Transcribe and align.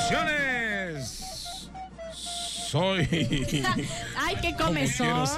Producciones. 0.00 1.68
Soy. 2.70 3.64
Ay, 4.16 4.36
qué 4.40 4.54
comezón. 4.56 5.28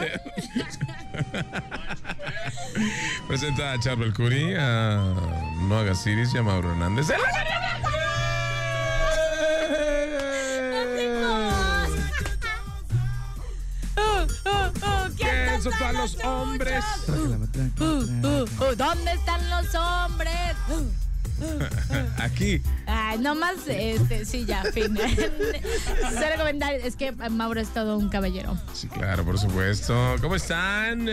Presenta 3.27 3.73
a 3.73 3.81
Charbel 3.81 4.13
Curi, 4.13 4.55
a 4.55 5.15
Noah 5.63 5.85
Gasiris 5.85 6.35
y 6.35 6.39
a 6.39 6.43
Mauro 6.43 6.71
Hernández. 6.73 7.11
¡En 7.11 7.21
la 7.21 7.27
Uh, 13.95 14.01
uh, 14.01 14.49
uh, 14.49 15.11
¿quién 15.17 15.29
¿Quién 15.29 15.55
está 15.55 15.71
son 15.71 15.79
todos 15.79 15.95
los 15.95 16.25
hombres? 16.25 16.85
Uh, 17.09 17.85
uh, 17.85 18.43
uh, 18.43 18.77
¿Dónde 18.77 19.13
están 19.13 19.51
los 19.51 19.75
hombres? 19.75 20.57
Aquí. 22.19 22.63
Ay, 22.87 23.19
nomás, 23.19 23.67
este, 23.67 24.25
sí, 24.25 24.45
ya, 24.45 24.63
fin. 24.73 24.97
Cero 26.11 26.35
comentarios. 26.39 26.85
Es 26.85 26.97
que 26.97 27.13
Mauro 27.13 27.61
es 27.61 27.69
todo 27.69 27.97
un 27.97 28.09
caballero. 28.09 28.57
Sí, 28.73 28.89
claro, 28.89 29.25
por 29.25 29.39
supuesto. 29.39 30.17
¿Cómo 30.21 30.37
están, 30.37 31.09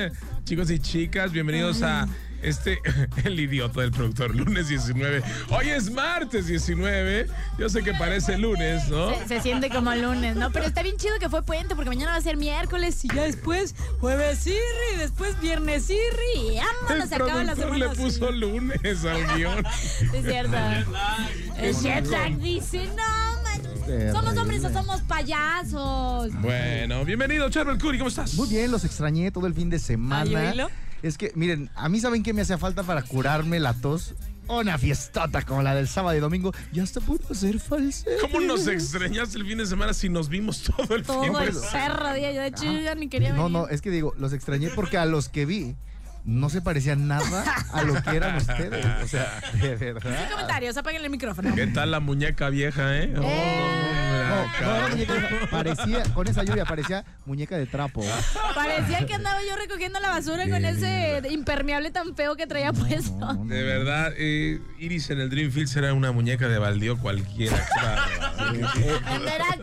chicos 0.45 0.69
y 0.71 0.79
chicas? 0.79 1.31
Bienvenidos 1.31 1.81
a 1.81 2.07
este, 2.41 2.79
el 3.23 3.39
idiota 3.39 3.81
del 3.81 3.91
productor, 3.91 4.35
lunes 4.35 4.67
19. 4.69 5.21
Hoy 5.49 5.69
es 5.69 5.91
martes 5.91 6.47
19. 6.47 7.27
Yo 7.57 7.69
sé 7.69 7.81
que 7.83 7.93
parece 7.93 8.37
lunes, 8.37 8.87
¿no? 8.89 9.09
Se, 9.19 9.27
se 9.27 9.41
siente 9.41 9.69
como 9.69 9.93
lunes, 9.95 10.35
¿no? 10.35 10.51
Pero 10.51 10.65
está 10.65 10.81
bien 10.83 10.97
chido 10.97 11.17
que 11.19 11.29
fue 11.29 11.43
puente 11.43 11.75
porque 11.75 11.89
mañana 11.89 12.11
va 12.11 12.17
a 12.17 12.21
ser 12.21 12.37
miércoles 12.37 13.03
y 13.05 13.07
ya 13.13 13.23
después 13.23 13.75
jueves 13.99 14.45
irri, 14.47 14.97
después 14.97 15.39
viernes 15.41 15.89
irri 15.89 16.53
y 16.53 16.57
El 16.57 16.63
vámonos, 16.83 17.09
se 17.09 17.15
acaba 17.15 17.43
la 17.43 17.55
productor 17.55 17.77
semana. 17.77 17.93
le 17.93 17.95
puso 17.95 18.31
lunes 18.31 19.05
al 19.05 19.27
guion. 19.37 19.65
Es 20.13 20.25
cierto. 20.25 20.57
El 21.57 21.75
jet 21.81 22.05
lag 22.07 22.37
dice, 22.37 22.87
no, 22.87 23.41
man, 23.43 24.13
¿somos 24.13 24.37
hombres 24.37 24.63
o 24.65 24.71
somos 24.71 25.01
payasos? 25.01 26.31
Bueno, 26.41 27.03
bienvenido, 27.05 27.49
Charbel 27.49 27.77
Curi, 27.77 27.97
¿cómo 27.97 28.09
estás? 28.09 28.33
Muy 28.35 28.47
bien, 28.49 28.71
los 28.71 28.83
extrañé 28.85 29.31
todo 29.31 29.47
el 29.47 29.53
fin 29.53 29.69
de 29.69 29.77
Ay, 29.77 29.81
semana. 29.81 30.49
oílo. 30.49 30.69
Es 31.01 31.17
que, 31.17 31.31
miren, 31.35 31.69
a 31.75 31.87
mí 31.89 31.99
saben 31.99 32.23
qué 32.23 32.33
me 32.33 32.41
hacía 32.41 32.57
falta 32.57 32.83
para 32.83 33.01
curarme 33.03 33.59
la 33.59 33.73
tos. 33.73 34.15
Una 34.47 34.79
fiestota 34.79 35.43
como 35.43 35.61
la 35.61 35.75
del 35.75 35.87
sábado 35.87 36.17
y 36.17 36.19
domingo. 36.19 36.51
Ya 36.71 36.81
hasta 36.81 36.99
puedo 37.01 37.21
hacer 37.31 37.59
falsete. 37.59 38.17
¿Cómo 38.21 38.39
nos 38.41 38.65
extrañaste 38.67 39.37
el 39.37 39.45
fin 39.45 39.59
de 39.59 39.67
semana 39.67 39.93
si 39.93 40.09
nos 40.09 40.27
vimos 40.27 40.63
todo 40.63 40.95
el 40.95 41.05
fin 41.05 41.15
Todo 41.15 41.39
de 41.39 41.45
el 41.49 41.53
semana? 41.53 41.71
perro 41.71 42.13
día. 42.15 42.31
Yo 42.31 42.41
de 42.41 42.47
hecho 42.47 42.63
yo 42.65 42.79
ya 42.79 42.95
ni 42.95 43.09
quería 43.09 43.29
venir. 43.29 43.43
No, 43.43 43.49
no, 43.49 43.67
es 43.67 43.81
que 43.81 43.91
digo, 43.91 44.13
los 44.17 44.33
extrañé 44.33 44.69
porque 44.69 44.97
a 44.97 45.05
los 45.05 45.29
que 45.29 45.45
vi 45.45 45.75
no 46.25 46.49
se 46.49 46.61
parecían 46.61 47.07
nada 47.07 47.43
a 47.71 47.83
lo 47.83 47.93
que 48.01 48.09
eran 48.15 48.37
ustedes. 48.37 48.85
O 49.03 49.07
sea, 49.07 49.39
de 49.61 49.75
verdad. 49.75 50.29
Comentarios, 50.31 50.75
apaguen 50.77 51.03
el 51.03 51.11
micrófono. 51.11 51.53
¿Qué 51.53 51.67
tal 51.67 51.91
la 51.91 51.99
muñeca 51.99 52.49
vieja, 52.49 52.97
eh? 52.97 53.13
Oh, 53.17 53.21
No, 54.29 54.89
no, 54.89 55.49
parecía, 55.49 56.03
con 56.13 56.27
esa 56.27 56.43
lluvia 56.43 56.65
parecía 56.65 57.03
muñeca 57.25 57.57
de 57.57 57.65
trapo. 57.65 58.03
Parecía 58.55 59.05
que 59.05 59.13
andaba 59.13 59.39
yo 59.47 59.55
recogiendo 59.55 59.99
la 59.99 60.09
basura 60.09 60.47
con 60.49 60.63
ese 60.65 61.21
impermeable 61.29 61.91
tan 61.91 62.15
feo 62.15 62.35
que 62.35 62.47
traía 62.47 62.71
puesto. 62.73 63.33
De 63.45 63.63
verdad, 63.63 64.13
eh, 64.17 64.59
Iris 64.79 65.09
en 65.09 65.19
el 65.21 65.29
Dreamfield 65.29 65.67
será 65.67 65.93
una 65.93 66.11
muñeca 66.11 66.47
de 66.47 66.59
baldío 66.59 66.97
cualquiera. 66.99 67.65
claro. 67.79 68.03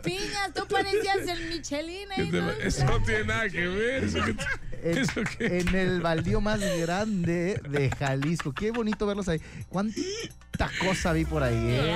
Piñas, 0.02 0.52
tú 0.54 0.66
parecías 0.68 1.18
el 1.28 1.48
Michelin. 1.48 2.08
¿Qué 2.14 2.22
ahí. 2.22 2.56
Eso 2.62 2.84
no 2.84 3.02
tiene 3.02 3.24
nada 3.24 3.48
que 3.48 3.66
ver. 3.66 4.04
Eso 4.04 4.24
que 4.24 4.34
te- 4.34 4.44
En, 4.82 4.98
¿Eso 4.98 5.22
qué? 5.38 5.58
en 5.60 5.74
el 5.74 6.00
baldío 6.00 6.40
más 6.40 6.60
grande 6.78 7.60
de 7.68 7.90
Jalisco. 7.90 8.52
Qué 8.52 8.70
bonito 8.70 9.06
verlos 9.06 9.28
ahí. 9.28 9.40
¿Cuánta 9.68 10.70
cosa 10.80 11.12
vi 11.12 11.24
por 11.24 11.42
ahí? 11.42 11.54
eh? 11.56 11.94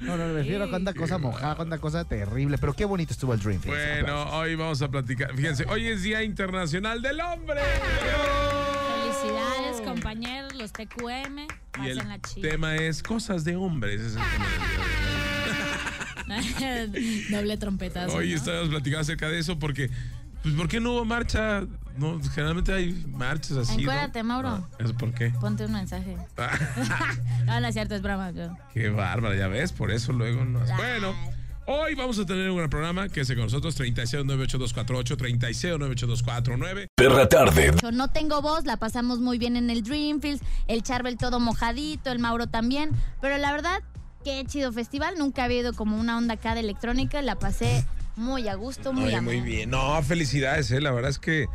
No, 0.00 0.16
no, 0.16 0.26
me 0.26 0.32
refiero 0.34 0.64
a 0.64 0.70
cuánta 0.70 0.92
cosa 0.94 1.18
mojada, 1.18 1.54
cuánta 1.56 1.78
cosa 1.78 2.04
terrible. 2.04 2.58
Pero 2.58 2.72
qué 2.74 2.84
bonito 2.84 3.12
estuvo 3.12 3.32
el 3.34 3.40
Dreamfield. 3.40 3.76
Bueno, 3.76 4.24
hoy 4.36 4.54
vamos 4.54 4.82
a 4.82 4.88
platicar. 4.88 5.34
Fíjense, 5.34 5.64
hoy 5.68 5.86
es 5.86 6.02
Día 6.02 6.22
Internacional 6.22 7.00
del 7.02 7.20
Hombre. 7.20 7.60
Felicidades, 9.20 9.80
compañeros, 9.82 10.54
los 10.54 10.72
TQM. 10.72 11.46
Y 11.84 11.88
el 11.88 12.02
tema 12.40 12.76
es 12.76 13.02
cosas 13.02 13.44
de 13.44 13.56
hombres. 13.56 14.00
es 14.00 14.16
el 14.16 14.22
tema. 14.22 14.46
Doble 17.30 17.56
trompetazo. 17.56 18.16
Hoy 18.16 18.30
¿no? 18.30 18.36
estábamos 18.36 18.68
platicando 18.70 19.00
acerca 19.00 19.28
de 19.28 19.38
eso 19.38 19.58
porque, 19.58 19.90
pues, 20.44 20.54
¿por 20.54 20.68
qué 20.68 20.78
no 20.78 20.92
hubo 20.92 21.04
marcha? 21.06 21.62
No, 21.96 22.20
generalmente 22.34 22.72
hay 22.72 22.92
marchas 23.08 23.56
así. 23.56 23.76
¿no? 23.76 23.80
Encuérdate, 23.80 24.22
Mauro. 24.22 24.48
Ah, 24.48 24.68
¿Eso 24.78 24.94
por 24.94 25.12
qué? 25.14 25.30
Ponte 25.40 25.64
un 25.64 25.72
mensaje. 25.72 26.16
No, 27.46 27.60
no 27.60 27.66
es 27.66 27.74
cierto, 27.74 27.94
es 27.94 28.02
broma. 28.02 28.30
yo. 28.30 28.54
Qué 28.72 28.90
bárbara, 28.90 29.36
ya 29.36 29.48
ves, 29.48 29.72
por 29.72 29.90
eso 29.90 30.12
luego 30.12 30.44
no. 30.44 30.60
Bueno, 30.76 31.14
hoy 31.66 31.94
vamos 31.94 32.18
a 32.18 32.26
tener 32.26 32.50
un 32.50 32.68
programa 32.68 33.08
que 33.08 33.24
con 33.26 33.36
nosotros 33.44 33.78
3698248, 33.80 35.16
3698249. 35.16 36.88
Perra 36.94 37.28
Tarde. 37.28 37.74
Yo 37.82 37.90
no 37.92 38.08
tengo 38.08 38.42
voz, 38.42 38.64
la 38.64 38.76
pasamos 38.76 39.20
muy 39.20 39.38
bien 39.38 39.56
en 39.56 39.70
el 39.70 39.82
Dreamfields, 39.82 40.42
el 40.68 40.82
Charbel 40.82 41.16
todo 41.16 41.40
mojadito, 41.40 42.10
el 42.12 42.18
Mauro 42.18 42.46
también, 42.48 42.90
pero 43.20 43.38
la 43.38 43.52
verdad, 43.52 43.82
qué 44.24 44.44
chido 44.46 44.72
festival, 44.72 45.14
nunca 45.18 45.44
había 45.44 45.60
ido 45.60 45.72
como 45.74 45.98
una 45.98 46.18
onda 46.18 46.34
acá 46.34 46.54
de 46.54 46.60
electrónica, 46.60 47.22
la 47.22 47.36
pasé 47.36 47.84
muy 48.16 48.48
a 48.48 48.54
gusto, 48.54 48.92
muy 48.92 49.04
Oye, 49.06 49.16
a 49.16 49.20
muy 49.22 49.40
bien. 49.40 49.70
No, 49.70 50.02
felicidades, 50.02 50.70
eh. 50.70 50.80
La 50.80 50.90
verdad 50.92 51.10
es 51.10 51.18
que 51.18 51.46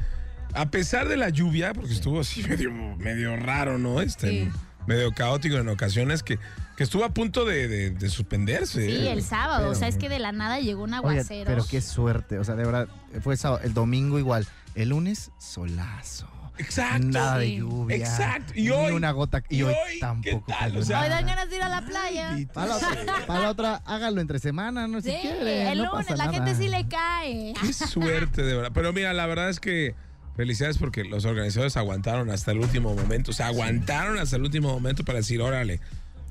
a 0.53 0.69
pesar 0.71 1.07
de 1.07 1.17
la 1.17 1.29
lluvia, 1.29 1.73
porque 1.73 1.93
estuvo 1.93 2.19
así 2.21 2.43
medio, 2.49 2.71
medio 2.97 3.35
raro, 3.37 3.77
¿no? 3.77 4.01
Este, 4.01 4.29
Sí. 4.29 4.49
medio 4.87 5.11
caótico 5.13 5.57
en 5.57 5.69
ocasiones, 5.69 6.23
que, 6.23 6.39
que 6.75 6.83
estuvo 6.83 7.03
a 7.05 7.09
punto 7.13 7.45
de, 7.45 7.67
de- 7.67 7.89
de 7.91 8.09
suspenderse. 8.09 8.85
Sí, 8.85 8.91
eh. 9.07 9.11
el 9.11 9.23
sábado, 9.23 9.59
Pero- 9.59 9.71
o 9.71 9.75
sea, 9.75 9.87
es 9.87 9.97
que 9.97 10.09
de 10.09 10.19
la 10.19 10.31
nada 10.31 10.59
llegó 10.59 10.83
un 10.83 10.93
Oye, 10.93 10.97
aguacero. 11.19 11.45
pero 11.45 11.65
qué 11.69 11.81
suerte. 11.81 12.39
O 12.39 12.43
sea, 12.43 12.55
de 12.55 12.65
verdad, 12.65 12.87
fue 13.21 13.37
sábado, 13.37 13.61
el 13.63 13.73
domingo 13.73 14.17
igual. 14.19 14.47
El 14.75 14.89
lunes, 14.89 15.31
solazo. 15.37 16.27
Exacto. 16.59 17.07
Nada 17.07 17.37
de 17.39 17.55
lluvia. 17.55 17.95
Exacto. 17.95 18.53
Y 18.55 18.63
ni 18.63 18.69
hoy- 18.69 18.91
una 18.93 19.11
gota. 19.11 19.41
Y, 19.49 19.57
y 19.57 19.63
hoy, 19.63 19.73
hoy, 19.73 19.99
tampoco. 19.99 20.45
¿qué 20.45 20.53
tal? 20.53 20.69
cayó 20.71 20.79
O 20.79 20.83
sea, 20.83 21.01
Hoy 21.01 21.09
dan 21.09 21.25
ganas 21.25 21.49
de 21.49 21.55
ir 21.55 21.63
a 21.63 21.69
la 21.69 21.81
playa. 21.81 22.37
Para 22.53 22.67
la, 22.67 22.75
otra, 22.77 23.25
para 23.25 23.39
la 23.41 23.49
otra, 23.49 23.75
hágalo 23.85 24.21
entre 24.21 24.39
semana, 24.39 24.87
no 24.87 25.01
Sí, 25.01 25.11
si 25.11 25.17
quiere. 25.21 25.71
el 25.71 25.77
no 25.79 25.85
lunes, 25.91 26.07
pasa 26.07 26.17
la 26.17 26.25
nada. 26.31 26.45
gente 26.45 26.55
sí 26.61 26.69
le 26.69 26.87
cae. 26.87 27.53
Qué 27.61 27.73
suerte, 27.73 28.43
de 28.43 28.53
verdad. 28.55 28.71
Pero 28.73 28.93
mira, 28.93 29.13
la 29.13 29.25
verdad 29.25 29.49
es 29.49 29.59
que 29.59 29.95
felicidades 30.35 30.77
porque 30.77 31.03
los 31.03 31.25
organizadores 31.25 31.75
aguantaron 31.77 32.29
hasta 32.29 32.51
el 32.51 32.59
último 32.59 32.93
momento. 32.93 33.31
O 33.31 33.33
sea, 33.33 33.47
aguantaron 33.47 34.17
hasta 34.19 34.35
el 34.35 34.43
último 34.43 34.69
momento 34.69 35.03
para 35.03 35.19
decir, 35.19 35.41
órale, 35.41 35.79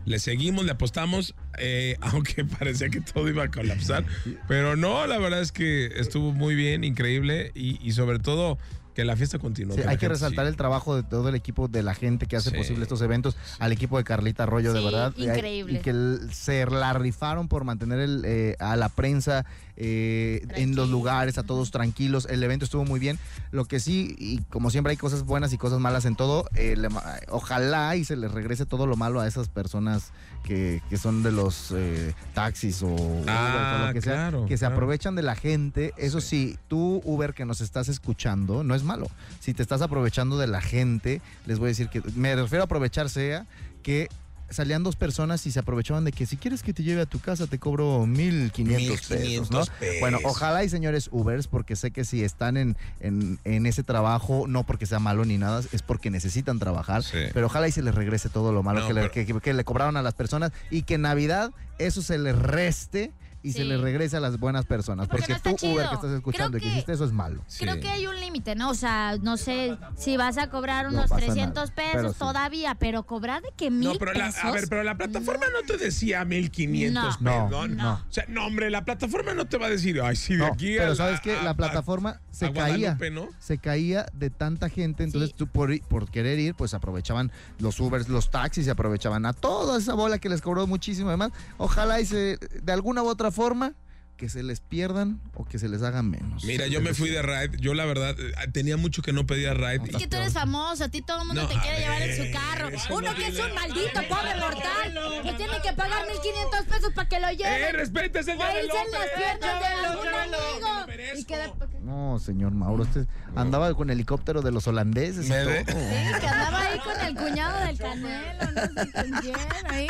le 0.04 0.18
seguimos, 0.18 0.64
le 0.64 0.72
apostamos, 0.72 1.34
eh, 1.58 1.96
aunque 2.02 2.44
parecía 2.44 2.88
que 2.88 3.00
todo 3.00 3.28
iba 3.28 3.44
a 3.44 3.50
colapsar. 3.50 4.04
Pero 4.46 4.76
no, 4.76 5.06
la 5.06 5.18
verdad 5.18 5.40
es 5.42 5.52
que 5.52 5.86
estuvo 5.96 6.32
muy 6.32 6.54
bien, 6.54 6.84
increíble 6.84 7.50
y, 7.54 7.78
y 7.86 7.92
sobre 7.92 8.18
todo 8.18 8.58
que 8.98 9.04
la 9.04 9.14
fiesta. 9.14 9.38
Sí, 9.54 9.64
la 9.84 9.90
hay 9.92 9.96
que 9.96 10.08
resaltar 10.08 10.46
el 10.48 10.56
trabajo 10.56 10.96
de 10.96 11.04
todo 11.04 11.28
el 11.28 11.36
equipo 11.36 11.68
de 11.68 11.84
la 11.84 11.94
gente 11.94 12.26
que 12.26 12.34
hace 12.36 12.50
Sí. 12.50 12.56
posible 12.56 12.82
estos 12.82 13.00
eventos, 13.00 13.36
al 13.60 13.70
equipo 13.70 13.96
de 13.96 14.02
Carlita 14.02 14.42
Arroyo, 14.42 14.72
de 14.72 14.82
verdad. 14.84 15.12
increíble. 15.16 15.74
Y 15.78 15.82
que 15.82 16.16
se 16.32 16.66
la 16.66 16.92
rifaron 16.94 17.46
por 17.46 17.62
mantener 17.62 18.00
el, 18.00 18.22
eh, 18.24 18.56
a 18.58 18.74
la 18.74 18.88
prensa 18.88 19.46
eh, 19.80 20.44
en 20.56 20.74
los 20.74 20.90
lugares, 20.90 21.38
a 21.38 21.44
todos 21.44 21.70
tranquilos. 21.70 22.26
El 22.28 22.42
evento 22.42 22.64
estuvo 22.64 22.84
muy 22.84 22.98
bien. 22.98 23.18
Lo 23.52 23.64
que 23.64 23.78
sí, 23.78 24.16
y 24.18 24.38
como 24.50 24.70
siempre 24.70 24.90
hay 24.90 24.96
cosas 24.96 25.22
buenas 25.22 25.52
y 25.52 25.58
cosas 25.58 25.78
malas 25.78 26.04
en 26.04 26.16
todo, 26.16 26.48
eh, 26.56 26.74
le 26.76 26.88
ojalá 27.28 27.94
y 27.94 28.04
se 28.04 28.16
les 28.16 28.32
regrese 28.32 28.66
todo 28.66 28.86
lo 28.88 28.96
malo 28.96 29.20
a 29.20 29.28
esas 29.28 29.48
personas 29.48 30.10
que, 30.42 30.82
que 30.90 30.96
son 30.96 31.22
de 31.22 31.30
los 31.30 31.72
eh, 31.76 32.12
taxis 32.34 32.82
o 32.82 32.88
Uber, 32.88 33.24
Ah, 33.28 33.82
o 33.82 33.86
lo 33.86 33.92
que 33.92 34.02
sea, 34.02 34.14
claro, 34.14 34.46
que 34.46 34.56
se 34.56 34.62
claro. 34.62 34.74
aprovechan 34.74 35.14
de 35.14 35.22
la 35.22 35.36
gente. 35.36 35.94
Eso 35.96 36.20
sí, 36.20 36.58
tú, 36.66 37.00
Uber, 37.04 37.32
que 37.32 37.44
nos 37.44 37.60
estás 37.60 37.88
escuchando, 37.88 38.64
no 38.64 38.74
es 38.74 38.82
malo. 38.82 39.08
Si 39.38 39.54
te 39.54 39.62
estás 39.62 39.80
aprovechando 39.80 40.38
de 40.38 40.48
la 40.48 40.60
gente, 40.60 41.22
les 41.46 41.60
voy 41.60 41.66
a 41.66 41.68
decir 41.68 41.88
que 41.88 42.02
me 42.16 42.34
refiero 42.34 42.62
a 42.62 42.66
aprovechar 42.66 43.08
sea 43.10 43.46
que 43.82 44.08
salían 44.50 44.82
dos 44.82 44.96
personas 44.96 45.44
y 45.46 45.50
se 45.52 45.58
aprovechaban 45.58 46.04
de 46.04 46.12
que 46.12 46.24
si 46.26 46.36
quieres 46.36 46.62
que 46.62 46.72
te 46.72 46.82
lleve 46.82 47.02
a 47.02 47.06
tu 47.06 47.18
casa 47.20 47.46
te 47.46 47.58
cobro 47.58 48.06
1500 48.06 48.96
pesos, 49.00 49.10
1500 49.10 49.50
¿no? 49.50 49.74
pesos. 49.78 50.00
Bueno, 50.00 50.18
ojalá 50.24 50.64
y 50.64 50.68
señores 50.68 51.08
Ubers, 51.12 51.46
porque 51.48 51.76
sé 51.76 51.90
que 51.90 52.04
si 52.04 52.24
están 52.24 52.56
en, 52.56 52.76
en, 53.00 53.38
en 53.44 53.66
ese 53.66 53.82
trabajo, 53.82 54.46
no 54.48 54.64
porque 54.64 54.86
sea 54.86 54.98
malo 55.00 55.24
ni 55.24 55.38
nada, 55.38 55.62
es 55.72 55.82
porque 55.82 56.10
necesitan 56.10 56.58
trabajar, 56.58 57.02
Sí. 57.02 57.18
pero 57.34 57.46
ojalá 57.46 57.68
y 57.68 57.72
se 57.72 57.82
les 57.82 57.94
regrese 57.94 58.28
todo 58.28 58.52
lo 58.52 58.62
malo 58.62 58.80
No, 58.80 58.88
que, 58.88 58.94
le, 58.94 59.00
pero- 59.02 59.12
que- 59.12 59.26
que- 59.26 59.40
que 59.40 59.54
le 59.54 59.64
cobraron 59.64 59.96
a 59.96 60.02
las 60.02 60.14
personas 60.14 60.52
y 60.70 60.82
que 60.82 60.94
en 60.94 61.02
Navidad 61.02 61.50
eso 61.78 62.02
se 62.02 62.18
les 62.18 62.36
reste 62.36 63.12
y 63.42 63.52
se 63.52 63.64
les 63.64 63.80
regrese 63.80 64.16
a 64.16 64.20
las 64.20 64.38
buenas 64.38 64.66
personas, 64.66 65.06
Porque 65.08 65.34
porque, 65.34 65.50
no 65.50 65.56
tú 65.56 65.66
Uber 65.72 65.88
que 65.88 65.94
estás 65.94 66.10
escuchando 66.12 66.58
y 66.58 66.60
que 66.60 66.66
hiciste 66.68 66.92
eso 66.92 67.04
es 67.04 67.12
malo. 67.12 67.42
Sí. 67.46 67.64
Creo 67.64 67.78
que 67.80 67.88
hay 67.88 68.06
un 68.06 68.18
límite, 68.20 68.54
¿no? 68.56 68.70
O 68.70 68.74
sea, 68.74 69.16
no 69.22 69.36
sé 69.36 69.76
si 69.96 70.16
vas 70.16 70.38
a 70.38 70.50
cobrar 70.50 70.86
No 70.86 70.90
unos 70.92 71.10
pasa 71.10 71.24
300 71.26 71.54
nada, 71.54 71.74
pesos 71.74 71.92
pero 71.94 72.12
sí. 72.12 72.18
todavía, 72.18 72.74
pero 72.74 73.04
cobrar 73.04 73.42
de 73.42 73.50
que 73.56 73.70
mil 73.70 73.88
No, 73.88 73.94
pero 73.98 74.12
la, 74.12 74.26
pesos. 74.26 74.44
a 74.44 74.50
ver, 74.50 74.64
pero 74.68 74.82
la 74.82 74.96
plataforma 74.96 75.46
no, 75.52 75.66
te 75.66 75.76
decía 75.76 76.24
1500 76.24 77.20
No. 77.20 77.30
pesos. 77.30 77.50
No, 77.50 77.68
no. 77.68 77.92
O 77.94 78.12
sea, 78.12 78.24
no, 78.28 78.46
hombre, 78.46 78.70
la 78.70 78.84
plataforma 78.84 79.34
no 79.34 79.46
te 79.46 79.56
va 79.56 79.66
a 79.66 79.70
decir, 79.70 80.00
ay, 80.02 80.16
sí, 80.16 80.32
de 80.34 80.40
No, 80.40 80.46
aquí 80.46 80.74
a 80.76 80.78
pero 80.80 80.90
la- 80.90 80.96
sabes 80.96 81.20
que 81.20 81.36
a- 81.36 81.42
la 81.42 81.50
a- 81.50 81.54
plataforma 81.56 82.20
se 82.30 82.46
a 82.46 82.52
caía. 82.52 82.98
¿no? 83.12 83.28
Se 83.38 83.58
caía 83.58 84.06
de 84.14 84.30
tanta 84.30 84.68
gente, 84.68 85.04
entonces 85.04 85.30
Sí. 85.30 85.36
tú 85.38 85.46
por, 85.46 85.70
ir- 85.72 85.82
por 85.84 86.10
querer 86.10 86.38
ir, 86.38 86.54
pues 86.54 86.74
aprovechaban 86.74 87.32
los 87.58 87.78
Ubers, 87.80 88.08
los 88.08 88.30
taxis, 88.30 88.64
se 88.64 88.70
aprovechaban 88.70 89.26
a 89.26 89.32
toda 89.32 89.78
esa 89.78 89.94
bola 89.94 90.18
que 90.18 90.28
les 90.28 90.40
cobró 90.42 90.66
muchísimo 90.66 91.08
además. 91.08 91.30
Ojalá 91.56 92.00
y 92.00 92.06
se, 92.06 92.36
de 92.36 92.72
alguna 92.72 93.02
u 93.02 93.06
otra 93.08 93.27
forma, 93.30 93.74
que 94.16 94.28
se 94.28 94.42
les 94.42 94.58
pierdan 94.58 95.20
o 95.34 95.44
que 95.44 95.60
se 95.60 95.68
les 95.68 95.80
haga 95.84 96.02
menos. 96.02 96.42
Mira, 96.44 96.66
yo 96.66 96.80
me 96.80 96.92
fui 96.92 97.08
de 97.08 97.22
ride. 97.22 97.56
Yo, 97.60 97.72
la 97.74 97.84
verdad, 97.84 98.16
eh, 98.18 98.32
tenía 98.52 98.76
mucho 98.76 99.00
que 99.00 99.12
no 99.12 99.26
pedía 99.26 99.54
ride. 99.54 99.80
Es 99.90 99.96
que 99.96 100.08
tú 100.08 100.16
eres 100.16 100.32
famoso, 100.32 100.82
a 100.82 100.88
ti 100.88 101.02
todo 101.02 101.20
el 101.22 101.26
mundo 101.28 101.42
No, 101.42 101.48
te 101.48 101.54
quiere 101.60 101.78
llevar 101.78 102.02
en 102.02 102.08
ver, 102.08 102.26
su 102.26 102.32
carro. 102.32 102.68
Uno 102.96 103.10
no 103.12 103.14
que 103.16 103.26
es 103.28 103.34
tiene- 103.34 103.48
un 103.48 103.54
maldito 103.54 104.00
pobre 104.08 104.34
mortal 104.40 105.22
que 105.22 105.32
tiene 105.34 105.60
que 105.62 105.72
pagar 105.72 106.04
1500 106.08 106.64
pesos 106.66 106.92
para 106.94 107.08
que 107.08 107.20
lo 107.20 107.28
¡Eh, 107.28 107.36
lleven. 107.36 107.74
respete 107.76 108.18
ese 108.18 108.32
O 108.32 108.34
irse 108.34 108.58
en 108.58 108.90
las 108.90 109.08
piernas 109.16 109.60
de 109.60 109.66
algún 109.86 110.08
amigo. 110.08 110.86
merezco. 110.88 111.18
Y 111.20 111.24
queda- 111.24 111.52
No, 111.80 112.18
señor 112.18 112.50
Mauro, 112.54 112.82
usted 112.82 113.06
andaba 113.36 113.72
con 113.74 113.88
helicóptero 113.88 114.42
de 114.42 114.50
los 114.50 114.66
holandeses 114.66 115.26
y 115.26 115.28
Me 115.28 115.44
todo. 115.44 115.78
Sí, 115.78 116.20
que 116.20 116.26
andaba 116.26 116.60
ahí 116.60 116.78
con 116.80 117.00
el 117.06 117.14
cuñado 117.14 117.66
del 117.66 117.78
Canelo, 117.78 118.50
no 118.50 118.82
sé 118.82 118.92
con 118.92 119.10
quién 119.22 119.36
ahí. 119.70 119.86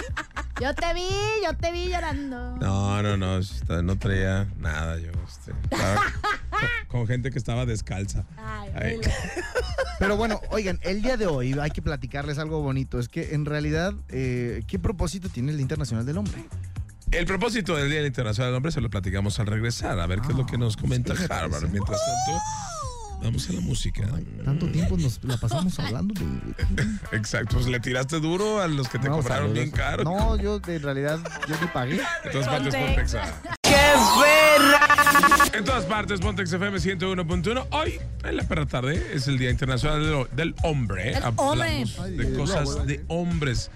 Yo 0.60 0.74
te 0.74 0.92
vi, 0.94 1.06
yo 1.44 1.54
te 1.56 1.70
vi 1.72 1.88
llorando. 1.88 2.56
No, 2.56 3.02
no, 3.02 3.16
no, 3.16 3.38
está- 3.38 3.82
no 3.82 3.96
traía 3.98 4.48
nada 4.58 4.98
yo. 4.98 5.10
Este, 5.28 5.52
estaba 5.70 5.94
con, 6.50 6.60
con 6.88 7.06
gente 7.06 7.30
que 7.30 7.38
estaba 7.38 7.64
descalza. 7.64 8.24
Ay, 8.36 8.70
Ay. 8.74 9.00
Pero 10.00 10.16
bueno, 10.16 10.40
oigan, 10.50 10.78
el 10.82 11.00
día 11.02 11.16
de 11.16 11.26
hoy 11.26 11.52
hay 11.60 11.70
que 11.70 11.80
platicarles 11.82 12.38
algo 12.38 12.60
bonito. 12.60 12.98
Es 12.98 13.08
que 13.08 13.34
en 13.34 13.44
realidad, 13.44 13.92
eh, 14.08 14.62
¿qué 14.66 14.78
propósito 14.78 15.28
tiene 15.28 15.50
el 15.52 15.56
Día 15.58 15.62
Internacional 15.62 16.04
del 16.04 16.18
Hombre? 16.18 16.44
El 17.10 17.24
propósito 17.24 17.74
del 17.76 17.88
Día 17.90 18.04
Internacional 18.06 18.50
del 18.50 18.56
Hombre 18.56 18.72
se 18.72 18.80
lo 18.80 18.90
platicamos 18.90 19.38
al 19.40 19.46
regresar. 19.46 19.98
A 20.00 20.06
ver 20.06 20.20
qué 20.20 20.28
es 20.32 20.36
lo 20.36 20.44
que 20.46 20.58
nos 20.58 20.76
comenta 20.76 21.12
Harvard. 21.14 21.68
Mientras 21.70 22.00
tanto, 22.00 22.40
vamos 23.22 23.48
a 23.48 23.52
la 23.52 23.60
música. 23.60 24.06
Tanto 24.44 24.66
tiempo 24.70 24.96
nos 24.96 25.22
la 25.24 25.36
pasamos 25.36 25.78
hablando 25.80 26.14
de... 26.14 26.26
Exacto, 27.16 27.56
pues 27.56 27.66
le 27.66 27.80
tiraste 27.80 28.20
duro 28.20 28.60
a 28.60 28.68
los 28.68 28.88
que 28.88 28.98
te 28.98 29.08
No, 29.08 29.16
cobraron 29.16 29.48
saludos. 29.48 29.54
bien 29.54 29.70
caro. 29.70 30.04
No, 30.04 30.36
yo 30.36 30.60
en 30.66 30.82
realidad, 30.82 31.18
yo 31.48 31.54
ni 31.60 31.66
pagué. 31.68 32.00
En 32.24 32.32
todas 32.32 32.48
partes, 32.48 32.74
Pontexa. 32.74 33.22
Pontexa. 33.42 33.58
En 35.56 35.64
todas 35.64 35.84
partes, 35.84 36.20
Pontex 36.20 36.52
FM 36.52 36.78
101.1. 36.78 37.66
Hoy, 37.70 38.00
en 38.24 38.36
la 38.36 38.42
perra 38.44 38.66
tarde, 38.66 39.10
es 39.14 39.26
el 39.28 39.38
Día 39.38 39.50
Internacional 39.50 40.02
del, 40.02 40.36
del 40.36 40.54
Hombre. 40.62 41.16
Hablamos 41.16 41.98
hombre. 41.98 42.24
de 42.24 42.36
cosas 42.36 42.86
de 42.86 43.04
hombres. 43.08 43.70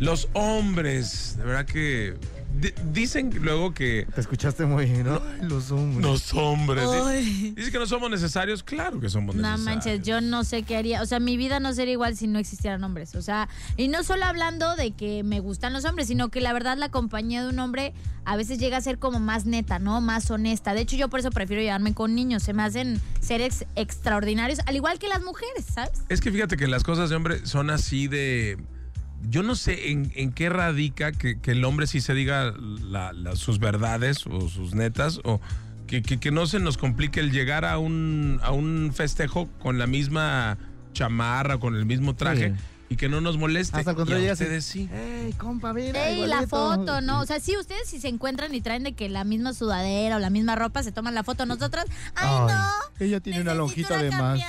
Los 0.00 0.28
hombres, 0.32 1.36
de 1.36 1.44
verdad 1.44 1.66
que... 1.66 2.14
di- 2.60 2.72
dicen 2.92 3.30
luego 3.42 3.74
que 3.74 4.06
Te 4.14 4.20
escuchaste 4.20 4.64
muy 4.66 4.84
bien, 4.86 5.04
¿no? 5.04 5.14
Ay, 5.16 5.48
los 5.48 5.70
hombres. 5.70 6.04
los 6.04 6.34
hombres... 6.34 6.84
Ay. 7.04 7.52
Dicen 7.56 7.72
que 7.72 7.78
no 7.78 7.86
somos 7.86 8.10
necesarios. 8.10 8.62
Claro 8.62 9.00
que 9.00 9.08
somos 9.08 9.34
No 9.34 9.42
necesarios. 9.42 9.64
manches, 9.64 10.02
yo 10.06 10.20
no 10.20 10.44
sé 10.44 10.62
qué 10.62 10.76
haría. 10.76 11.02
O 11.02 11.06
sea, 11.06 11.20
mi 11.20 11.36
vida 11.36 11.60
no 11.60 11.72
sería 11.74 11.92
igual 11.92 12.16
si 12.16 12.26
no 12.26 12.38
existieran 12.38 12.82
hombres. 12.84 13.14
O 13.14 13.22
sea, 13.22 13.48
y 13.76 13.88
no 13.88 14.02
solo 14.04 14.24
hablando 14.24 14.76
de 14.76 14.92
que 14.92 15.22
me 15.22 15.40
gustan 15.40 15.72
los 15.72 15.84
hombres, 15.84 16.08
sino 16.08 16.28
que 16.30 16.40
la 16.40 16.52
verdad 16.52 16.76
la 16.78 16.90
compañía 16.90 17.42
de 17.42 17.48
un 17.48 17.58
hombre 17.58 17.92
a 18.24 18.36
veces 18.36 18.58
llega 18.58 18.76
a 18.76 18.80
ser 18.80 18.98
como 18.98 19.18
más 19.18 19.46
neta, 19.46 19.78
¿no? 19.80 20.00
Más 20.00 20.30
honesta. 20.30 20.74
De 20.74 20.80
hecho, 20.82 20.96
yo 20.96 21.08
por 21.08 21.20
eso 21.20 21.30
prefiero 21.30 21.60
llevarme 21.62 21.92
con 21.94 22.14
niños. 22.14 22.42
Se 22.44 22.52
me 22.52 22.62
hacen 22.62 23.00
seres 23.20 23.64
extraordinarios, 23.74 24.60
al 24.66 24.76
igual 24.76 24.98
que 24.98 25.08
las 25.08 25.22
mujeres, 25.22 25.64
¿sabes? 25.72 26.02
Es 26.08 26.20
que 26.20 26.30
fíjate 26.30 26.56
que 26.56 26.66
las 26.68 26.84
cosas 26.84 27.10
de 27.10 27.16
hombre 27.16 27.46
son 27.46 27.70
así 27.70 28.06
de. 28.08 28.58
Yo 29.28 29.42
no 29.42 29.54
sé 29.54 29.90
en, 29.90 30.12
en 30.14 30.32
qué 30.32 30.48
radica 30.48 31.12
que, 31.12 31.40
que 31.40 31.52
el 31.52 31.64
hombre 31.64 31.86
sí 31.86 32.00
se 32.00 32.14
diga 32.14 32.52
la- 32.58 33.12
la- 33.12 33.36
sus 33.36 33.58
verdades 33.58 34.26
o 34.26 34.48
sus 34.48 34.74
netas 34.74 35.20
o 35.24 35.40
que, 35.86 36.02
que- 36.02 36.18
que 36.18 36.30
no 36.30 36.46
se 36.46 36.58
nos 36.58 36.76
complique 36.78 37.20
el 37.20 37.30
llegar 37.32 37.64
a 37.64 37.78
un, 37.78 38.40
a 38.42 38.50
un 38.50 38.92
festejo 38.94 39.48
con 39.60 39.78
la 39.78 39.86
misma 39.86 40.58
chamarra, 40.92 41.58
con 41.58 41.74
el 41.76 41.86
mismo 41.86 42.14
traje 42.16 42.50
Sí. 42.56 42.64
y 42.90 42.96
que 42.96 43.08
no 43.08 43.20
nos 43.20 43.38
moleste. 43.38 43.78
Hasta 43.78 43.90
el 43.92 43.96
contrario, 43.96 44.24
Y 44.24 44.28
a 44.28 44.34
llegas 44.34 44.40
y- 44.40 44.44
ustedes 44.44 44.64
sí. 44.64 44.88
¡Ey, 44.92 45.32
compa, 45.34 45.72
mira! 45.72 46.08
Ey, 46.08 46.26
la 46.26 46.46
foto, 46.46 47.00
¿no? 47.00 47.20
O 47.20 47.26
sea, 47.26 47.40
sí, 47.40 47.56
ustedes 47.56 47.88
si 47.88 48.00
se 48.00 48.08
encuentran 48.08 48.54
y 48.54 48.60
traen 48.60 48.82
de 48.82 48.92
que 48.94 49.08
la 49.08 49.24
misma 49.24 49.54
sudadera 49.54 50.16
o 50.16 50.18
la 50.18 50.30
misma 50.30 50.56
ropa, 50.56 50.82
se 50.82 50.92
toman 50.92 51.14
la 51.14 51.24
foto. 51.24 51.46
Nosotras, 51.46 51.86
¡ay, 52.14 52.28
Ay, 52.30 52.54
no! 52.54 53.04
ella 53.06 53.20
tiene 53.20 53.40
una 53.40 53.54
lonjita 53.54 53.96
de 54.02 54.10
más. 54.10 54.40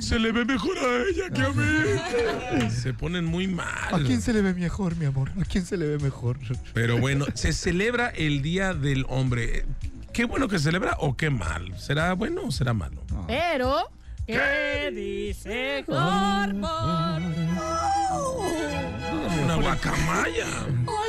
Se 0.00 0.18
le 0.18 0.32
ve 0.32 0.44
mejor 0.44 0.76
a 0.78 1.02
ella 1.08 1.30
que 1.30 1.42
a 1.42 1.50
mí. 1.50 2.70
se 2.70 2.94
ponen 2.94 3.24
muy 3.24 3.46
mal. 3.46 3.66
¿A 3.92 3.98
quién 3.98 4.20
se 4.20 4.32
le 4.32 4.42
ve 4.42 4.54
mejor, 4.54 4.96
mi 4.96 5.06
amor? 5.06 5.30
¿A 5.40 5.44
quién 5.44 5.64
se 5.66 5.76
le 5.76 5.86
ve 5.86 5.98
mejor? 5.98 6.38
Pero 6.72 6.98
bueno, 7.00 7.26
se 7.34 7.52
celebra 7.52 8.08
el 8.08 8.42
Día 8.42 8.74
del 8.74 9.06
Hombre. 9.08 9.64
¿Qué 10.12 10.24
bueno 10.24 10.48
que 10.48 10.58
se 10.58 10.64
celebra 10.64 10.96
o 11.00 11.16
qué 11.16 11.30
mal? 11.30 11.78
¿Será 11.78 12.12
bueno 12.14 12.42
o 12.46 12.50
será 12.52 12.74
malo? 12.74 13.02
Pero, 13.26 13.90
¿qué 14.26 14.90
dice 14.92 15.84
Una 19.44 19.56
guacamaya. 19.56 20.46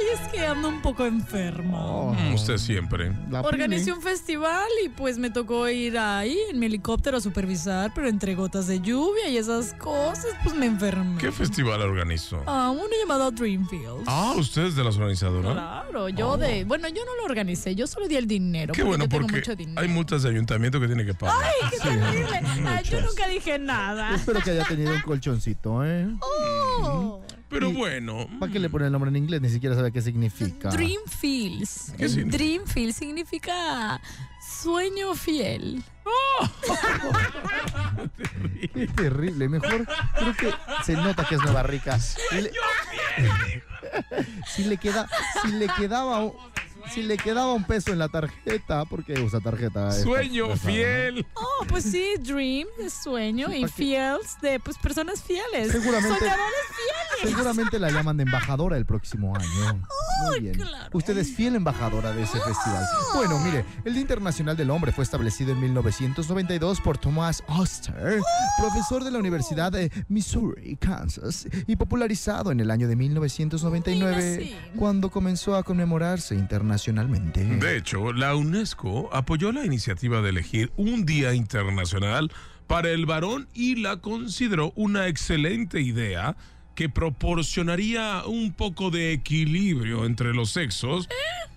Ay, 0.10 0.20
es 0.26 0.32
que 0.32 0.46
ando 0.46 0.68
un 0.70 0.82
poco 0.82 1.06
enfermo. 1.06 2.16
Mm, 2.18 2.34
Usted 2.34 2.58
siempre. 2.58 3.12
La 3.30 3.42
Organicé 3.42 3.86
Pili. 3.86 3.98
un 3.98 4.02
festival 4.02 4.68
y 4.86 4.90
pues 4.90 5.18
me 5.18 5.30
tocó 5.30 5.68
ir 5.70 5.98
ahí 5.98 6.38
en 6.50 6.60
mi 6.60 6.66
helicóptero 6.68 7.18
a 7.18 7.22
supervisar, 7.22 7.92
pero 7.94 8.08
entre 8.08 8.36
gotas 8.36 8.68
de 8.68 8.80
lluvia 8.82 9.28
y 9.30 9.38
esas 9.38 9.74
cosas, 9.76 10.28
pues 10.44 10.56
me 10.56 10.66
enfermé. 10.66 11.18
¿Qué 11.20 11.32
festival 11.32 11.82
organizó? 11.82 12.42
Ah, 12.48 12.72
uno 12.72 12.90
llamado 13.02 13.32
Dreamfield. 13.32 14.04
Ah, 14.08 14.34
usted 14.38 14.64
es 14.64 14.76
de 14.76 14.84
las 14.84 14.96
organizadoras. 14.98 15.54
Claro, 15.54 16.10
yo 16.10 16.38
de. 16.38 16.64
Bueno, 16.66 16.88
yo 16.90 17.04
no 17.06 17.16
lo 17.16 17.26
organicé, 17.26 17.76
yo 17.76 17.88
solo 17.88 18.08
di 18.08 18.16
el 18.16 18.28
dinero. 18.28 18.74
Qué 18.74 18.82
porque 18.84 18.88
bueno, 18.90 19.04
yo 19.06 19.10
tengo 19.10 19.22
porque 19.24 19.38
mucho 19.40 19.56
dinero. 19.56 19.82
hay 19.82 19.88
multas 19.88 20.24
de 20.24 20.30
ayuntamiento 20.30 20.80
que 20.80 20.88
tiene 20.88 21.06
que 21.06 21.14
pagar. 21.14 21.36
¡Qué 21.70 21.78
terrible! 21.78 22.42
Ay, 22.68 22.84
yo 22.86 23.02
nunca 23.02 23.28
dije 23.28 23.60
nada. 23.60 24.16
Espero 24.16 24.40
que 24.42 24.52
haya 24.52 24.66
tenido 24.66 24.94
un 24.94 25.02
colchoncito, 25.02 25.86
¿eh? 25.86 26.08
Oh. 26.22 27.22
Pero 27.50 27.69
Y- 27.69 27.74
bueno. 27.74 28.28
¿Para 28.40 28.51
qué 28.51 28.60
le 28.60 28.69
ponen 28.69 28.88
el 28.88 28.92
nombre 28.92 29.10
en 29.10 29.16
inglés? 29.18 29.42
Ni 29.42 29.50
siquiera 29.50 29.75
sabe 29.75 29.92
qué 29.92 30.01
significa. 30.01 30.69
Dreamfields. 30.69 31.94
¿Qué 31.97 32.09
significa? 32.09 32.38
Dreamfield 32.38 32.94
significa 32.94 34.02
sueño 34.62 35.16
fiel. 35.16 35.83
Qué 38.74 38.88
terrible. 38.88 39.50
Mejor 39.50 39.88
creo 40.18 40.35
que 40.35 40.54
se 40.83 40.94
nota 40.94 41.26
que 41.26 41.35
es 41.35 41.42
Nueva 41.44 41.64
Rica. 41.64 42.00
Si 42.00 42.19
le, 42.42 42.52
si 44.56 44.64
le 44.66 44.78
queda, 44.78 45.07
si 45.42 45.52
le 45.54 45.68
quedaba, 45.78 46.24
un- 46.26 46.33
si 46.94 47.04
le 47.04 47.18
quedaba 47.18 47.54
un 47.54 47.64
peso 47.64 47.92
en 47.92 48.00
la 48.00 48.10
tarjeta, 48.10 48.86
porque 48.86 49.14
usa 49.22 49.40
tarjeta. 49.40 49.90
esta 49.90 50.04
Sueño 50.04 50.56
fiel. 50.58 51.26
Oh, 51.36 51.66
pues 51.68 51.84
sí, 51.86 52.16
dream 52.19 52.68
de 52.78 52.90
sueño 52.90 53.54
y 53.54 53.68
fields 53.68 54.38
de 54.42 54.60
pues 54.60 54.78
personas 54.78 55.22
fieles. 55.22 55.72
Seguramente- 55.72 56.19
Soñadores 56.19 56.66
fieles. 56.76 57.36
Seguramente 57.36 57.80
la 57.80 57.90
llaman 57.92 58.18
de 58.18 58.24
embajadora 58.24 58.78
el 58.78 58.86
próximo 58.86 59.36
año. 59.36 59.86
Muy 60.26 60.40
bien. 60.42 60.56
claro. 60.56 60.90
Usted 60.94 61.18
es 61.18 61.31
fiel 61.31 61.56
embajadora 61.56 62.11
de 62.11 62.23
ese 62.23 62.40
festival. 62.40 62.83
Bueno, 63.16 63.40
mire, 63.40 63.66
el 63.85 63.94
Día 63.94 64.02
Internacional 64.02 64.56
del 64.57 64.69
Hombre 64.69 64.92
fue 64.92 65.04
establecido 65.04 65.52
en 65.52 65.59
1992 65.61 66.81
por 66.81 66.97
Thomas 66.97 67.44
Oster, 67.47 68.19
profesor 68.57 69.04
de 69.04 69.11
la 69.11 69.19
Universidad 69.19 69.71
de 69.71 69.92
Missouri, 70.07 70.76
Kansas, 70.78 71.47
y 71.68 71.76
popularizado 71.76 72.52
en 72.52 72.59
el 72.59 72.71
año 72.71 72.88
de 72.88 72.95
1999 72.95 74.38
Mira, 74.40 74.44
sí. 74.44 74.56
cuando 74.76 75.09
comenzó 75.09 75.56
a 75.56 75.64
conmemorarse 75.64 76.35
internacionalmente. 76.35 77.44
De 77.44 77.78
hecho, 77.78 78.14
la 78.14 78.35
UNESCO 78.35 79.09
apoyó 79.14 79.52
la 79.52 79.66
iniciativa 79.66 80.21
de 80.21 80.30
elegir 80.30 80.71
un 80.78 81.06
día 81.06 81.33
internacional 81.33 82.31
para 82.68 82.90
el 82.90 83.06
varón 83.06 83.47
y 83.54 83.76
la 83.78 83.97
consideró 83.97 84.73
una 84.76 85.07
excelente 85.07 85.81
idea 85.81 86.35
que 86.80 86.88
proporcionaría 86.88 88.24
un 88.26 88.54
poco 88.54 88.90
de 88.90 89.12
equilibrio 89.12 90.06
entre 90.06 90.33
los 90.33 90.52
sexos 90.52 91.09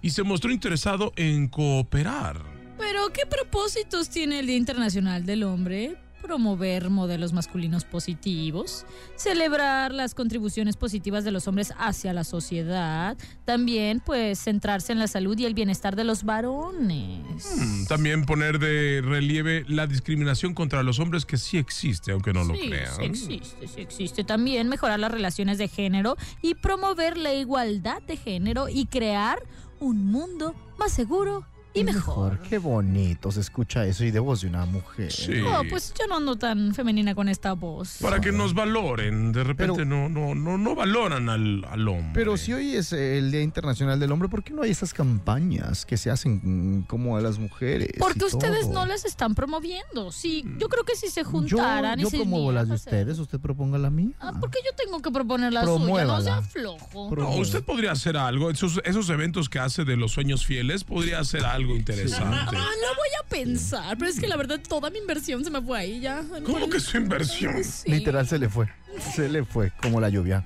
y 0.03 0.11
se 0.11 0.25
mostró 0.25 0.51
interesado 0.51 1.13
en 1.15 1.47
cooperar. 1.47 2.43
Pero 2.77 3.13
¿qué 3.13 3.25
propósitos 3.25 4.11
tiene 4.11 4.41
el 4.41 4.49
Día 4.49 4.57
Internacional 4.57 5.25
del 5.25 5.45
Hombre? 5.45 5.95
Promover 6.23 6.89
modelos 6.89 7.33
masculinos 7.33 7.85
positivos, 7.85 8.87
celebrar 9.17 9.93
las 9.93 10.15
contribuciones 10.15 10.77
positivas 10.77 11.25
de 11.25 11.33
los 11.33 11.49
hombres 11.49 11.75
hacia 11.77 12.13
la 12.13 12.25
sociedad, 12.25 13.17
también 13.45 14.01
pues 14.01 14.39
centrarse 14.39 14.93
en 14.93 14.99
la 14.99 15.09
salud 15.09 15.37
y 15.39 15.45
el 15.45 15.55
bienestar 15.55 15.97
de 15.97 16.05
los 16.05 16.25
varones. 16.25 17.55
Mm, 17.59 17.87
También 17.87 18.25
poner 18.25 18.59
de 18.59 19.03
relieve 19.05 19.65
la 19.69 19.87
discriminación 19.87 20.55
contra 20.55 20.83
los 20.83 20.99
hombres 21.01 21.27
que 21.27 21.37
sí 21.37 21.59
existe, 21.59 22.13
aunque 22.13 22.33
no 22.33 22.45
lo 22.45 22.55
crean. 22.55 22.95
sí 22.97 23.03
existe, 23.05 23.69
sí 23.69 23.81
existe. 23.81 24.25
También 24.25 24.69
mejorar 24.69 25.01
las 25.01 25.11
relaciones 25.11 25.59
de 25.59 25.69
género 25.69 26.17
y 26.41 26.55
promover 26.55 27.17
la 27.17 27.35
igualdad 27.35 28.01
de 28.03 28.17
género 28.17 28.69
y 28.69 28.87
crear 28.87 29.43
un 29.81 30.07
mundo 30.07 30.55
más 30.79 30.93
seguro 30.93 31.45
y 31.75 31.85
mejor. 31.85 32.39
Qué 32.49 32.59
bonito 32.59 33.31
se 33.33 33.41
escucha 33.41 33.87
eso 33.87 34.05
y 34.05 34.11
de 34.11 34.19
voz 34.21 34.43
de 34.43 34.49
una 34.49 34.67
mujer. 34.67 35.11
Sí. 35.13 35.41
Oh, 35.41 35.63
pues 35.71 35.95
yo 35.99 36.07
no 36.07 36.17
ando 36.17 36.37
tan 36.37 36.75
femenina 36.75 37.15
con 37.15 37.29
esta 37.29 37.53
voz. 37.55 37.99
Para 38.01 38.21
que 38.21 38.31
nos 38.33 38.53
valoren, 38.55 39.33
de 39.33 39.43
repente 39.45 39.85
Pero- 39.85 39.87
no, 39.87 40.09
no, 40.09 40.35
no, 40.35 40.59
no 40.59 40.75
valoran 40.75 41.29
al, 41.29 41.65
al 41.65 41.89
hombre. 41.89 42.11
Pero 42.15 42.37
si 42.37 42.53
hoy 42.53 42.77
es 42.77 42.93
el 42.93 43.31
Día 43.33 43.43
Internacional 43.43 43.99
del 43.99 44.13
Hombre, 44.13 44.29
¿por 44.29 44.43
qué 44.45 44.53
no 44.53 44.63
hay 44.63 44.71
esas 44.71 44.93
campañas 44.93 45.87
que 45.87 45.97
se 45.97 46.11
hacen 46.11 46.41
mm, 46.43 46.83
como 46.83 47.17
a 47.17 47.21
las 47.21 47.39
mujeres? 47.39 47.89
y 47.95 47.99
Porque 47.99 48.25
ustedes 48.25 48.63
todo? 48.67 48.75
no 48.75 48.87
las 48.87 49.05
están 49.05 49.35
promoviendo. 49.35 50.13
Sí, 50.13 50.45
yo 50.59 50.69
creo 50.69 50.85
que 50.85 50.95
si 50.97 51.09
se 51.09 51.23
Yo, 51.23 51.29
juntaran 51.31 51.99
y 51.99 52.03
yo 52.03 52.11
se 52.11 52.19
promuevo 52.19 52.53
las 52.53 52.69
de 52.69 52.75
ustedes, 52.75 53.19
usted 53.19 53.41
proponga 53.41 53.79
la 53.79 53.91
mía. 53.91 54.11
Ah, 54.21 54.33
porque 54.41 54.59
yo 54.65 54.75
tengo 54.77 55.01
que 55.01 55.11
proponer 55.11 55.53
la 55.53 55.65
suya, 55.65 56.05
no 56.05 56.21
sea 56.21 56.43
flojo. 56.43 57.15
No, 57.17 57.37
usted 57.37 57.63
podría 57.65 57.93
hacer 57.93 58.17
algo. 58.17 58.51
Esos, 58.51 58.81
esos 58.85 59.09
eventos 59.11 59.49
que 59.49 59.59
hace 59.59 59.85
de 59.85 59.97
los 59.97 60.13
sueños 60.13 60.45
fieles 60.45 60.85
podría 60.85 61.21
hacer 61.21 61.45
algo 61.45 61.62
interesante. 61.71 62.37
Ah, 62.63 62.71
lo 62.81 62.95
voy 62.97 63.09
a 63.21 63.29
pensar, 63.29 63.97
pero 63.99 64.11
es 64.11 64.21
que 64.21 64.29
la 64.29 64.37
verdad 64.37 64.61
toda 64.67 64.91
mi 64.91 64.99
inversión 64.99 65.43
se 65.45 65.51
me 65.51 65.61
fue 65.61 65.79
ahí 65.79 66.01
ya. 66.01 66.25
¿Cómo 66.45 66.69
que 66.69 66.81
su 66.81 66.97
inversión? 66.97 67.63
Sí. 67.65 67.91
Literal 67.91 68.27
se 68.29 68.39
le 68.39 68.49
fue. 68.49 68.69
Se 69.15 69.29
le 69.29 69.45
fue 69.45 69.73
como 69.81 70.01
la 70.01 70.09
lluvia. 70.09 70.45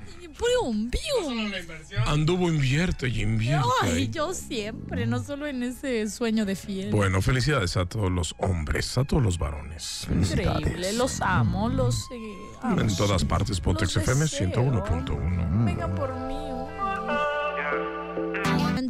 Anduvo 2.07 2.49
invierte 2.49 3.09
y 3.09 3.23
invierte. 3.23 3.67
Ay, 3.83 4.09
yo 4.09 4.35
siempre, 4.35 5.07
no 5.07 5.23
solo 5.23 5.47
en 5.47 5.63
ese 5.63 6.09
sueño 6.11 6.45
de 6.45 6.57
fiel. 6.57 6.91
Bueno, 6.91 7.23
felicidades 7.23 7.77
a 7.77 7.87
todos 7.87 8.11
los 8.11 8.35
hombres, 8.39 8.97
a 8.99 9.05
todos 9.05 9.23
los 9.23 9.39
varones. 9.39 10.07
Increíble, 10.11 10.93
los 10.93 11.21
amo, 11.21 11.69
los 11.69 12.03
eh, 12.13 12.37
amo. 12.63 12.81
En 12.81 12.95
todas 12.97 13.25
partes, 13.25 13.61
Potex 13.61 13.95
Los 13.95 14.05
FM 14.05 14.21
deseo. 14.23 14.51
101.1. 14.51 15.65
Vengan 15.65 15.95
por 15.95 16.15
mí. 16.15 16.36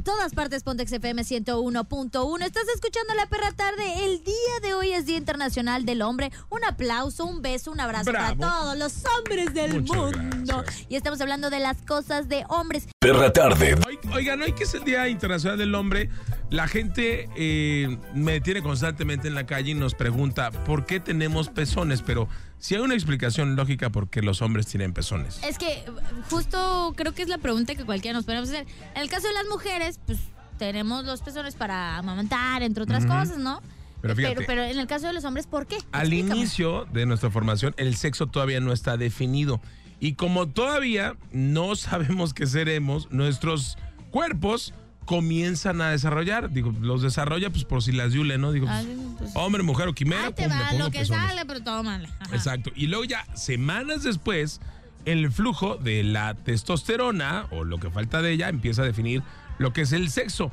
Todas 0.07 0.35
partes, 0.35 0.63
Pontex 0.63 0.93
FM 0.93 1.23
101.1. 1.25 2.45
Estás 2.45 2.63
escuchando 2.73 3.13
La 3.17 3.27
Perra 3.27 3.51
Tarde. 3.51 4.05
El 4.05 4.23
día 4.23 4.35
de 4.63 4.73
hoy 4.73 4.93
es 4.93 5.05
Día 5.05 5.17
Internacional 5.17 5.85
del 5.85 6.01
Hombre. 6.01 6.31
Un 6.49 6.63
aplauso, 6.63 7.27
un 7.27 7.43
beso, 7.43 7.73
un 7.73 7.81
abrazo 7.81 8.13
Bravo. 8.13 8.39
para 8.39 8.53
todos 8.53 8.79
los 8.79 9.03
hombres 9.05 9.53
del 9.53 9.83
Muchas 9.83 10.17
mundo. 10.17 10.63
gracias. 10.63 10.87
Y 10.89 10.95
estamos 10.95 11.21
hablando 11.21 11.51
de 11.51 11.59
las 11.59 11.83
cosas 11.83 12.29
de 12.29 12.45
hombres. 12.49 12.87
Perra 13.01 13.33
tarde. 13.33 13.77
Oigan, 14.15 14.43
hoy 14.43 14.53
que 14.53 14.63
es 14.63 14.75
el 14.75 14.85
Día 14.85 15.09
Internacional 15.09 15.59
del 15.59 15.75
Hombre, 15.75 16.09
la 16.51 16.69
gente 16.69 17.29
eh, 17.37 17.99
me 18.15 18.35
detiene 18.35 18.63
constantemente 18.63 19.27
en 19.27 19.35
la 19.35 19.45
calle 19.45 19.73
y 19.73 19.75
nos 19.75 19.97
pregunta 19.97 20.53
por 20.53 20.87
qué 20.87 21.01
tenemos 21.01 21.49
pezones, 21.49 22.03
pero 22.03 22.29
si 22.59 22.75
hay 22.75 22.81
una 22.81 22.95
explicación 22.95 23.57
lógica 23.57 23.91
por 23.91 24.09
qué 24.09 24.23
los 24.23 24.43
hombres 24.43 24.67
tienen 24.67 24.93
pezones. 24.93 25.41
Es 25.45 25.59
que 25.59 25.85
justo 26.31 26.95
creo 26.97 27.13
que 27.13 27.23
es 27.23 27.29
la 27.29 27.39
pregunta 27.39 27.75
que 27.75 27.85
cualquiera 27.85 28.17
nos 28.17 28.25
podemos 28.25 28.49
hacer. 28.49 28.67
En 28.95 29.03
el 29.03 29.09
caso 29.09 29.29
de 29.29 29.35
las 29.35 29.47
mujeres, 29.47 30.01
pues 30.07 30.19
tenemos 30.59 31.05
los 31.05 31.21
pezones 31.21 31.55
para 31.55 31.99
amamantar, 31.99 32.63
entre 32.63 32.83
otras 32.83 33.05
cosas, 33.05 33.39
¿no? 33.39 33.61
Pero 34.01 34.15
fíjate. 34.15 34.35
pero, 34.37 34.47
pero 34.47 34.65
en 34.65 34.79
el 34.79 34.87
caso 34.87 35.07
de 35.07 35.13
los 35.13 35.25
hombres, 35.25 35.47
¿por 35.47 35.67
qué? 35.67 35.77
Al 35.93 36.13
Explícame. 36.13 36.37
inicio 36.41 36.85
de 36.87 37.07
nuestra 37.07 37.31
formación, 37.31 37.75
el 37.77 37.97
sexo 37.97 38.27
todavía 38.27 38.61
no 38.61 38.73
está 38.73 38.97
definido. 38.97 39.61
Y 40.01 40.15
como 40.15 40.49
todavía 40.49 41.17
no 41.33 41.77
sabemos 41.77 42.35
qué 42.35 42.47
seremos, 42.47 43.11
nuestros 43.11 43.79
cuerpos 44.11 44.75
comienzan 45.07 45.81
a 45.81 45.91
desarrollar. 45.91 46.51
Digo, 46.51 46.75
los 46.81 47.01
desarrolla 47.01 47.49
pues 47.49 47.65
por 47.65 47.83
si 47.83 47.93
las 47.93 48.13
yule, 48.13 48.37
¿no? 48.37 48.53
Digo, 48.53 48.67
pues, 48.67 48.87
pues, 49.19 49.31
hombre, 49.35 49.63
mujer 49.63 49.89
o 49.89 49.95
quimera, 49.95 50.27
ahí 50.27 50.33
te 50.35 50.47
pum, 50.47 50.53
le 50.53 50.63
va 50.63 50.73
lo 50.75 50.91
que 50.91 50.99
pezones. 50.99 51.27
sale, 51.29 51.47
pero 51.47 51.63
tómale. 51.63 52.09
Ajá. 52.21 52.37
Exacto. 52.37 52.71
Y 52.77 52.89
luego 52.89 53.05
ya 53.05 53.25
semanas 53.35 54.03
después, 54.03 54.61
el 55.07 55.31
flujo 55.33 55.77
de 55.77 56.03
la 56.03 56.35
testosterona 56.35 57.47
o 57.51 57.65
lo 57.65 57.79
que 57.79 57.89
falta 57.91 58.21
de 58.21 58.33
ella 58.33 58.49
empieza 58.51 58.83
a 58.83 58.85
definir 58.85 59.23
lo 59.59 59.73
que 59.73 59.83
es 59.83 59.93
el 59.93 60.11
sexo. 60.11 60.51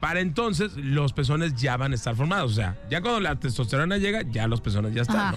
Para 0.00 0.20
entonces 0.20 0.76
los 0.76 1.14
pezones 1.14 1.54
ya 1.54 1.76
van 1.78 1.92
a 1.92 1.94
estar 1.94 2.14
formados. 2.14 2.52
O 2.52 2.54
sea, 2.54 2.76
ya 2.90 3.00
cuando 3.00 3.20
la 3.20 3.36
testosterona 3.36 3.96
llega, 3.96 4.22
ya 4.22 4.46
los 4.46 4.60
pezones 4.60 4.94
ya 4.94 5.02
están. 5.02 5.36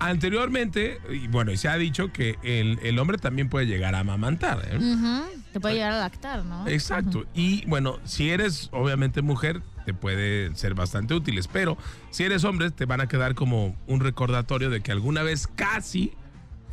Anteriormente, 0.00 0.98
y 1.10 1.28
bueno, 1.28 1.52
y 1.52 1.56
se 1.56 1.68
ha 1.68 1.76
dicho 1.76 2.12
que 2.12 2.36
el, 2.42 2.78
el 2.82 2.98
hombre 2.98 3.18
también 3.18 3.48
puede 3.48 3.66
llegar 3.66 3.94
a 3.94 4.00
amamantar. 4.00 4.60
¿eh? 4.70 4.76
Ujú, 4.76 5.41
Te 5.52 5.60
puede 5.60 5.74
llegar 5.74 5.92
a 5.92 6.00
lactar, 6.00 6.44
¿no? 6.44 6.66
Exacto. 6.66 7.24
Y 7.34 7.66
bueno, 7.66 7.98
si 8.04 8.30
eres 8.30 8.68
obviamente 8.72 9.20
mujer, 9.22 9.62
te 9.84 9.92
puede 9.94 10.54
ser 10.56 10.74
bastante 10.74 11.14
útiles. 11.14 11.48
Pero 11.48 11.76
si 12.10 12.24
eres 12.24 12.44
hombre, 12.44 12.70
te 12.70 12.86
van 12.86 13.00
a 13.00 13.06
quedar 13.08 13.34
como 13.34 13.76
un 13.86 14.00
recordatorio 14.00 14.70
de 14.70 14.80
que 14.80 14.92
alguna 14.92 15.22
vez 15.22 15.46
casi 15.46 16.14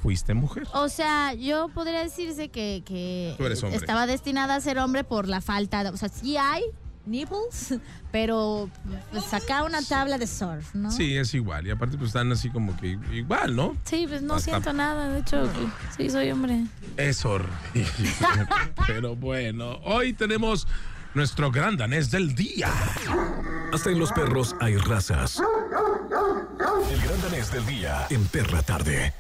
fuiste 0.02 0.34
mujer. 0.34 0.64
O 0.74 0.88
sea, 0.88 1.34
yo 1.34 1.68
podría 1.70 2.00
decirse 2.02 2.48
que, 2.50 2.84
que 2.86 3.36
Tú 3.38 3.46
eres 3.46 3.62
hombre. 3.64 3.78
estaba 3.78 4.08
destinada 4.08 4.56
a 4.56 4.62
ser 4.62 4.80
hombre 4.80 5.04
por 5.04 5.28
la 5.28 5.42
falta 5.42 5.84
de... 5.84 5.90
O 5.90 5.98
sea, 5.98 6.08
sí 6.08 6.38
hay 6.38 6.64
nipples, 7.06 7.76
pero 8.12 8.70
pues, 9.12 9.24
saca 9.26 9.64
una 9.64 9.82
tabla 9.82 10.18
de 10.18 10.28
surf, 10.28 10.74
¿no? 10.76 10.92
Sí, 10.92 11.16
es 11.18 11.34
igual. 11.34 11.66
Y 11.68 11.72
aparte, 11.72 11.98
pues 11.98 12.10
están 12.10 12.32
así 12.32 12.50
como 12.50 12.76
que 12.78 12.98
igual, 13.12 13.56
¿no? 13.56 13.76
Sí, 13.84 14.06
pues 14.08 14.22
no 14.22 14.36
Hasta- 14.36 14.52
siento 14.52 14.74
nada, 14.74 15.10
de 15.10 15.20
hecho, 15.20 15.50
sí 15.98 16.10
soy 16.10 16.32
hombre. 16.32 16.66
Es 16.98 17.24
horrible. 17.26 17.50
Pero 18.88 19.16
bueno, 19.16 19.80
hoy 19.84 20.14
tenemos 20.14 20.68
nuestro 21.14 21.52
gran 21.52 21.78
danés 21.78 22.12
del 22.12 22.36
día. 22.36 22.72
Hasta 23.74 23.90
en 23.90 24.00
los 24.00 24.12
perros 24.12 24.56
hay 24.60 24.78
razas. 24.78 25.42
El 26.92 27.02
gran 27.02 27.22
danés 27.22 27.52
del 27.52 27.66
día 27.66 28.08
en 28.10 28.26
Perra 28.28 28.62
tarde. 28.62 29.14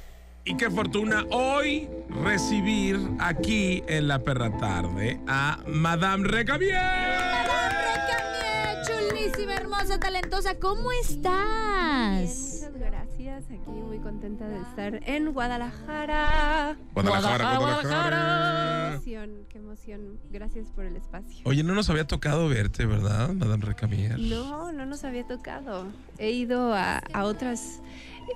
Y 0.49 0.57
qué 0.57 0.67
fortuna 0.71 1.25
hoy 1.29 1.87
recibir 2.23 2.99
aquí 3.19 3.83
en 3.87 4.07
la 4.07 4.17
perra 4.23 4.49
tarde 4.57 5.21
a 5.27 5.59
Madame 5.67 6.27
Recamier. 6.27 6.73
Recamier, 7.93 8.83
chulísima, 8.83 9.53
hermosa, 9.53 9.99
talentosa, 9.99 10.55
¿cómo 10.57 10.91
estás? 10.91 12.63
Muchas 12.63 12.73
gracias, 12.79 13.43
aquí 13.45 13.69
muy 13.69 13.99
contenta 13.99 14.47
de 14.47 14.59
estar 14.61 14.99
en 15.07 15.33
Guadalajara. 15.33 16.75
Guadalajara, 16.95 17.57
Guadalajara. 17.57 17.81
Qué 17.81 17.87
Guadalajara. 17.87 18.93
emoción, 18.95 19.29
qué 19.49 19.57
emoción. 19.59 20.19
Gracias 20.31 20.67
por 20.71 20.85
el 20.85 20.95
espacio. 20.95 21.41
Oye, 21.43 21.61
no 21.63 21.75
nos 21.75 21.91
había 21.91 22.07
tocado 22.07 22.49
verte, 22.49 22.87
¿verdad, 22.87 23.29
Madame 23.33 23.65
Recamier? 23.67 24.17
No, 24.19 24.71
no 24.71 24.87
nos 24.87 25.03
había 25.03 25.27
tocado. 25.27 25.85
He 26.17 26.31
ido 26.31 26.73
a, 26.73 26.97
a 27.13 27.25
otras 27.25 27.81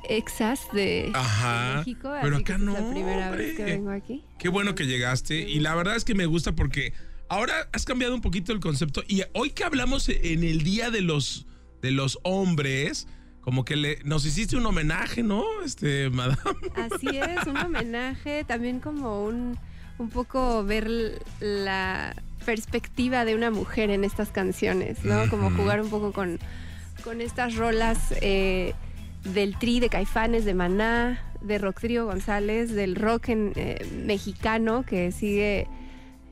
exas 0.07 0.62
de, 0.73 1.12
Ajá, 1.13 1.69
de 1.69 1.77
México, 1.77 2.12
pero 2.21 2.38
acá 2.38 2.53
esta 2.53 2.55
es 2.55 2.59
no, 2.59 2.73
la 2.73 2.91
primera 2.91 3.31
vez 3.31 3.57
que 3.57 3.63
vengo 3.65 3.91
aquí. 3.91 4.23
Qué 4.39 4.50
bueno 4.50 4.75
que 4.75 4.85
llegaste 4.85 5.39
y 5.41 5.59
la 5.59 5.75
verdad 5.75 5.95
es 5.95 6.05
que 6.05 6.15
me 6.15 6.25
gusta 6.25 6.53
porque 6.53 6.93
ahora 7.29 7.69
has 7.71 7.85
cambiado 7.85 8.13
un 8.13 8.21
poquito 8.21 8.51
el 8.51 8.59
concepto 8.59 9.03
y 9.07 9.23
hoy 9.33 9.51
que 9.51 9.63
hablamos 9.63 10.09
en 10.09 10.43
el 10.43 10.63
día 10.63 10.89
de 10.89 11.01
los 11.01 11.47
de 11.83 11.91
los 11.91 12.17
hombres, 12.23 13.07
como 13.41 13.65
que 13.65 13.75
le, 13.75 14.00
nos 14.05 14.25
hiciste 14.25 14.55
un 14.55 14.65
homenaje, 14.65 15.21
¿no? 15.21 15.43
Este, 15.63 16.09
madame. 16.12 16.39
Así 16.75 17.07
es, 17.09 17.45
un 17.45 17.57
homenaje, 17.57 18.45
también 18.45 18.79
como 18.79 19.23
un, 19.25 19.59
un 20.00 20.09
poco 20.09 20.63
ver 20.63 21.21
la 21.41 22.15
perspectiva 22.45 23.25
de 23.25 23.35
una 23.35 23.51
mujer 23.51 23.89
en 23.89 24.03
estas 24.03 24.29
canciones, 24.29 25.03
¿no? 25.03 25.29
Como 25.29 25.51
jugar 25.51 25.81
un 25.81 25.89
poco 25.89 26.13
con, 26.13 26.39
con 27.03 27.21
estas 27.21 27.55
rolas 27.55 28.13
eh, 28.21 28.73
del 29.24 29.58
tri 29.58 29.80
de 29.80 29.89
Caifanes, 29.89 30.46
de 30.46 30.53
Maná, 30.53 31.22
de 31.42 31.58
Rock 31.58 31.82
González, 32.06 32.72
del 32.74 32.96
rock 32.96 33.30
en, 33.30 33.53
eh, 33.56 33.86
mexicano 34.06 34.84
que 34.84 35.12
sigue, 35.12 35.68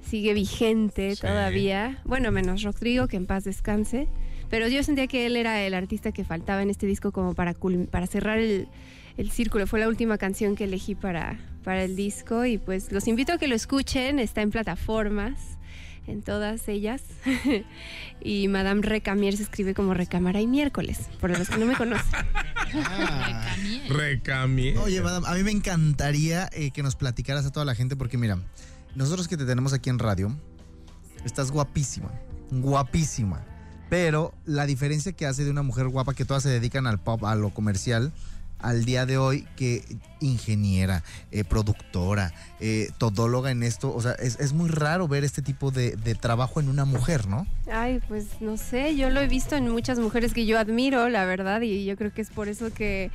sigue 0.06 0.34
vigente 0.34 1.16
Sí. 1.16 1.22
todavía. 1.22 2.00
Bueno, 2.06 2.32
menos 2.32 2.64
Rock 2.64 2.80
Trío, 2.80 3.08
que 3.08 3.18
en 3.18 3.26
paz 3.26 3.44
descanse. 3.44 4.08
Pero 4.50 4.68
yo 4.68 4.84
sentía 4.84 5.08
que 5.08 5.26
él 5.26 5.38
era 5.38 5.62
el 5.64 5.74
artista 5.74 6.12
que 6.12 6.26
faltaba 6.26 6.62
en 6.62 6.70
este 6.70 6.86
disco 6.86 7.12
como 7.12 7.34
para, 7.34 7.56
para 7.90 8.08
cerrar 8.08 8.38
el, 8.38 8.68
el 9.18 9.32
círculo. 9.32 9.66
Fue 9.68 9.80
la 9.80 9.88
última 9.88 10.18
canción 10.18 10.56
que 10.56 10.66
elegí 10.66 10.94
para, 10.96 11.40
para 11.64 11.84
el 11.84 11.96
disco 11.96 12.46
y 12.46 12.58
pues 12.58 12.92
los 12.92 13.08
invito 13.08 13.32
a 13.34 13.38
que 13.38 13.48
lo 13.48 13.56
escuchen. 13.56 14.20
Está 14.20 14.42
en 14.42 14.52
plataformas, 14.52 15.58
en 16.12 16.22
todas 16.22 16.68
ellas. 16.68 17.02
y 18.22 18.48
Madame 18.48 18.82
Recamier 18.82 19.36
se 19.36 19.44
escribe 19.44 19.74
como 19.74 19.94
Recámara 19.94 20.42
y 20.42 20.48
miércoles, 20.48 21.00
por 21.20 21.38
los 21.38 21.50
que 21.50 21.58
no 21.58 21.66
me 21.66 21.76
conocen. 21.76 22.20
Recamier. 23.90 24.78
Oye, 24.78 25.02
madame, 25.02 25.28
a 25.28 25.34
mí 25.34 25.44
me 25.44 25.52
encantaría 25.52 26.50
eh, 26.54 26.72
que 26.72 26.84
nos 26.84 26.96
platicaras 26.96 27.46
a 27.46 27.52
toda 27.52 27.66
la 27.66 27.76
gente 27.76 27.96
porque 27.96 28.18
mira, 28.18 28.38
nosotros 28.96 29.28
que 29.28 29.38
te 29.38 29.46
tenemos 29.46 29.74
aquí 29.74 29.90
en 29.90 30.00
radio, 30.00 30.36
estás 31.26 31.52
guapísima, 31.52 32.12
guapísima. 32.52 33.46
Pero 33.90 34.34
la 34.46 34.66
diferencia 34.66 35.12
que 35.12 35.26
hace 35.26 35.44
de 35.44 35.52
una 35.52 35.64
mujer 35.64 35.88
guapa 35.90 36.14
que 36.14 36.24
todas 36.24 36.44
se 36.44 36.50
dedican 36.50 36.88
al 36.88 37.00
pop, 37.00 37.26
a 37.26 37.36
lo 37.36 37.50
comercial, 37.54 38.14
al 38.60 38.86
día 38.86 39.06
de 39.06 39.18
hoy 39.18 39.48
que 39.58 39.84
ingeniera, 40.22 41.04
eh, 41.32 41.44
productora, 41.44 42.34
eh, 42.60 42.90
todóloga 42.98 43.52
en 43.52 43.64
esto. 43.64 43.94
O 43.94 44.02
sea, 44.02 44.14
es, 44.14 44.54
muy 44.54 44.70
raro 44.70 45.08
ver 45.08 45.24
este 45.24 45.42
tipo 45.42 45.72
de, 45.72 45.96
de 45.96 46.16
trabajo 46.16 46.60
en 46.60 46.70
una 46.70 46.86
mujer, 46.86 47.28
¿no? 47.28 47.48
Ay, 47.72 48.00
pues 48.08 48.42
no 48.42 48.58
sé, 48.58 48.96
yo 48.96 49.10
lo 49.10 49.22
he 49.22 49.28
visto 49.28 49.56
en 49.56 49.70
muchas 49.70 50.00
mujeres 50.00 50.34
que 50.34 50.46
yo 50.46 50.60
admiro, 50.60 51.10
la 51.10 51.26
verdad, 51.26 51.62
y 51.62 51.86
yo 51.86 51.96
creo 51.98 52.14
que 52.14 52.22
es 52.22 52.30
por 52.30 52.48
eso 52.48 52.72
que 52.74 53.12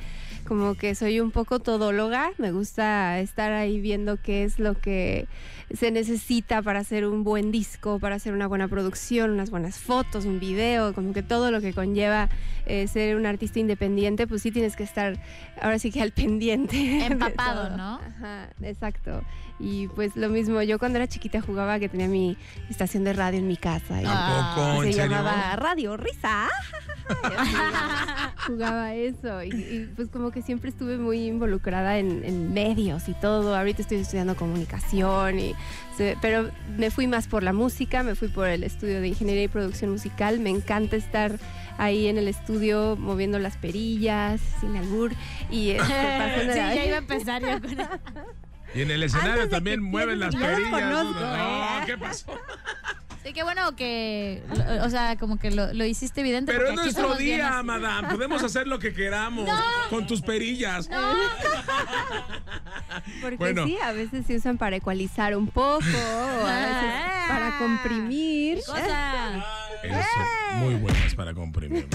como 0.47 0.75
que 0.75 0.95
soy 0.95 1.19
un 1.19 1.31
poco 1.31 1.59
todóloga, 1.59 2.31
me 2.37 2.51
gusta 2.51 3.19
estar 3.19 3.51
ahí 3.51 3.79
viendo 3.81 4.17
qué 4.21 4.43
es 4.43 4.59
lo 4.59 4.79
que 4.79 5.27
se 5.73 5.91
necesita 5.91 6.61
para 6.61 6.79
hacer 6.79 7.05
un 7.05 7.23
buen 7.23 7.51
disco, 7.51 7.99
para 7.99 8.15
hacer 8.15 8.33
una 8.33 8.47
buena 8.47 8.67
producción, 8.67 9.31
unas 9.31 9.49
buenas 9.49 9.77
fotos, 9.77 10.25
un 10.25 10.39
video, 10.39 10.93
como 10.93 11.13
que 11.13 11.23
todo 11.23 11.51
lo 11.51 11.59
que 11.59 11.73
conlleva 11.73 12.29
eh, 12.65 12.87
ser 12.87 13.17
un 13.17 13.25
artista 13.25 13.59
independiente, 13.59 14.27
pues 14.27 14.41
sí 14.41 14.51
tienes 14.51 14.75
que 14.75 14.83
estar 14.83 15.21
ahora 15.61 15.79
sí 15.79 15.91
que 15.91 16.01
al 16.01 16.11
pendiente. 16.13 16.96
Empapado. 17.11 17.75
¿no? 17.75 17.95
Ajá, 17.95 18.49
exacto. 18.61 19.21
Y 19.59 19.87
pues 19.89 20.15
lo 20.15 20.29
mismo, 20.29 20.61
yo 20.61 20.77
cuando 20.79 20.97
era 20.97 21.07
chiquita 21.07 21.41
jugaba 21.41 21.79
que 21.79 21.89
tenía 21.89 22.07
mi 22.07 22.37
estación 22.69 23.03
de 23.03 23.13
radio 23.13 23.39
en 23.39 23.47
mi 23.47 23.57
casa. 23.57 24.01
y 24.01 24.05
¿A 24.07 24.53
poco? 24.55 24.81
se 24.81 24.87
¿En 24.87 24.93
serio? 24.93 25.09
llamaba 25.11 25.55
Radio 25.55 25.97
Risa. 25.97 26.47
Jugaba 28.47 28.93
eso. 28.93 29.43
Y, 29.43 29.49
y, 29.49 29.91
pues 29.95 30.09
como 30.09 30.31
que 30.31 30.41
siempre 30.41 30.69
estuve 30.69 30.97
muy 30.97 31.25
involucrada 31.27 31.97
en, 31.97 32.23
en 32.23 32.53
medios 32.53 33.07
y 33.09 33.13
todo. 33.13 33.55
Ahorita 33.55 33.81
estoy 33.81 33.99
estudiando 33.99 34.35
comunicación 34.35 35.39
y 35.39 35.55
pero 36.21 36.49
me 36.77 36.91
fui 36.91 37.07
más 37.07 37.27
por 37.27 37.43
la 37.43 37.53
música, 37.53 38.03
me 38.03 38.15
fui 38.15 38.27
por 38.27 38.47
el 38.47 38.63
estudio 38.63 39.01
de 39.01 39.07
ingeniería 39.07 39.43
y 39.43 39.47
producción 39.47 39.91
musical. 39.91 40.39
Me 40.39 40.49
encanta 40.49 40.95
estar 40.95 41.39
ahí 41.77 42.07
en 42.07 42.17
el 42.17 42.27
estudio 42.27 42.95
moviendo 42.97 43.39
las 43.39 43.57
perillas, 43.57 44.41
sin 44.59 44.75
albur. 44.75 45.13
Y 45.51 45.71
este, 45.71 45.87
sí, 46.53 46.57
ya 46.57 46.85
iba 46.85 46.95
a 46.95 46.99
empezar 46.99 47.41
yo 47.41 47.61
con 47.61 47.77
Y 48.75 48.81
en 48.81 48.91
el 48.91 49.01
escenario 49.03 49.47
también 49.49 49.81
mueven 49.81 50.19
las 50.19 50.35
perillas. 50.35 50.69
conozco, 50.71 51.19
No, 51.19 51.35
¿eh? 51.35 51.83
¿qué 51.85 51.97
pasó? 51.97 52.25
Sí, 53.27 53.33
qué 53.33 53.43
bueno 53.43 53.75
que, 53.75 54.41
lo- 54.55 54.85
o 54.85 54.89
sea, 54.89 55.17
como 55.17 55.37
que 55.37 55.51
lo, 55.51 55.73
lo 55.73 55.83
hiciste 55.83 56.21
evidente. 56.21 56.53
Pero 56.53 56.69
es 56.69 56.75
nuestro 56.75 57.13
día, 57.15 57.61
madame. 57.61 58.07
Podemos 58.09 58.41
hacer 58.41 58.67
lo 58.67 58.79
que 58.79 58.93
queramos 58.93 59.49
con 59.89 60.07
tus 60.07 60.21
perillas. 60.21 60.89
Porque 63.21 63.35
Bueno. 63.37 63.65
sí, 63.65 63.77
a 63.83 63.91
veces 63.91 64.25
se 64.25 64.37
usan 64.37 64.57
para 64.57 64.77
ecualizar 64.77 65.35
un 65.35 65.47
poco, 65.47 65.83
o 65.83 66.47
a 66.47 66.59
veces 66.59 66.93
para 67.27 67.57
comprimir. 67.59 68.59
Cosa. 68.65 69.43
Ellos 69.83 70.05
son 70.15 70.59
muy 70.59 70.75
buenas 70.75 71.13
para 71.15 71.33
comprimir. 71.33 71.85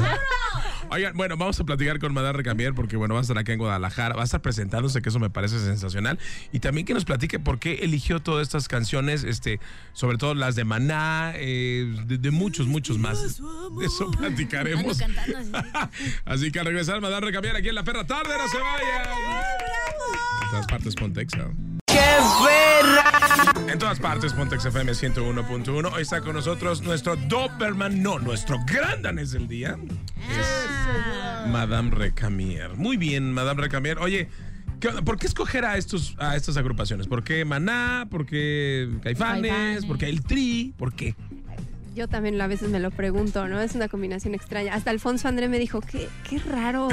Oigan, 0.93 1.17
bueno, 1.17 1.39
vamos 1.39 1.59
a 1.59 1.65
platicar 1.65 1.99
con 1.99 2.13
Madame 2.13 2.35
Recamier 2.35 2.75
porque, 2.75 2.99
bueno, 2.99 3.15
va 3.15 3.21
a 3.21 3.23
estar 3.23 3.39
acá 3.39 3.55
en 3.55 3.59
Guadalajara, 3.59 4.15
va 4.15 4.21
a 4.21 4.25
estar 4.25 4.43
presentándose, 4.43 5.01
que 5.01 5.09
eso 5.09 5.19
me 5.19 5.31
parece 5.31 5.59
sensacional. 5.59 6.19
Y 6.53 6.61
también 6.61 6.87
que 6.87 6.93
nos 6.93 7.07
platique 7.07 7.39
por 7.39 7.59
qué 7.59 7.77
eligió 7.77 8.21
todas 8.21 8.43
estas 8.43 8.69
canciones, 8.69 9.25
este, 9.25 9.59
sobre 9.95 10.19
todo 10.19 10.35
las 10.35 10.55
de 10.55 10.65
Maná, 10.65 11.33
eh, 11.37 11.91
de, 12.05 12.19
de 12.19 12.31
muchos, 12.31 12.67
muchos 12.67 12.99
más. 12.99 13.23
De 13.23 13.87
eso 13.87 14.11
platicaremos. 14.11 14.99
cantando 14.99 15.39
así. 15.39 15.51
Así 16.27 16.53
que 16.53 16.61
al 16.61 16.67
regresar, 16.67 17.01
Madame 17.01 17.27
Recamier 17.27 17.57
aquí 17.57 17.71
en 17.71 17.75
La 17.75 17.85
Ferra 17.85 18.07
Tarde, 18.07 18.35
no 18.37 18.49
se 18.49 18.59
vayan. 18.59 19.09
En 20.43 20.51
todas 20.51 20.67
partes, 20.67 20.95
Pontexa. 20.95 21.49
En 23.69 23.79
todas 23.79 23.99
partes, 23.99 24.33
Pontex 24.35 24.65
FM 24.67 24.93
101.1. 24.93 25.93
Hoy 25.93 26.03
está 26.03 26.21
con 26.21 26.35
nosotros 26.35 26.83
nuestro 26.83 27.17
Doberman, 27.17 28.03
no, 28.03 28.19
nuestro 28.19 28.59
gran 28.67 29.03
danés 29.03 29.33
del 29.33 29.49
día. 29.49 29.79
Ah. 30.19 30.62
Madame 31.49 31.91
Recamier. 31.91 32.77
Muy 32.77 32.97
bien, 32.97 33.33
Madame 33.33 33.63
Recamier. 33.63 33.99
Oye. 33.99 34.29
¿por 35.05 35.17
qué 35.17 35.29
escoger 35.29 35.65
a, 35.65 35.77
estos, 35.77 36.17
a 36.19 36.35
estas 36.35 36.57
agrupaciones? 36.57 37.07
¿Por 37.07 37.23
qué 37.23 37.45
Maná? 37.45 38.09
¿Por 38.11 38.27
qué 38.27 38.89
Caifanes? 39.03 39.51
Caifanes. 39.51 39.85
¿Por 39.87 39.97
qué 39.97 40.09
El 40.09 40.23
Tri? 40.23 40.75
¿Por 40.77 40.93
qué? 40.93 41.15
Yo 41.95 42.09
también 42.09 42.41
a 42.41 42.47
veces 42.47 42.71
me 42.71 42.81
lo 42.81 42.91
pregunto, 42.91 43.47
¿no? 43.49 43.61
Es 43.61 43.75
una 43.75 43.89
combinación 43.89 44.35
extraña. 44.35 44.75
Hasta 44.75 44.91
Alfonso 44.91 45.29
André 45.29 45.49
me 45.49 45.59
dijo, 45.59 45.81
qué, 45.81 46.09
qué 46.29 46.39
raro 46.39 46.89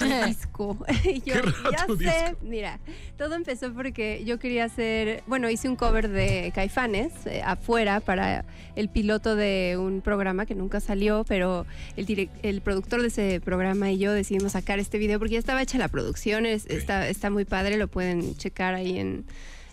tu 0.22 0.26
disco. 0.26 0.76
Y 1.04 1.20
yo, 1.22 1.34
ya 1.70 1.86
sé, 1.86 1.94
disco. 1.96 2.38
mira, 2.42 2.78
todo 3.16 3.34
empezó 3.34 3.72
porque 3.72 4.22
yo 4.24 4.38
quería 4.38 4.64
hacer, 4.64 5.22
bueno, 5.26 5.48
hice 5.50 5.68
un 5.68 5.76
cover 5.76 6.08
de 6.08 6.52
Caifanes 6.54 7.12
eh, 7.26 7.42
afuera 7.44 8.00
para 8.00 8.44
el 8.76 8.88
piloto 8.88 9.36
de 9.36 9.76
un 9.78 10.00
programa 10.00 10.46
que 10.46 10.54
nunca 10.54 10.80
salió, 10.80 11.24
pero 11.28 11.66
el, 11.96 12.06
direc- 12.06 12.30
el 12.42 12.60
productor 12.60 13.02
de 13.02 13.08
ese 13.08 13.40
programa 13.40 13.90
y 13.90 13.98
yo 13.98 14.12
decidimos 14.12 14.52
sacar 14.52 14.78
este 14.78 14.98
video 14.98 15.18
porque 15.18 15.34
ya 15.34 15.38
estaba 15.38 15.62
hecha 15.62 15.78
la 15.78 15.88
producción, 15.88 16.46
es- 16.46 16.66
está, 16.66 17.08
está 17.08 17.30
muy 17.30 17.44
padre, 17.44 17.76
lo 17.76 17.88
pueden 17.88 18.36
checar 18.36 18.74
ahí 18.74 18.98
en, 18.98 19.24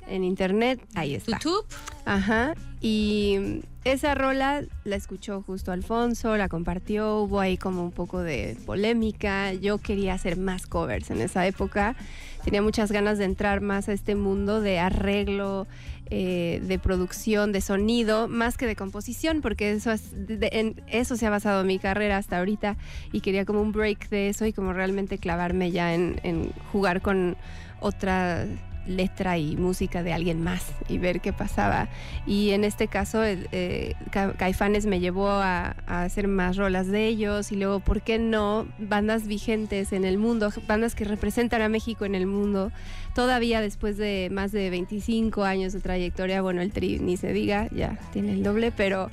en 0.07 0.23
internet, 0.23 0.79
ahí 0.95 1.15
está. 1.15 1.33
YouTube. 1.37 1.65
Ajá. 2.05 2.53
Y 2.79 3.61
esa 3.83 4.13
rola 4.15 4.63
la 4.83 4.95
escuchó 4.95 5.41
justo 5.41 5.71
Alfonso, 5.71 6.37
la 6.37 6.47
compartió, 6.47 7.17
hubo 7.21 7.39
ahí 7.39 7.57
como 7.57 7.83
un 7.83 7.91
poco 7.91 8.21
de 8.21 8.55
polémica. 8.65 9.53
Yo 9.53 9.79
quería 9.79 10.13
hacer 10.13 10.37
más 10.37 10.67
covers 10.67 11.09
en 11.09 11.21
esa 11.21 11.47
época. 11.47 11.95
Tenía 12.43 12.61
muchas 12.61 12.91
ganas 12.91 13.17
de 13.17 13.25
entrar 13.25 13.61
más 13.61 13.89
a 13.89 13.93
este 13.93 14.15
mundo 14.15 14.61
de 14.61 14.79
arreglo, 14.79 15.65
eh, 16.09 16.61
de 16.63 16.79
producción, 16.79 17.51
de 17.51 17.59
sonido, 17.61 18.27
más 18.29 18.55
que 18.57 18.67
de 18.67 18.75
composición, 18.77 19.41
porque 19.41 19.71
eso 19.71 19.91
es, 19.91 20.11
de- 20.27 20.49
en 20.53 20.81
eso 20.87 21.17
se 21.17 21.25
ha 21.25 21.29
basado 21.29 21.63
mi 21.65 21.79
carrera 21.79 22.15
hasta 22.17 22.37
ahorita 22.37 22.77
y 23.11 23.19
quería 23.21 23.43
como 23.43 23.61
un 23.61 23.71
break 23.73 24.07
de 24.09 24.29
eso 24.29 24.45
y 24.45 24.53
como 24.53 24.71
realmente 24.71 25.17
clavarme 25.17 25.71
ya 25.71 25.93
en, 25.95 26.21
en 26.23 26.51
jugar 26.71 27.01
con 27.01 27.35
otra 27.81 28.45
letra 28.87 29.37
y 29.37 29.55
música 29.57 30.01
de 30.03 30.13
alguien 30.13 30.41
más 30.43 30.65
y 30.87 30.97
ver 30.97 31.19
qué 31.21 31.33
pasaba. 31.33 31.87
Y 32.25 32.51
en 32.51 32.63
este 32.63 32.87
caso, 32.87 33.23
eh, 33.23 33.93
Ca- 34.11 34.33
Caifanes 34.33 34.85
me 34.85 34.99
llevó 34.99 35.29
a, 35.29 35.75
a 35.85 36.03
hacer 36.03 36.27
más 36.27 36.57
rolas 36.57 36.87
de 36.87 37.07
ellos 37.07 37.51
y 37.51 37.55
luego, 37.57 37.79
¿por 37.79 38.01
qué 38.01 38.17
no? 38.19 38.65
Bandas 38.79 39.27
vigentes 39.27 39.93
en 39.93 40.03
el 40.05 40.17
mundo, 40.17 40.51
bandas 40.67 40.95
que 40.95 41.03
representan 41.05 41.61
a 41.61 41.69
México 41.69 42.05
en 42.05 42.15
el 42.15 42.25
mundo. 42.27 42.71
Todavía 43.13 43.61
después 43.61 43.97
de 43.97 44.29
más 44.31 44.51
de 44.51 44.69
25 44.69 45.43
años 45.43 45.73
de 45.73 45.79
trayectoria, 45.79 46.41
bueno, 46.41 46.61
el 46.61 46.71
tri 46.71 46.99
ni 46.99 47.17
se 47.17 47.33
diga, 47.33 47.67
ya 47.71 47.97
tiene 48.13 48.33
el 48.33 48.43
doble, 48.43 48.71
pero 48.71 49.09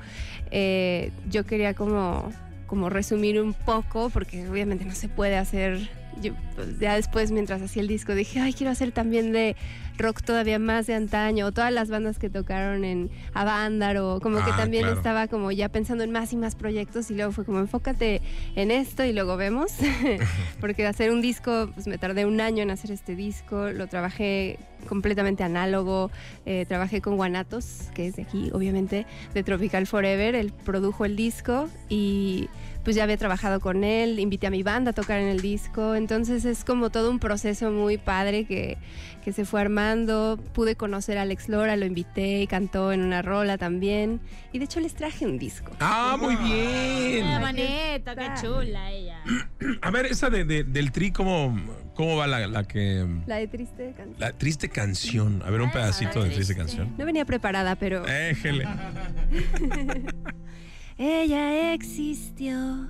eh, 0.51 1.11
yo 1.29 1.43
quería 1.45 1.73
como, 1.73 2.31
como 2.67 2.89
resumir 2.89 3.41
un 3.41 3.53
poco, 3.53 4.09
porque 4.11 4.47
obviamente 4.47 4.85
no 4.85 4.93
se 4.93 5.09
puede 5.09 5.37
hacer 5.37 5.89
yo, 6.21 6.33
pues, 6.55 6.79
ya 6.79 6.95
después, 6.95 7.31
mientras 7.31 7.61
hacía 7.61 7.81
el 7.81 7.87
disco, 7.87 8.13
dije, 8.15 8.39
ay, 8.39 8.53
quiero 8.53 8.71
hacer 8.71 8.91
también 8.91 9.31
de 9.31 9.55
rock 9.97 10.21
todavía 10.21 10.59
más 10.59 10.87
de 10.87 10.95
antaño, 10.95 11.47
o 11.47 11.51
todas 11.51 11.71
las 11.71 11.89
bandas 11.89 12.19
que 12.19 12.29
tocaron 12.29 12.83
en 12.83 13.09
Avándaro, 13.33 14.19
como 14.21 14.37
que 14.43 14.51
Ah, 14.51 14.57
también 14.57 14.83
claro. 14.83 14.97
estaba 14.97 15.27
como 15.27 15.51
ya 15.51 15.69
pensando 15.69 16.03
en 16.03 16.11
más 16.11 16.33
y 16.33 16.37
más 16.37 16.55
proyectos, 16.55 17.09
y 17.11 17.15
luego 17.15 17.31
fue 17.31 17.45
como, 17.45 17.59
enfócate 17.59 18.21
en 18.55 18.71
esto 18.71 19.03
y 19.05 19.13
luego 19.13 19.37
vemos, 19.37 19.71
porque 20.59 20.85
hacer 20.85 21.11
un 21.11 21.21
disco, 21.21 21.69
pues 21.73 21.87
me 21.87 21.97
tardé 21.97 22.25
un 22.25 22.41
año 22.41 22.63
en 22.63 22.71
hacer 22.71 22.91
este 22.91 23.15
disco, 23.15 23.69
lo 23.71 23.87
trabajé 23.87 24.57
completamente 24.87 25.43
análogo, 25.43 26.11
eh, 26.45 26.65
trabajé 26.67 27.01
con 27.01 27.15
Guanatos, 27.15 27.89
que 27.93 28.07
es 28.07 28.15
de 28.17 28.23
aquí, 28.23 28.51
obviamente, 28.53 29.05
de 29.33 29.43
Tropical 29.43 29.87
Forever, 29.87 30.35
él 30.35 30.51
produjo 30.63 31.05
el 31.05 31.15
disco 31.15 31.69
y 31.89 32.49
pues 32.83 32.95
ya 32.95 33.03
había 33.03 33.17
trabajado 33.17 33.59
con 33.59 33.83
él, 33.83 34.19
invité 34.19 34.45
a 34.45 34.51
mi 34.51 34.61
banda 34.61 34.91
a 34.91 34.93
tocar 34.93 35.19
en 35.19 35.27
el 35.27 35.41
disco, 35.41 35.95
entonces 35.95 36.45
es 36.45 36.63
como 36.63 36.91
todo 36.91 37.09
un 37.09 37.17
proceso 37.17 37.71
muy 37.71 37.97
padre 37.97 38.45
que, 38.45 38.77
que 39.25 39.33
se 39.33 39.43
fue 39.43 39.59
armando, 39.59 40.39
pude 40.53 40.75
conocer 40.75 41.17
a 41.17 41.23
Alex 41.23 41.49
Lora, 41.49 41.75
lo 41.75 41.87
invité 41.87 42.43
y 42.43 42.47
cantó 42.47 42.91
en 42.91 43.01
una 43.01 43.23
rola 43.23 43.57
también, 43.57 44.21
y 44.53 44.59
de 44.59 44.65
hecho 44.65 44.79
les 44.79 44.93
traje 44.93 45.25
un 45.25 45.39
disco. 45.39 45.71
Ah, 45.79 46.15
muy 46.21 46.35
bien. 46.35 47.27
La 47.31 47.39
maneta, 47.39 48.15
qué 48.15 48.27
chula 48.39 48.91
ella. 48.91 49.17
A 49.81 49.89
ver, 49.89 50.05
esa 50.05 50.29
de, 50.29 50.45
de- 50.45 50.63
del 50.63 50.91
Tri, 50.91 51.11
¿cómo, 51.11 51.57
cómo 51.95 52.17
va 52.17 52.27
la, 52.27 52.45
la 52.45 52.65
que... 52.65 53.03
La 53.25 53.37
de 53.37 53.47
triste 53.47 53.95
canción. 53.97 54.15
La 54.19 54.31
triste 54.31 54.69
canción. 54.69 55.41
A 55.43 55.49
ver, 55.49 55.61
un 55.61 55.71
pedacito 55.71 56.23
de 56.23 56.29
triste 56.29 56.55
canción. 56.55 56.93
No 56.95 57.03
venía 57.05 57.25
preparada, 57.25 57.75
pero... 57.75 58.05
Éjele. 58.07 58.67
Ella 60.99 61.73
existió 61.73 62.89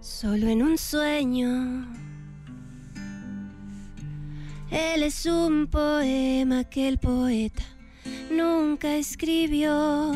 solo 0.00 0.48
en 0.48 0.62
un 0.62 0.78
sueño. 0.78 1.86
Él 4.70 5.02
es 5.02 5.26
un 5.26 5.68
poema 5.68 6.64
que 6.64 6.88
el 6.88 6.98
poeta 6.98 7.62
nunca 8.30 8.96
escribió. 8.96 10.12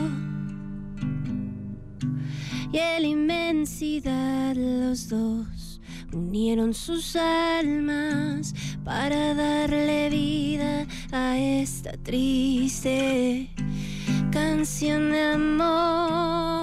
Y 2.73 2.79
en 2.79 3.05
inmensidad 3.05 4.55
los 4.55 5.09
dos 5.09 5.81
unieron 6.13 6.75
sus 6.75 7.17
almas 7.17 8.55
para 8.85 9.35
darle 9.35 10.11
vida 10.11 10.87
a 11.13 11.39
esta 11.39 11.93
triste 11.93 13.51
canción 14.31 15.11
de 15.11 15.23
amor. 15.33 16.58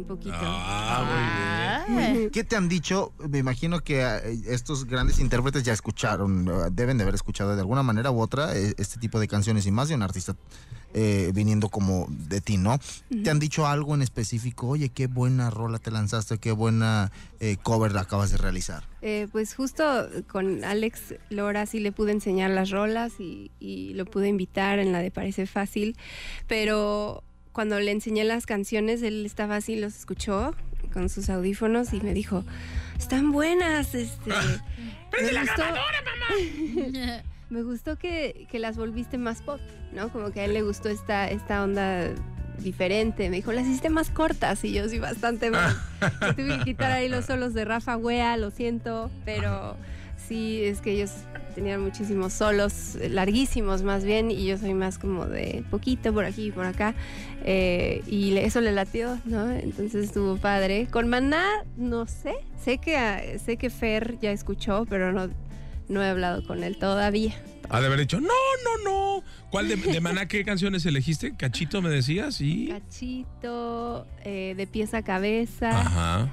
Un 0.00 0.06
poquito. 0.06 0.34
Ah, 0.40 1.84
muy 1.86 1.94
bien. 1.94 2.06
Ay. 2.24 2.30
¿Qué 2.32 2.42
te 2.42 2.56
han 2.56 2.68
dicho? 2.68 3.12
Me 3.28 3.36
imagino 3.38 3.80
que 3.80 4.00
eh, 4.00 4.40
estos 4.46 4.86
grandes 4.86 5.18
intérpretes 5.18 5.62
ya 5.62 5.74
escucharon, 5.74 6.48
eh, 6.48 6.52
deben 6.72 6.96
de 6.96 7.02
haber 7.02 7.14
escuchado 7.14 7.54
de 7.54 7.60
alguna 7.60 7.82
manera 7.82 8.10
u 8.10 8.20
otra 8.20 8.56
eh, 8.56 8.74
este 8.78 8.98
tipo 8.98 9.20
de 9.20 9.28
canciones 9.28 9.66
y 9.66 9.70
más 9.70 9.88
de 9.88 9.94
un 9.96 10.02
artista 10.02 10.34
eh, 10.94 11.30
viniendo 11.34 11.68
como 11.68 12.06
de 12.08 12.40
ti, 12.40 12.56
¿no? 12.56 12.78
¿Te 13.22 13.30
han 13.30 13.38
dicho 13.38 13.66
algo 13.66 13.94
en 13.94 14.02
específico? 14.02 14.68
Oye, 14.68 14.88
qué 14.88 15.06
buena 15.06 15.50
rola 15.50 15.78
te 15.78 15.90
lanzaste, 15.90 16.38
qué 16.38 16.50
buena 16.50 17.12
eh, 17.38 17.58
cover 17.62 17.96
acabas 17.96 18.32
de 18.32 18.38
realizar. 18.38 18.84
Eh, 19.02 19.28
pues 19.30 19.54
justo 19.54 19.84
con 20.28 20.64
Alex 20.64 21.14
Lora 21.28 21.66
sí 21.66 21.78
le 21.78 21.92
pude 21.92 22.12
enseñar 22.12 22.50
las 22.50 22.70
rolas 22.70 23.12
y, 23.20 23.50
y 23.60 23.94
lo 23.94 24.04
pude 24.04 24.28
invitar 24.28 24.78
en 24.78 24.92
la 24.92 24.98
de 25.00 25.10
Parece 25.10 25.46
Fácil, 25.46 25.96
pero 26.48 27.22
cuando 27.52 27.78
le 27.80 27.90
enseñé 27.90 28.24
las 28.24 28.46
canciones, 28.46 29.02
él 29.02 29.24
estaba 29.26 29.56
así, 29.56 29.76
los 29.76 29.96
escuchó 29.96 30.54
con 30.92 31.08
sus 31.08 31.30
audífonos 31.30 31.92
y 31.92 32.00
me 32.00 32.14
dijo, 32.14 32.44
están 32.98 33.32
buenas, 33.32 33.94
este... 33.94 34.30
¡Prende 35.10 35.32
la 35.32 35.44
grabadora, 35.44 36.02
mamá! 36.04 37.22
me 37.50 37.62
gustó 37.62 37.96
que, 37.96 38.46
que 38.50 38.58
las 38.60 38.76
volviste 38.76 39.18
más 39.18 39.42
pop, 39.42 39.60
¿no? 39.92 40.08
Como 40.10 40.30
que 40.30 40.40
a 40.40 40.44
él 40.44 40.54
le 40.54 40.62
gustó 40.62 40.88
esta, 40.88 41.28
esta 41.28 41.64
onda 41.64 42.10
diferente. 42.60 43.28
Me 43.28 43.36
dijo, 43.36 43.52
las 43.52 43.66
hiciste 43.66 43.90
más 43.90 44.10
cortas 44.10 44.64
y 44.64 44.72
yo 44.72 44.88
sí 44.88 44.98
bastante 44.98 45.50
más. 45.50 45.76
Tuve 46.36 46.58
que 46.58 46.64
quitar 46.64 46.92
ahí 46.92 47.08
los 47.08 47.26
solos 47.26 47.54
de 47.54 47.64
Rafa 47.64 47.96
Wea, 47.96 48.36
lo 48.36 48.50
siento, 48.50 49.10
pero 49.24 49.76
sí, 50.16 50.62
es 50.62 50.80
que 50.80 50.92
ellos 50.92 51.10
tenían 51.50 51.80
muchísimos 51.82 52.32
solos, 52.32 52.96
larguísimos 53.08 53.82
más 53.82 54.04
bien, 54.04 54.30
y 54.30 54.46
yo 54.46 54.58
soy 54.58 54.74
más 54.74 54.98
como 54.98 55.26
de 55.26 55.64
poquito 55.70 56.12
por 56.12 56.24
aquí 56.24 56.46
y 56.46 56.50
por 56.52 56.66
acá. 56.66 56.94
eh, 57.44 58.02
y 58.06 58.36
eso 58.36 58.60
le 58.60 58.72
latió, 58.72 59.18
¿no? 59.24 59.50
Entonces 59.50 60.04
estuvo 60.06 60.36
padre. 60.36 60.86
Con 60.90 61.08
Maná, 61.08 61.44
no 61.76 62.06
sé. 62.06 62.34
Sé 62.62 62.78
que, 62.78 63.38
sé 63.44 63.56
que 63.56 63.70
Fer 63.70 64.18
ya 64.20 64.30
escuchó, 64.32 64.86
pero 64.88 65.12
no, 65.12 65.28
no 65.88 66.02
he 66.02 66.08
hablado 66.08 66.46
con 66.46 66.62
él 66.64 66.76
todavía. 66.78 67.34
Ha 67.68 67.80
de 67.80 67.86
haber 67.86 68.00
dicho, 68.00 68.20
no, 68.20 68.28
no, 68.28 68.90
no. 68.90 69.24
¿Cuál 69.50 69.68
de, 69.68 69.76
de 69.76 70.00
Maná 70.00 70.26
qué 70.26 70.44
canciones 70.44 70.84
elegiste? 70.86 71.36
Cachito 71.36 71.80
me 71.80 71.88
decías 71.88 72.40
y. 72.40 72.66
Cachito, 72.68 74.06
eh, 74.24 74.54
de 74.56 74.66
pies 74.66 74.92
a 74.92 75.02
cabeza. 75.02 75.70
Ajá. 75.70 76.28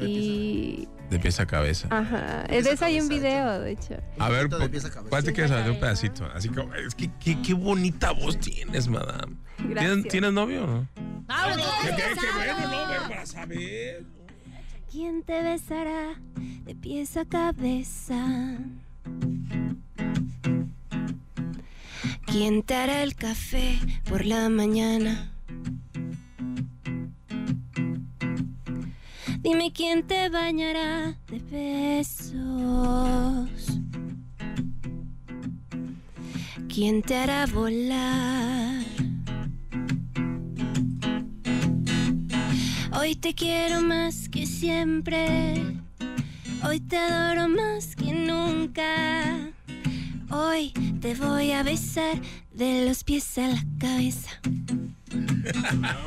Y. 0.00 0.88
De 1.10 1.18
pies 1.18 1.38
a 1.38 1.46
cabeza. 1.46 1.88
Ajá. 1.90 2.44
De 2.48 2.56
a 2.56 2.58
eso 2.58 2.84
hay 2.84 3.00
un 3.00 3.08
video, 3.08 3.60
de 3.60 3.72
hecho. 3.72 3.96
A 4.18 4.28
ver, 4.30 4.48
de 4.48 4.56
a 4.56 4.68
cabeza. 4.68 5.02
¿cuál 5.08 5.24
te 5.24 5.32
quieres 5.32 5.50
saber? 5.50 5.70
Un 5.70 5.80
pedacito. 5.80 6.24
Así 6.34 6.48
como, 6.48 6.74
es 6.74 6.94
que 6.94 7.10
qué, 7.20 7.40
qué 7.42 7.54
bonita 7.54 8.10
voz 8.12 8.38
tienes, 8.38 8.88
madame. 8.88 9.36
¿Tienes, 9.56 9.74
Gracias. 9.74 10.08
¿tienes 10.08 10.32
novio 10.32 10.64
o 10.64 10.66
no? 10.66 10.88
Ah. 11.28 11.54
¿Quién 14.90 15.22
te 15.24 15.42
besará 15.42 16.14
de 16.64 16.74
pies 16.74 17.16
a 17.16 17.24
cabeza? 17.24 18.58
¿Quién 22.26 22.62
te 22.62 22.74
hará 22.74 23.02
el 23.02 23.14
café 23.14 23.78
por 24.08 24.24
la 24.24 24.48
mañana? 24.48 25.33
Dime 29.44 29.70
quién 29.74 30.06
te 30.06 30.30
bañará 30.30 31.18
de 31.26 31.38
besos. 31.50 32.30
¿Quién 36.66 37.02
te 37.02 37.14
hará 37.14 37.44
volar? 37.44 38.82
Hoy 42.98 43.16
te 43.16 43.34
quiero 43.34 43.82
más 43.82 44.30
que 44.30 44.46
siempre. 44.46 45.62
Hoy 46.66 46.80
te 46.80 46.96
adoro 46.96 47.46
más 47.46 47.94
que 47.96 48.14
nunca. 48.14 49.52
Hoy 50.30 50.72
te 51.02 51.14
voy 51.16 51.52
a 51.52 51.62
besar 51.62 52.18
de 52.50 52.86
los 52.88 53.04
pies 53.04 53.36
a 53.36 53.48
la 53.48 53.62
cabeza. 53.78 54.30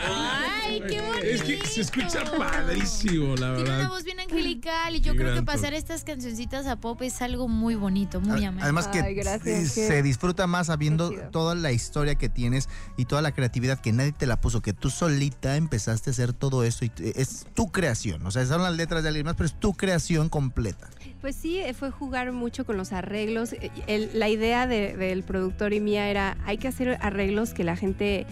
Ay, 0.06 0.82
qué 0.88 1.02
bonito. 1.02 1.18
Es 1.24 1.44
que 1.44 1.66
se 1.66 1.82
escucha 1.82 2.24
padrísimo, 2.38 3.36
la 3.36 3.56
Tiene 3.56 3.62
una 3.62 3.78
verdad. 3.78 3.90
voz 3.90 4.04
bien 4.04 4.20
angelical 4.20 4.96
y 4.96 5.02
yo 5.02 5.14
Qué 5.14 5.20
creo 5.20 5.34
que 5.36 5.44
pasar 5.44 5.74
estas 5.74 6.04
cancioncitas 6.04 6.68
a 6.68 6.76
pop 6.78 7.02
es 7.02 7.22
algo 7.22 7.48
muy 7.48 7.76
bonito, 7.76 8.22
muy 8.22 8.44
ameno. 8.46 8.64
Además 8.64 8.88
que 8.88 9.00
Ay, 9.02 9.16
gracias, 9.16 9.74
qué- 9.74 9.88
se 9.88 10.04
disfruta 10.04 10.48
más 10.48 10.68
sabiendo 10.68 11.12
toda 11.32 11.56
la 11.56 11.72
historia 11.72 12.16
que 12.16 12.30
tienes 12.30 12.70
y 12.98 13.06
toda 13.06 13.22
la 13.22 13.32
creatividad 13.32 13.80
que 13.80 13.92
nadie 13.94 14.12
te 14.12 14.26
la 14.26 14.40
puso, 14.40 14.62
que 14.62 14.74
tú 14.74 14.90
solita 14.90 15.56
empezaste 15.56 16.10
a 16.10 16.12
hacer 16.12 16.34
todo 16.34 16.64
esto 16.64 16.86
y 16.86 16.92
es 17.16 17.46
tu 17.54 17.72
creación. 17.72 18.26
O 18.26 18.32
sea, 18.32 18.46
son 18.46 18.62
las 18.64 18.76
letras 18.76 19.04
de 19.04 19.10
alguien 19.10 19.26
más, 19.26 19.36
pero 19.36 19.48
es 19.48 19.60
tu 19.60 19.74
creación 19.74 20.30
completa. 20.30 20.90
Pues 21.22 21.36
sí, 21.36 21.58
eh, 21.60 21.74
fue 21.74 21.92
jugar 21.92 22.32
mucho 22.32 22.66
con 22.66 22.78
los 22.78 22.92
arreglos. 22.94 23.54
Eh, 23.54 23.72
el- 23.88 24.12
la 24.14 24.30
idea 24.30 24.68
de- 24.68 24.96
del 24.96 25.24
productor 25.24 25.74
y 25.74 25.80
mía 25.80 26.10
era, 26.10 26.38
hay 26.46 26.58
que 26.58 26.68
hacer 26.68 26.98
arreglos 27.02 27.54
que 27.54 27.64
la 27.64 27.76
gente 27.76 28.26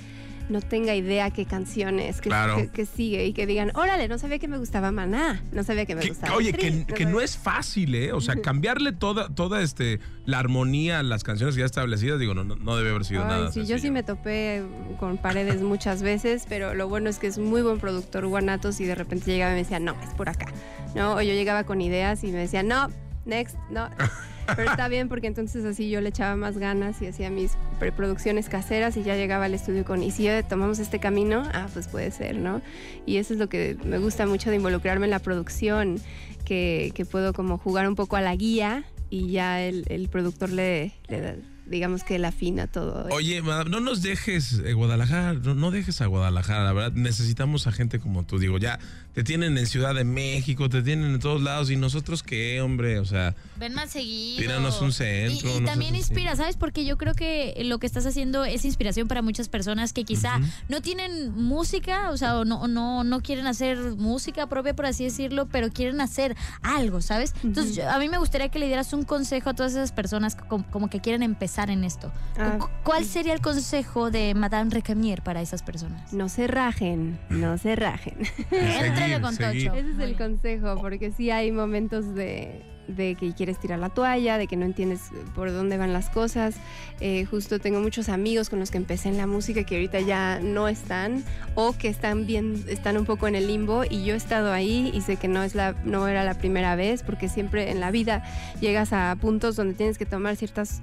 no 0.49 0.61
tenga 0.61 0.93
idea 0.93 1.31
qué 1.31 1.45
canciones, 1.45 2.21
que, 2.21 2.29
Claro. 2.29 2.55
que, 2.57 2.67
que 2.69 2.85
sigue 2.85 3.25
y 3.25 3.33
que 3.33 3.47
digan, 3.47 3.71
órale, 3.75 4.07
no 4.07 4.17
sabía 4.19 4.37
que 4.39 4.47
me 4.47 4.57
gustaba 4.59 4.91
Maná, 4.91 5.41
no 5.51 5.63
sabía 5.63 5.85
que 5.85 5.95
me 5.95 6.01
Que- 6.01 6.09
gustaba 6.09 6.35
oye, 6.35 6.53
que, 6.53 6.69
no 6.71 6.85
que 6.85 6.93
sabía- 6.93 7.09
no 7.09 7.21
es 7.21 7.37
fácil, 7.37 7.95
¿eh? 7.95 8.13
O 8.13 8.21
sea, 8.21 8.35
cambiarle 8.35 8.91
toda, 8.91 9.29
toda 9.29 9.61
este, 9.63 9.99
la 10.25 10.37
armonía 10.39 10.99
a 10.99 11.03
las 11.03 11.23
canciones 11.23 11.55
ya 11.55 11.65
establecidas, 11.65 12.19
digo, 12.19 12.33
no, 12.35 12.43
no, 12.43 12.77
debe 12.77 12.91
haber 12.91 13.05
sido 13.05 13.23
Ay, 13.23 13.27
nada 13.27 13.51
sí, 13.51 13.65
yo 13.65 13.79
sí 13.79 13.89
me 13.91 14.03
topé 14.03 14.61
con 14.99 15.17
paredes 15.17 15.61
muchas 15.61 16.03
veces, 16.03 16.45
pero 16.47 16.73
lo 16.75 16.87
bueno 16.87 17.09
es 17.09 17.17
que 17.17 17.27
es 17.27 17.37
muy 17.39 17.61
buen 17.63 17.79
productor 17.79 18.27
Guanatos 18.27 18.79
y 18.81 18.85
de 18.85 18.95
repente 18.95 19.31
llegaba 19.31 19.51
y 19.51 19.55
me 19.55 19.63
decía, 19.63 19.79
no, 19.79 19.95
es 20.03 20.13
por 20.15 20.29
acá. 20.29 20.45
¿No? 20.93 21.15
O 21.15 21.21
yo 21.21 21.33
llegaba 21.33 21.65
con 21.65 21.81
ideas 21.81 22.23
y 22.23 22.27
me 22.27 22.37
decía, 22.37 22.63
no, 22.63 22.87
next, 23.25 23.55
no. 23.69 23.89
Pero 24.55 24.69
está 24.69 24.87
bien 24.87 25.09
porque 25.09 25.27
entonces 25.27 25.65
así 25.65 25.89
yo 25.89 26.01
le 26.01 26.09
echaba 26.09 26.35
más 26.35 26.57
ganas 26.57 27.01
y 27.01 27.07
hacía 27.07 27.29
mis 27.29 27.53
preproducciones 27.79 28.49
caseras 28.49 28.97
y 28.97 29.03
ya 29.03 29.15
llegaba 29.15 29.45
al 29.45 29.53
estudio 29.53 29.85
con, 29.85 30.03
¿y 30.03 30.11
si 30.11 30.27
tomamos 30.49 30.79
este 30.79 30.99
camino? 30.99 31.43
Ah, 31.53 31.67
pues 31.73 31.87
puede 31.87 32.11
ser, 32.11 32.37
¿no? 32.37 32.61
Y 33.05 33.17
eso 33.17 33.33
es 33.33 33.39
lo 33.39 33.49
que 33.49 33.77
me 33.83 33.97
gusta 33.97 34.25
mucho 34.25 34.49
de 34.49 34.57
involucrarme 34.57 35.05
en 35.05 35.11
la 35.11 35.19
producción, 35.19 35.99
que, 36.45 36.91
que 36.95 37.05
puedo 37.05 37.33
como 37.33 37.57
jugar 37.57 37.87
un 37.87 37.95
poco 37.95 38.15
a 38.15 38.21
la 38.21 38.35
guía 38.35 38.85
y 39.09 39.31
ya 39.31 39.61
el, 39.61 40.09
productor 40.11 40.49
le, 40.51 40.93
le 41.07 41.21
da, 41.21 41.35
digamos 41.65 42.03
que 42.03 42.19
le 42.19 42.27
afina 42.27 42.67
todo. 42.67 43.07
Oye, 43.11 43.41
madame, 43.41 43.69
no 43.69 43.79
nos 43.79 44.01
dejes 44.01 44.61
eh, 44.65 44.73
Guadalajara, 44.73 45.33
no, 45.33 45.55
no 45.55 45.71
dejes 45.71 46.01
a 46.01 46.05
Guadalajara, 46.05 46.63
la 46.63 46.73
verdad, 46.73 46.91
necesitamos 46.93 47.67
a 47.67 47.71
gente 47.71 47.99
como 47.99 48.23
tú, 48.23 48.39
digo, 48.39 48.57
ya 48.57 48.79
te 49.15 49.23
tienen 49.23 49.57
en 49.57 49.65
Ciudad 49.65 49.95
de 49.95 50.03
México, 50.03 50.69
te 50.69 50.81
tienen 50.83 51.13
en 51.13 51.19
todos 51.19 51.41
lados, 51.41 51.71
y 51.71 51.77
nosotros 51.77 52.21
qué, 52.21 52.61
hombre, 52.61 52.99
o 52.99 53.05
sea, 53.05 53.33
Ven 53.57 53.73
más 53.73 53.89
seguido. 53.91 54.41
Tíranos 54.41 54.81
un 54.81 54.91
centro, 54.91 55.49
Y, 55.49 55.53
y 55.57 55.59
no 55.61 55.65
también 55.69 55.91
así. 55.93 55.99
inspira, 56.01 56.35
¿sabes? 56.35 56.57
Porque 56.57 56.83
yo 56.85 56.97
creo 56.97 57.13
que 57.13 57.55
lo 57.65 57.79
que 57.79 57.87
estás 57.87 58.05
haciendo 58.05 58.43
es 58.45 58.65
inspiración 58.65 59.07
para 59.07 59.21
muchas 59.21 59.47
personas 59.47 59.93
que 59.93 60.03
quizá 60.03 60.39
no 60.67 60.81
tienen 60.81 61.31
música, 61.33 62.09
o 62.11 62.17
sea, 62.17 62.37
o 62.37 62.43
no, 62.45 62.61
o 62.61 62.67
no, 62.67 63.03
no 63.05 63.21
quieren 63.21 63.47
hacer 63.47 63.77
música 63.77 64.47
propia, 64.47 64.75
por 64.75 64.85
así 64.85 65.05
decirlo, 65.05 65.47
pero 65.47 65.69
quieren 65.71 66.01
hacer 66.01 66.35
algo, 66.61 67.01
¿sabes? 67.01 67.33
Entonces, 67.43 67.75
yo- 67.77 67.89
a 67.89 67.97
mí 67.99 68.09
me 68.09 68.17
gustaría 68.17 68.49
que 68.49 68.59
le 68.59 68.67
dieras 68.67 68.91
un 68.91 69.03
consejo 69.03 69.49
a 69.51 69.53
todas 69.53 69.71
esas 69.71 69.93
personas 69.93 70.35
como, 70.35 70.65
como 70.69 70.89
que 70.89 70.99
quieren 70.99 71.23
empezar 71.23 71.69
en 71.69 71.85
esto. 71.85 72.11
Ah. 72.37 72.57
Cu- 72.59 72.69
¿Cuál 72.83 73.05
sería 73.05 73.33
el 73.33 73.39
consejo 73.41 74.11
de 74.11 74.33
Madame 74.35 74.69
Recamier 74.71 75.21
para 75.21 75.41
esas 75.41 75.63
personas? 75.63 76.11
No 76.11 76.27
se 76.27 76.47
rajen, 76.47 77.17
no 77.29 77.57
se 77.57 77.77
rajen. 77.77 78.15
Éntrale 78.51 79.04
seguir, 79.05 79.21
con 79.21 79.35
seguir. 79.35 79.67
Tocho. 79.69 79.79
Ese 79.79 79.91
es 79.91 79.99
el 79.99 80.15
consejo, 80.17 80.77
porque 80.81 81.11
sí 81.11 81.31
hay 81.31 81.51
momentos 81.51 82.13
de, 82.15 82.61
de 82.87 83.15
que 83.15 83.33
quieres 83.33 83.59
tirar 83.59 83.79
la 83.79 83.89
toalla, 83.89 84.37
de 84.37 84.47
que 84.47 84.55
no 84.55 84.65
entiendes 84.65 85.01
por 85.33 85.51
dónde 85.51 85.77
van 85.77 85.93
las 85.93 86.09
cosas. 86.09 86.55
Eh, 86.99 87.25
justo 87.25 87.59
tengo 87.59 87.79
muchos 87.79 88.09
amigos 88.09 88.49
con 88.49 88.59
los 88.59 88.71
que 88.71 88.77
empecé 88.77 89.09
en 89.09 89.17
la 89.17 89.27
música 89.27 89.63
que 89.63 89.75
ahorita 89.75 89.99
ya 90.01 90.39
no 90.39 90.67
están 90.67 91.23
o 91.55 91.73
que 91.73 91.87
están 91.87 92.25
bien, 92.25 92.63
están 92.67 92.97
un 92.97 93.05
poco 93.05 93.27
en 93.27 93.35
el 93.35 93.47
limbo 93.47 93.83
y 93.89 94.05
yo 94.05 94.13
he 94.13 94.17
estado 94.17 94.51
ahí 94.51 94.91
y 94.93 95.01
sé 95.01 95.17
que 95.17 95.27
no 95.27 95.43
es 95.43 95.55
la, 95.55 95.75
no 95.83 96.07
era 96.07 96.23
la 96.23 96.35
primera 96.37 96.75
vez 96.75 97.03
porque 97.03 97.29
siempre 97.29 97.71
en 97.71 97.79
la 97.79 97.91
vida 97.91 98.23
llegas 98.61 98.93
a 98.93 99.15
puntos 99.19 99.55
donde 99.55 99.73
tienes 99.73 99.97
que 99.97 100.05
tomar 100.05 100.35
ciertas 100.35 100.81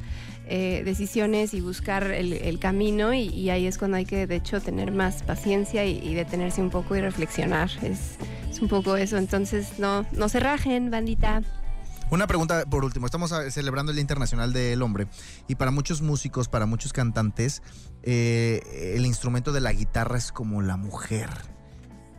eh, 0.49 0.83
decisiones 0.85 1.55
y 1.55 1.61
buscar 1.61 2.11
el, 2.11 2.33
el 2.33 2.59
camino 2.59 3.15
y, 3.15 3.29
y 3.29 3.51
ahí 3.51 3.67
es 3.67 3.79
cuando 3.79 3.97
hay 3.97 4.05
que 4.05 4.27
de 4.27 4.37
hecho 4.37 4.61
tener 4.61 4.93
más 4.93 5.23
paciencia 5.23 5.85
y, 5.87 5.99
y 5.99 6.15
detenerse 6.15 6.61
un 6.61 6.71
poco 6.71 6.97
y 6.97 7.01
reflexionar. 7.01 7.71
Es, 7.83 8.17
es 8.51 8.61
un 8.61 8.69
poco 8.69 8.97
eso, 8.97 9.17
entonces 9.17 9.79
no, 9.79 10.05
no 10.13 10.29
se 10.29 10.41
rajen, 10.41 10.91
bandita. 10.91 11.43
Una 12.13 12.27
pregunta 12.27 12.67
por 12.67 12.85
último. 12.85 13.07
Estamos 13.07 13.33
ah, 13.33 13.51
celebrando 13.51 13.91
el 13.91 13.97
Día 13.97 14.03
Internacional 14.03 14.53
del 14.53 14.83
Hombre 14.83 15.07
y 15.49 15.55
para 15.55 15.71
muchos 15.71 16.03
músicos, 16.03 16.47
para 16.47 16.67
muchos 16.67 16.93
cantantes, 16.93 17.63
eh, 18.03 18.93
el 18.95 19.07
instrumento 19.07 19.51
de 19.51 19.63
la 19.63 19.73
guitarra 19.73 20.19
es 20.19 20.31
como 20.31 20.61
la 20.61 20.77
mujer. 20.77 21.31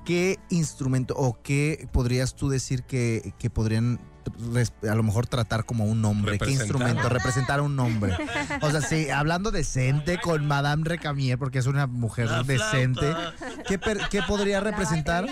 ¿Qué 0.04 0.40
instrumento 0.50 1.14
o 1.16 1.40
qué 1.44 1.88
podrías 1.94 2.34
tú 2.34 2.50
decir 2.50 2.82
que, 2.86 3.36
que 3.38 3.52
podrían 3.52 4.00
a 4.90 4.96
lo 4.96 5.04
mejor 5.04 5.28
tratar 5.28 5.66
como 5.66 5.86
un 5.86 6.04
hombre? 6.06 6.38
¿Qué 6.40 6.52
instrumento? 6.52 7.10
Representar 7.10 7.60
a 7.60 7.62
un 7.64 7.80
hombre. 7.80 8.16
O 8.62 8.72
sea, 8.72 8.82
sí, 8.82 9.10
hablando 9.10 9.52
decente 9.52 10.18
con 10.20 10.46
Madame 10.46 10.84
Recamier, 10.86 11.38
porque 11.38 11.60
es 11.60 11.66
una 11.68 11.88
mujer 11.88 12.30
decente. 12.46 13.14
¿Qué, 13.68 13.78
per- 13.80 14.02
qué 14.10 14.22
podría 14.24 14.60
representar? 14.60 15.26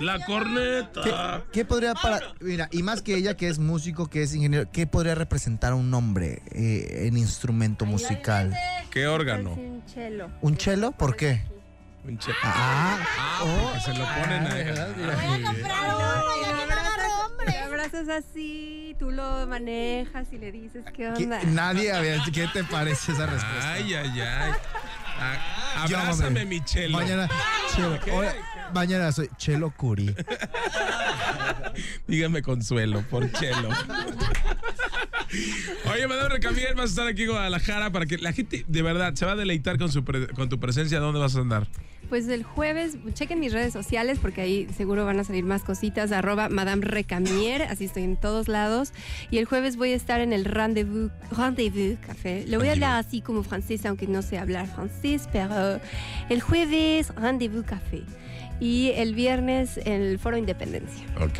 La 0.00 0.24
corneta. 0.24 1.00
¿Qué, 1.02 1.12
qué 1.52 1.64
podría 1.64 1.94
para 1.94 2.20
mira 2.40 2.68
y 2.70 2.82
más 2.82 3.02
que 3.02 3.16
ella 3.16 3.36
que 3.36 3.48
es 3.48 3.58
músico 3.58 4.06
que 4.08 4.22
es 4.22 4.34
ingeniero 4.34 4.70
qué 4.72 4.86
podría 4.86 5.14
representar 5.14 5.74
un 5.74 5.92
hombre 5.92 6.42
eh, 6.52 7.06
en 7.06 7.16
instrumento 7.16 7.84
musical 7.84 8.54
¿Qué 8.90 9.06
órgano? 9.08 9.52
Un 9.54 9.84
chelo. 9.86 10.28
un 10.40 10.56
chelo 10.56 10.92
por 10.92 11.16
qué 11.16 11.42
Un 12.04 12.18
che- 12.18 12.30
ah 12.42 12.98
Ah, 13.18 13.38
porque 13.42 13.80
se 13.80 13.94
lo 13.94 14.04
ponen 14.04 14.46
a 14.46 14.54
Voy 14.54 15.44
a 15.44 15.46
comprar 15.46 16.97
hombre. 17.30 17.46
Te 17.52 17.58
abrazas 17.58 18.08
así, 18.08 18.96
tú 18.98 19.10
lo 19.10 19.46
manejas 19.46 20.26
y 20.32 20.38
le 20.38 20.52
dices 20.52 20.84
qué 20.86 21.12
¿Qué- 21.16 21.24
onda. 21.24 21.40
nadie 21.44 21.92
había 21.92 22.22
qué 22.32 22.46
te 22.52 22.64
parece 22.64 23.12
esa 23.12 23.26
respuesta 23.26 23.72
Ay, 23.72 23.94
ay, 23.94 24.20
ay. 24.20 24.52
Ah, 25.20 25.82
abrázame, 25.82 26.44
mi 26.44 26.64
chelo. 26.64 26.96
mañana 26.96 27.28
chelo 27.74 27.98
Hola, 28.12 28.34
mañana 28.72 29.10
soy 29.10 29.28
chelo 29.36 29.72
curi 29.76 30.14
Dígame 32.06 32.40
consuelo 32.42 33.02
por 33.10 33.28
chelo. 33.32 33.68
Oye, 35.92 36.06
Madame 36.06 36.28
Recamier, 36.30 36.74
vas 36.74 36.84
a 36.84 36.88
estar 36.88 37.06
aquí 37.08 37.24
en 37.24 37.30
Guadalajara 37.30 37.90
para 37.90 38.06
que 38.06 38.16
la 38.18 38.32
gente 38.32 38.64
de 38.66 38.82
verdad 38.82 39.12
se 39.14 39.26
va 39.26 39.32
a 39.32 39.36
deleitar 39.36 39.76
con, 39.78 39.90
su 39.90 40.04
pre- 40.04 40.28
con 40.28 40.48
tu 40.48 40.58
presencia. 40.60 41.00
¿Dónde 41.00 41.18
vas 41.20 41.34
a 41.36 41.40
andar? 41.40 41.66
Pues 42.08 42.26
el 42.28 42.42
jueves, 42.42 42.96
chequen 43.12 43.38
mis 43.38 43.52
redes 43.52 43.72
sociales 43.74 44.18
porque 44.20 44.40
ahí 44.40 44.66
seguro 44.74 45.04
van 45.04 45.20
a 45.20 45.24
salir 45.24 45.44
más 45.44 45.62
cositas. 45.62 46.10
Arroba 46.10 46.48
Madame 46.48 46.82
Recamier, 46.84 47.62
así 47.62 47.84
estoy 47.84 48.04
en 48.04 48.16
todos 48.16 48.48
lados. 48.48 48.92
Y 49.30 49.36
el 49.38 49.44
jueves 49.44 49.76
voy 49.76 49.92
a 49.92 49.96
estar 49.96 50.20
en 50.20 50.32
el 50.32 50.46
Rendezvous, 50.46 51.10
Rendezvous 51.30 51.98
Café. 52.06 52.44
Le 52.46 52.56
voy 52.56 52.68
a 52.68 52.72
hablar 52.72 52.96
así 52.98 53.20
como 53.20 53.42
francés, 53.42 53.84
aunque 53.84 54.06
no 54.06 54.22
sé 54.22 54.38
hablar 54.38 54.66
francés, 54.68 55.28
pero 55.30 55.80
el 56.30 56.40
jueves 56.40 57.12
Rendezvous 57.14 57.64
Café. 57.66 58.02
Y 58.60 58.90
el 58.96 59.14
viernes 59.14 59.76
en 59.76 60.02
el 60.02 60.18
Foro 60.18 60.36
Independencia. 60.36 61.06
Ok. 61.20 61.38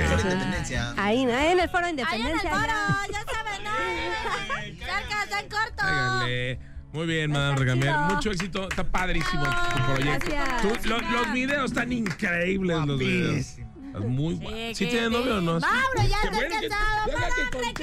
Ahí, 0.96 1.24
ahí 1.24 1.48
en 1.52 1.58
el 1.60 1.68
Foro 1.68 1.86
Ahí 1.86 1.92
en 1.92 1.98
el 1.98 2.04
Independencia. 2.06 2.50
foro, 2.50 2.66
ya. 2.66 3.06
ya 3.10 3.24
saben, 3.32 3.64
¿no? 3.64 4.84
Cerca, 4.86 5.24
está 5.24 5.40
en 5.40 5.48
corto. 5.48 5.82
Háganle. 5.82 6.58
Muy 6.92 7.06
bien, 7.06 7.30
Madame 7.30 7.56
Recamier. 7.58 7.94
Mucho 8.14 8.30
éxito. 8.30 8.68
Está 8.68 8.82
padrísimo 8.84 9.44
tu 9.44 9.84
proyecto. 9.94 10.26
Gracias. 10.30 10.62
Tú- 10.82 10.88
lo- 10.88 10.98
los 11.00 11.32
videos 11.32 11.70
están 11.70 11.92
increíbles. 11.92 12.76
Los 12.86 12.98
videos. 12.98 13.28
Guapísimo. 13.34 13.68
Estás 13.88 14.04
muy 14.04 14.34
guapo. 14.34 14.56
Sí, 14.56 14.74
¿Sí 14.74 14.84
qué 14.84 14.90
tiene 14.90 15.10
novio 15.10 15.38
o 15.38 15.40
no? 15.40 15.52
Mauro, 15.60 15.68
ya 15.96 16.02
está 16.04 16.30
bueno 16.30 16.54
casado. 16.68 17.10
casa. 17.12 17.78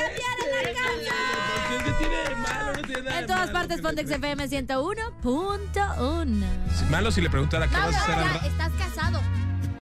¿Qué 1.84 1.92
tiene 2.00 2.16
de 2.30 2.36
malo? 2.36 2.74
No 2.76 2.82
tiene 2.82 3.02
nada 3.04 3.16
En 3.16 3.22
de 3.22 3.28
todas 3.28 3.40
malo 3.48 3.54
partes, 3.54 3.82
Pontex 3.82 4.12
FM 4.12 4.48
101.1. 4.48 6.46
Sí, 6.74 6.86
Malo 6.90 7.12
si 7.12 7.22
le 7.22 7.30
preguntara 7.30 7.68
qué 7.68 7.74
Mauro, 7.78 7.92
vas 7.92 7.96
a 8.00 8.04
hacer 8.04 8.16
al 8.16 8.24
ya 8.26 8.34
ra- 8.40 8.48
estás 8.48 8.72
casado. 8.74 9.22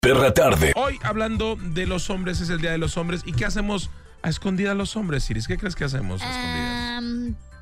Perra 0.02 0.34
tarde. 0.34 0.74
Hoy 0.76 0.98
hablando 1.04 1.56
de 1.56 1.86
los 1.86 2.10
hombres, 2.10 2.40
es 2.42 2.50
el 2.50 2.60
Día 2.62 2.72
de 2.72 2.78
los 2.78 2.98
Hombres. 2.98 3.22
¿Y 3.26 3.34
qué 3.34 3.46
hacemos 3.46 3.90
a 4.22 4.30
escondidas 4.30 4.76
los 4.76 4.96
hombres, 4.96 5.30
Iris? 5.30 5.48
¿Qué 5.48 5.58
crees 5.58 5.76
que 5.76 5.84
hacemos 5.86 6.22
a 6.22 6.26
escondidas? 6.30 6.69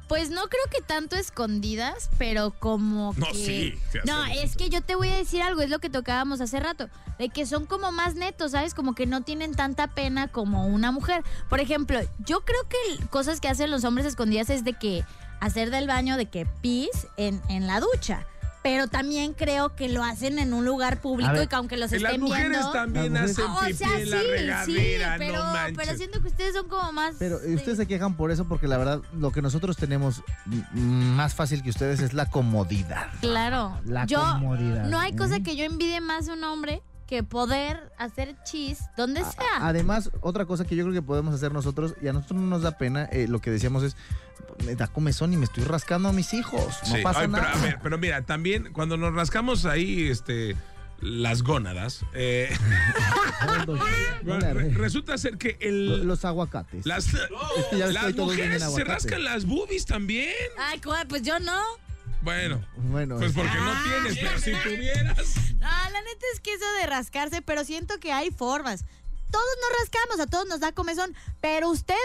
Pues 0.07 0.29
no 0.29 0.47
creo 0.47 0.63
que 0.71 0.81
tanto 0.81 1.15
escondidas, 1.15 2.09
pero 2.17 2.51
como 2.51 3.13
No, 3.17 3.25
que... 3.27 3.33
sí, 3.33 3.73
sí 3.91 3.99
no, 4.05 4.25
es 4.25 4.55
que 4.55 4.69
yo 4.69 4.81
te 4.81 4.95
voy 4.95 5.09
a 5.09 5.17
decir 5.17 5.41
algo, 5.41 5.61
es 5.61 5.69
lo 5.69 5.79
que 5.79 5.89
tocábamos 5.89 6.39
hace 6.39 6.59
rato, 6.59 6.89
de 7.19 7.29
que 7.29 7.45
son 7.45 7.65
como 7.65 7.91
más 7.91 8.15
netos, 8.15 8.51
¿sabes? 8.51 8.73
Como 8.73 8.95
que 8.95 9.05
no 9.05 9.21
tienen 9.21 9.53
tanta 9.53 9.87
pena 9.87 10.27
como 10.29 10.65
una 10.67 10.91
mujer. 10.91 11.23
Por 11.49 11.59
ejemplo, 11.59 11.99
yo 12.19 12.41
creo 12.41 12.61
que 12.69 13.05
cosas 13.07 13.41
que 13.41 13.49
hacen 13.49 13.69
los 13.69 13.83
hombres 13.83 14.05
escondidas 14.07 14.49
es 14.49 14.63
de 14.63 14.73
que 14.73 15.03
hacer 15.39 15.71
del 15.71 15.87
baño, 15.87 16.15
de 16.17 16.27
que 16.27 16.45
pis 16.61 17.07
en, 17.17 17.41
en 17.49 17.67
la 17.67 17.79
ducha. 17.79 18.25
Pero 18.63 18.87
también 18.87 19.33
creo 19.33 19.75
que 19.75 19.87
lo 19.87 20.03
hacen 20.03 20.39
en 20.39 20.53
un 20.53 20.65
lugar 20.65 20.99
público 20.99 21.31
ver, 21.31 21.43
y 21.43 21.47
que 21.47 21.55
aunque 21.55 21.77
los 21.77 21.91
Y 21.93 21.99
las 21.99 22.11
estén 22.11 22.21
mujeres 22.21 22.49
viendo... 22.49 22.71
también 22.71 23.13
Las 23.13 23.31
hacen 23.31 23.45
Ah, 23.47 23.55
o 23.55 23.59
pipí 23.61 23.73
sea, 23.75 23.99
en 23.99 24.09
la 24.09 24.17
sí, 24.19 24.25
sí, 24.25 24.31
regadera, 24.31 25.15
pero, 25.17 25.37
no 25.45 25.53
manches. 25.53 25.77
pero 25.85 25.97
siento 25.97 26.21
que 26.21 26.27
ustedes 26.27 26.53
son 26.55 26.67
como 26.67 26.91
más... 26.91 27.15
Pero 27.17 27.39
de- 27.39 27.55
ustedes 27.55 27.77
se 27.77 27.87
quejan 27.87 28.15
por 28.17 28.29
eso 28.31 28.45
porque 28.45 28.67
la 28.67 28.77
verdad 28.77 29.01
lo 29.17 29.31
que 29.31 29.41
nosotros 29.41 29.77
tenemos 29.77 30.21
más 30.73 31.33
fácil 31.35 31.63
que 31.63 31.69
ustedes 31.69 32.01
es 32.01 32.13
la 32.13 32.25
comodidad. 32.25 33.07
Claro. 33.21 33.79
La 33.85 34.05
yo, 34.05 34.19
comodidad. 34.21 34.85
No 34.87 34.99
hay 34.99 35.15
cosa 35.15 35.39
que 35.39 35.55
yo 35.55 35.63
envidie 35.63 36.01
más 36.01 36.27
a 36.27 36.33
un 36.33 36.43
hombre 36.43 36.81
que 37.07 37.23
poder 37.23 37.91
hacer 37.97 38.35
chis 38.43 38.79
donde 38.97 39.21
A- 39.21 39.31
sea. 39.31 39.47
Además, 39.61 40.11
otra 40.21 40.45
cosa 40.45 40.65
que 40.65 40.75
yo 40.75 40.83
creo 40.83 40.93
que 40.93 41.01
podemos 41.01 41.33
hacer 41.33 41.51
nosotros, 41.53 41.95
y 42.01 42.07
a 42.07 42.13
nosotros 42.13 42.39
no 42.41 42.47
nos 42.47 42.61
da 42.61 42.77
pena, 42.77 43.05
eh, 43.11 43.27
lo 43.27 43.39
que 43.39 43.49
decíamos 43.49 43.83
es, 43.83 43.95
me 44.65 44.75
da 44.75 44.87
comezón 44.87 45.33
y 45.33 45.37
me 45.37 45.45
estoy 45.45 45.63
rascando 45.63 46.09
a 46.09 46.13
mis 46.13 46.33
hijos. 46.33 46.61
No 46.89 46.95
Sí. 46.97 47.01
pasa 47.03 47.21
Ay, 47.21 47.27
pero, 47.31 47.41
nada. 47.43 47.53
a 47.59 47.61
ver, 47.63 47.79
pero 47.81 47.97
mira, 47.97 48.21
también 48.23 48.71
cuando 48.73 48.97
nos 48.97 49.13
rascamos 49.13 49.65
ahí, 49.65 50.09
este, 50.09 50.55
las 50.99 51.43
gónadas, 51.43 52.01
eh, 52.13 52.49
resulta 54.75 55.17
ser 55.17 55.37
que 55.37 55.57
el, 55.61 56.05
Los 56.07 56.25
aguacates. 56.25 56.85
las, 56.85 57.07
que 57.69 57.77
ya 57.77 57.87
mujeres 58.17 58.63
se 58.63 58.83
rascan 58.83 59.23
las 59.23 59.45
boobies 59.45 59.85
también. 59.85 60.33
Ay, 60.59 60.81
pues 61.07 61.21
yo 61.23 61.39
no. 61.39 61.59
Bueno, 62.27 62.61
Bueno, 62.75 63.15
pues 63.19 63.31
porque 63.31 63.55
no 63.55 63.73
tienes, 63.83 64.17
pero 64.19 64.37
si 64.37 64.51
tuvieras. 64.51 65.35
Ah, 65.61 65.89
la 65.93 66.01
neta 66.01 66.25
es 66.33 66.41
que 66.41 66.53
eso 66.53 66.65
de 66.81 66.85
rascarse, 66.85 67.41
pero 67.41 67.63
siento 67.63 68.01
que 68.01 68.11
hay 68.11 68.31
formas. 68.31 68.83
Todos 69.31 69.45
nos 69.61 69.79
rascamos, 69.79 70.19
a 70.19 70.27
todos 70.29 70.45
nos 70.45 70.59
da 70.59 70.73
comezón, 70.73 71.15
pero 71.39 71.69
ustedes 71.69 71.99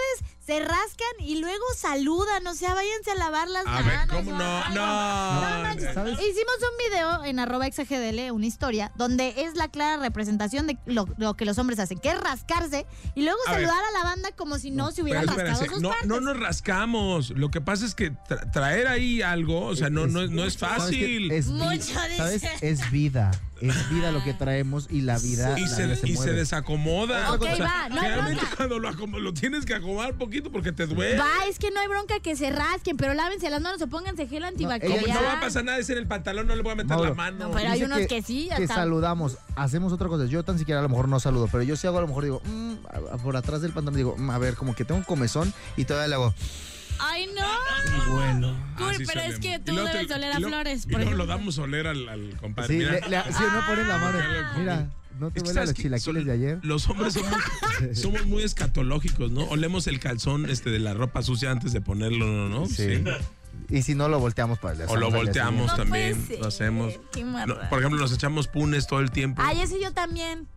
se 0.44 0.58
rascan 0.58 1.06
y 1.20 1.40
luego 1.40 1.62
saludan, 1.76 2.44
o 2.48 2.54
sea, 2.54 2.74
váyanse 2.74 3.12
a 3.12 3.14
lavar 3.14 3.48
las 3.48 3.64
A 3.66 3.76
ver, 3.82 3.84
manos. 3.96 4.16
¿cómo 4.16 4.30
o 4.32 4.38
no? 4.38 4.68
No. 4.70 5.62
manches. 5.62 5.94
¿Sabes? 5.94 6.14
Hicimos 6.14 6.56
un 6.60 6.90
video 6.90 7.24
en 7.24 7.38
arroba 7.38 7.66
exagdl, 7.68 8.32
una 8.32 8.46
historia, 8.46 8.90
donde 8.96 9.34
es 9.44 9.54
la 9.56 9.68
clara 9.68 9.98
representación 10.02 10.66
de 10.66 10.78
lo, 10.86 11.06
lo 11.16 11.34
que 11.34 11.44
los 11.44 11.58
hombres 11.58 11.78
hacen, 11.78 11.98
que 11.98 12.08
es 12.10 12.18
rascarse 12.20 12.86
y 13.14 13.22
luego 13.22 13.38
A 13.46 13.52
ver. 13.52 13.66
saludar 13.66 13.84
a 13.84 13.98
la 13.98 14.04
banda 14.04 14.32
como 14.32 14.58
si 14.58 14.72
no, 14.72 14.90
se 14.90 15.02
hubieran 15.02 15.26
rascado 15.28 15.48
espérense, 15.48 15.74
sus 15.74 15.82
no, 15.82 15.90
partes. 15.90 16.08
no 16.08 16.20
nos 16.20 16.36
rascamos. 16.38 17.30
Lo 17.30 17.50
que 17.52 17.60
pasa 17.60 17.86
es 17.86 17.94
que 17.94 18.12
tra- 18.12 18.50
traer 18.50 18.88
ahí 18.88 19.22
algo, 19.22 19.66
o 19.66 19.76
sea, 19.76 19.90
no, 19.90 20.08
no, 20.08 20.22
es- 20.22 20.30
no 20.30 20.44
es 20.44 20.58
fácil. 20.58 21.30
Es, 21.30 21.46
Mucho 21.46 21.94
¿sabes? 22.16 22.42
Es 22.62 22.90
vida. 22.90 23.30
Es 23.60 23.90
vida 23.90 24.10
lo 24.10 24.24
que 24.24 24.34
traemos 24.34 24.88
y 24.90 25.02
la 25.02 25.18
vida, 25.20 25.56
y 25.56 25.62
la 25.62 25.68
se, 25.68 25.84
vida 25.86 25.94
y 26.02 26.06
se 26.08 26.14
mueve. 26.14 26.32
desacomoda. 26.32 27.32
Ok, 27.32 27.44
va, 27.60 27.88
no 27.90 27.94
generalmente 28.00 28.40
bronca. 28.40 28.56
cuando 28.56 28.78
lo, 28.80 28.90
lo 29.20 29.34
tienes 29.34 29.64
que 29.66 29.74
acomodar 29.74 30.14
poquito 30.32 30.50
porque 30.50 30.72
te 30.72 30.86
duele. 30.86 31.18
Va, 31.18 31.28
es 31.48 31.58
que 31.58 31.70
no 31.70 31.80
hay 31.80 31.88
bronca 31.88 32.18
que 32.20 32.34
se 32.36 32.50
rasquen, 32.50 32.96
pero 32.96 33.14
lávense 33.14 33.50
las 33.50 33.60
manos 33.60 33.80
o 33.82 33.86
pónganse 33.86 34.26
gel 34.26 34.38
¿Cómo 34.40 34.48
antibacterial. 34.48 35.14
no 35.14 35.22
va 35.22 35.32
a 35.34 35.40
pasar 35.40 35.64
nada? 35.64 35.78
Es 35.78 35.90
en 35.90 35.98
el 35.98 36.06
pantalón, 36.06 36.46
no 36.46 36.56
le 36.56 36.62
voy 36.62 36.72
a 36.72 36.76
meter 36.76 36.88
Mauro. 36.90 37.08
la 37.10 37.14
mano. 37.14 37.38
No, 37.48 37.50
pero 37.52 37.70
hay 37.70 37.82
unos 37.84 38.06
que 38.06 38.22
sí, 38.22 38.48
Que 38.56 38.62
hasta- 38.64 38.74
saludamos, 38.76 39.36
hacemos 39.56 39.92
otra 39.92 40.08
cosa. 40.08 40.24
Yo 40.26 40.42
tan 40.42 40.58
siquiera 40.58 40.80
a 40.80 40.82
lo 40.82 40.88
mejor 40.88 41.08
no 41.08 41.20
saludo, 41.20 41.48
pero 41.52 41.62
yo 41.62 41.76
sí 41.76 41.86
hago 41.86 41.98
a 41.98 42.00
lo 42.02 42.08
mejor 42.08 42.24
digo, 42.24 42.42
mm, 42.44 42.72
a- 43.12 43.18
por 43.18 43.36
atrás 43.36 43.60
del 43.62 43.72
pantalón 43.72 43.96
digo, 43.96 44.14
mm, 44.16 44.30
a 44.30 44.38
ver, 44.38 44.54
como 44.54 44.74
que 44.74 44.84
tengo 44.84 44.98
un 44.98 45.04
comezón 45.04 45.52
y 45.76 45.84
todavía 45.84 46.08
le 46.08 46.14
hago, 46.14 46.34
Ay, 46.98 47.26
no. 47.34 47.42
y 48.06 48.10
bueno. 48.10 48.56
Cool, 48.78 48.96
pero 49.06 49.20
es 49.22 49.38
que 49.38 49.58
tú 49.58 49.72
luego 49.72 49.88
debes 49.88 50.06
te- 50.06 50.14
oler 50.14 50.32
y 50.32 50.36
a 50.36 50.38
luego- 50.38 50.54
flores, 50.56 50.84
Y 50.86 50.92
por 50.92 51.00
lo 51.12 51.26
damos 51.26 51.58
a 51.58 51.62
oler 51.62 51.86
al, 51.86 52.08
al 52.08 52.36
compadre. 52.40 52.68
Sí, 52.68 52.74
Mira, 52.78 52.92
le- 53.08 53.16
no 53.18 53.66
ponen 53.66 53.88
la 53.88 53.98
mano, 53.98 54.18
Ah. 54.20 54.52
mira, 54.58 54.90
no 55.18 55.30
te 55.30 55.38
Es 55.38 55.42
que 55.44 55.48
huele 55.48 55.50
a 55.50 55.54
sabes 55.54 55.68
los 55.70 55.76
chilaquiles 55.76 56.02
son- 56.02 56.24
de 56.26 56.32
ayer. 56.32 56.58
Los 56.62 56.88
hombres 56.88 57.14
somos, 57.14 57.36
somos 57.98 58.26
muy 58.26 58.42
escatológicos, 58.42 59.30
¿no? 59.30 59.44
Olemos 59.44 59.86
el 59.86 60.00
calzón 60.00 60.48
este 60.48 60.70
de 60.70 60.78
la 60.78 60.94
ropa 60.94 61.22
sucia 61.22 61.50
antes 61.50 61.72
de 61.72 61.80
ponerlo, 61.80 62.26
¿no? 62.26 62.48
¿no? 62.48 62.66
Sí. 62.66 63.04
Y 63.68 63.82
si 63.82 63.94
no 63.94 64.08
lo 64.08 64.18
volteamos 64.18 64.58
para 64.58 64.74
el 64.74 64.88
O 64.88 64.96
lo 64.96 65.10
volteamos 65.10 65.66
No 65.68 65.76
también, 65.76 66.26
lo 66.40 66.46
hacemos. 66.48 66.94
No, 67.46 67.56
por 67.70 67.78
ejemplo, 67.78 68.00
nos 68.00 68.12
echamos 68.12 68.48
punes 68.48 68.86
todo 68.86 69.00
el 69.00 69.10
tiempo. 69.10 69.40
Ay, 69.44 69.60
ese 69.60 69.80
yo 69.80 69.92
también. 69.92 70.48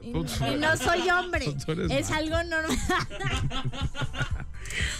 Y 0.00 0.12
no, 0.12 0.20
Putz. 0.20 0.40
y 0.40 0.56
no 0.56 0.76
soy 0.76 1.10
hombre. 1.10 1.44
Es 1.90 2.10
mal. 2.10 2.18
algo 2.18 2.42
normal. 2.44 2.78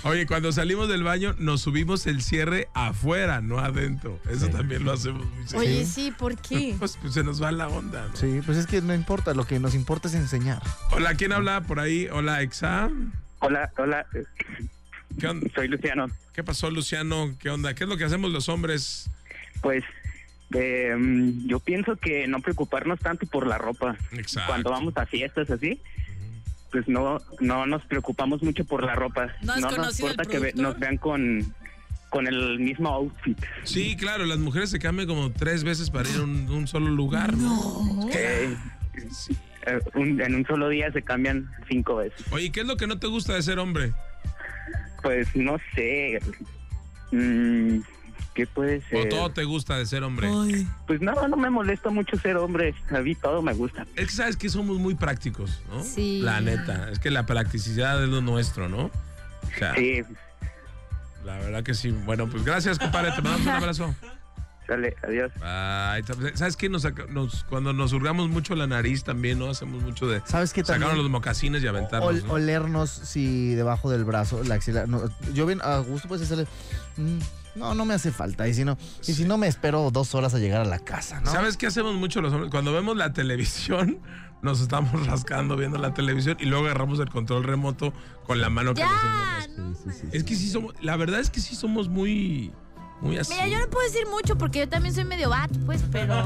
Oye, 0.03 0.27
cuando 0.27 0.53
salimos 0.53 0.89
del 0.89 1.03
baño, 1.03 1.35
nos 1.39 1.61
subimos 1.61 2.07
el 2.07 2.23
cierre 2.23 2.69
afuera, 2.75 3.41
no 3.41 3.59
adentro. 3.59 4.21
Eso 4.31 4.49
también 4.49 4.85
lo 4.85 4.93
hacemos 4.93 5.27
muy 5.27 5.47
seguido. 5.47 5.61
Oye, 5.61 5.85
sí, 5.85 6.13
¿por 6.17 6.37
qué? 6.41 6.75
Pues, 6.79 6.97
pues 7.01 7.15
se 7.15 7.25
nos 7.25 7.43
va 7.43 7.51
la 7.53 7.69
onda, 7.69 8.07
¿no? 8.09 8.17
Sí, 8.17 8.41
pues 8.45 8.59
es 8.59 8.67
que 8.67 8.81
no 8.81 8.95
importa, 8.95 9.35
lo 9.35 9.45
que 9.47 9.59
nos 9.59 9.75
importa 9.75 10.09
es 10.09 10.15
enseñar. 10.15 10.63
Hola, 10.91 11.15
¿quién 11.15 11.33
habla 11.33 11.63
por 11.63 11.81
ahí? 11.81 12.09
Hola, 12.11 12.43
Exa. 12.43 12.91
Hola, 13.41 13.71
hola, 13.79 14.07
¿Qué, 15.19 15.27
onda? 15.27 15.49
soy 15.55 15.69
Luciano. 15.69 16.07
¿Qué 16.33 16.45
pasó, 16.45 16.71
Luciano? 16.71 17.35
¿Qué 17.41 17.51
onda? 17.51 17.75
¿Qué 17.75 17.85
es 17.85 17.91
lo 17.91 17.97
que 17.97 18.05
hacemos 18.05 18.31
los 18.31 18.49
hombres? 18.49 19.11
Pues 19.61 19.85
eh, 20.55 20.95
yo 21.47 21.61
pienso 21.61 21.97
que 21.97 22.27
no 22.27 22.41
preocuparnos 22.41 23.01
tanto 23.01 23.27
por 23.27 23.47
la 23.47 23.59
ropa. 23.59 23.97
Exacto. 24.13 24.49
Cuando 24.49 24.71
vamos 24.71 24.97
a 24.97 25.07
fiestas 25.07 25.51
así, 25.51 25.81
pues 26.71 26.87
no 26.89 27.19
no 27.41 27.67
nos 27.67 27.85
preocupamos 27.87 28.43
mucho 28.43 28.65
por 28.65 28.83
la 28.85 28.95
ropa. 28.95 29.29
¿No 29.43 29.57
nos 29.59 29.99
importa 30.01 30.25
que 30.25 30.39
ve- 30.39 30.53
nos 30.55 30.79
vean 30.79 30.97
con, 30.99 31.55
con 32.11 32.27
el 32.27 32.59
mismo 32.59 32.89
outfit. 32.91 33.39
Sí, 33.65 33.97
claro, 33.97 34.25
las 34.27 34.39
mujeres 34.39 34.71
se 34.71 34.79
cambian 34.79 35.09
como 35.09 35.31
tres 35.33 35.65
veces 35.65 35.91
para 35.91 36.09
ir 36.09 36.17
a 36.17 36.23
un, 36.23 36.49
un 36.51 36.67
solo 36.67 36.91
lugar, 36.91 37.37
¿no? 37.37 38.09
Eh, 38.13 38.55
eh, 39.67 39.79
un- 39.95 40.21
en 40.21 40.35
un 40.35 40.47
solo 40.47 40.69
día 40.69 40.91
se 40.93 41.03
cambian 41.03 41.51
cinco 41.69 41.97
veces. 41.97 42.25
Oye, 42.33 42.51
¿qué 42.53 42.61
es 42.61 42.67
lo 42.67 42.77
que 42.77 42.87
no 42.87 42.99
te 42.99 43.07
gusta 43.07 43.35
de 43.35 43.43
ser 43.43 43.59
hombre? 43.59 43.93
Pues 45.03 45.35
no 45.37 45.57
sé. 45.75 46.19
mm, 47.13 47.79
¿Qué 48.39 48.47
puede 48.47 48.77
¿O 48.79 48.83
ser? 48.89 49.09
todo 49.09 49.31
te 49.33 49.43
gusta 49.43 49.77
de 49.77 49.85
ser 49.85 50.05
hombre? 50.05 50.29
Pues 50.87 51.01
no, 51.01 51.27
no 51.27 51.37
me 51.37 51.51
molesta 51.51 51.91
mucho 51.91 52.17
ser 52.19 52.37
hombre. 52.37 52.73
A 52.91 53.01
mí 53.01 53.17
todo 53.17 53.43
me 53.43 53.53
gusta. 53.53 53.85
Es 53.97 54.07
que 54.07 54.13
sabes 54.13 54.37
que 54.37 54.49
somos 54.49 54.79
muy 54.79 54.95
prácticos, 54.95 55.61
¿no? 55.69 55.83
Sí. 55.83 56.21
La 56.23 56.41
neta. 56.41 56.89
Es 56.93 57.01
que 57.01 57.11
la 57.11 57.27
practicidad 57.27 58.01
es 58.01 58.09
lo 58.09 58.21
nuestro, 58.21 58.69
¿no? 58.69 58.85
O 58.85 59.59
sea, 59.59 59.75
Sí, 59.75 60.03
la 61.25 61.37
verdad 61.39 61.65
que 61.65 61.75
sí. 61.75 61.91
Bueno, 61.91 62.29
pues 62.29 62.45
gracias, 62.45 62.79
compadre. 62.79 63.11
Te 63.11 63.23
mandamos 63.23 63.43
un 63.49 63.49
abrazo. 63.55 63.95
sale, 64.69 64.95
adiós. 65.03 65.33
Ay, 65.43 66.05
¿Sabes 66.35 66.57
qué? 66.57 66.69
Nos, 66.69 66.83
saca- 66.83 67.07
nos- 67.09 67.43
cuando 67.43 67.73
nos 67.73 67.93
hurgamos 67.93 68.29
mucho 68.29 68.55
la 68.55 68.69
nariz 68.69 69.03
también, 69.03 69.41
¿no? 69.41 69.51
Hacemos 69.51 69.83
mucho 69.83 70.07
de 70.07 70.21
¿Sabes 70.27 70.53
qué 70.53 70.63
sacarnos 70.65 70.97
los 70.97 71.11
mocasines 71.11 71.61
y 71.65 71.67
aventarnos. 71.67 72.09
Ol- 72.09 72.25
¿no? 72.25 72.35
olernos 72.35 72.89
si 72.91 73.55
debajo 73.57 73.91
del 73.91 74.05
brazo, 74.05 74.45
la 74.45 74.55
axila. 74.55 74.87
no, 74.87 75.03
yo 75.35 75.45
bien 75.47 75.61
a 75.63 75.79
gusto 75.79 76.07
pues 76.07 76.23
hacerle. 76.23 76.47
mm, 76.99 77.19
no, 77.55 77.75
no 77.75 77.85
me 77.85 77.95
hace 77.95 78.11
falta. 78.13 78.47
Y 78.49 78.55
si 78.55 78.65
no, 78.65 78.77
y 79.07 79.13
si 79.15 79.25
no 79.25 79.39
me 79.39 79.47
espero 79.49 79.91
dos 79.91 80.15
horas 80.15 80.35
a 80.35 80.39
llegar 80.39 80.61
a 80.61 80.65
la 80.65 80.79
casa, 80.79 81.21
¿no? 81.21 81.31
¿Sabes 81.31 81.57
qué 81.57 81.67
hacemos 81.67 81.95
mucho 81.95 82.21
los 82.21 82.33
hombres? 82.33 82.51
Cuando 82.51 82.73
vemos 82.73 82.97
la 82.97 83.13
televisión, 83.13 83.99
nos 84.43 84.61
estamos 84.61 85.07
rascando 85.07 85.57
viendo 85.57 85.79
la 85.79 85.95
televisión 85.95 86.37
y 86.41 86.47
luego 86.47 86.67
agarramos 86.67 87.01
el 87.01 87.09
control 87.09 87.45
remoto 87.45 87.93
con 88.27 88.41
la 88.41 88.51
mano 88.51 88.75
que 88.75 88.83
nos 88.83 88.91
Ya. 88.91 89.39
enseñamos. 89.39 89.79
Sí, 89.79 89.91
sí, 89.91 89.99
sí, 90.01 90.17
Es 90.17 90.25
que 90.25 90.37
sí 90.37 90.49
somos, 90.51 90.75
la 90.81 90.97
verdad 90.97 91.21
es 91.21 91.31
que 91.31 91.41
sí 91.41 91.55
somos 91.57 91.89
muy, 91.89 92.53
muy 93.01 93.19
así. 93.19 93.33
Mira, 93.35 93.49
yo 93.49 93.59
no 93.59 93.69
puedo 93.71 93.85
decir 93.87 94.07
mucho 94.09 94.37
porque 94.39 94.61
yo 94.61 94.69
también 94.69 94.95
soy 94.95 95.05
medio 95.05 95.31
vato, 95.31 95.59
pues, 95.67 95.83
pero. 95.91 96.15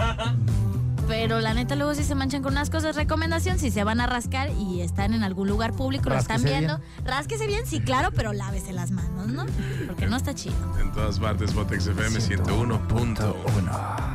Pero 1.13 1.41
la 1.41 1.53
neta, 1.53 1.77
luego 1.77 1.95
si 1.95 2.05
se 2.05 2.15
manchan 2.15 2.43
con 2.43 2.55
unas 2.55 2.71
cosas, 2.71 2.97
recomendación, 2.97 3.59
si 3.59 3.71
se 3.71 3.85
van 3.85 4.01
a 4.01 4.07
rascar 4.07 4.49
y 4.53 4.81
están 4.81 5.13
en 5.13 5.23
algún 5.23 5.47
lugar 5.47 5.75
público, 5.75 6.09
lo 6.09 6.17
están 6.17 6.37
Rásquese 6.39 6.59
viendo, 6.59 6.81
rásquese 7.05 7.47
bien, 7.47 7.67
sí, 7.67 7.81
claro, 7.81 8.13
pero 8.17 8.33
lávese 8.33 8.73
las 8.73 8.93
manos, 8.93 9.29
¿no? 9.29 9.45
Porque 9.87 10.07
no 10.07 10.17
está 10.17 10.35
chido. 10.35 10.55
En 10.81 10.91
todas 10.93 11.19
partes, 11.19 11.53
Botex 11.53 11.87
FM 11.87 12.19
101.1. 12.19 14.12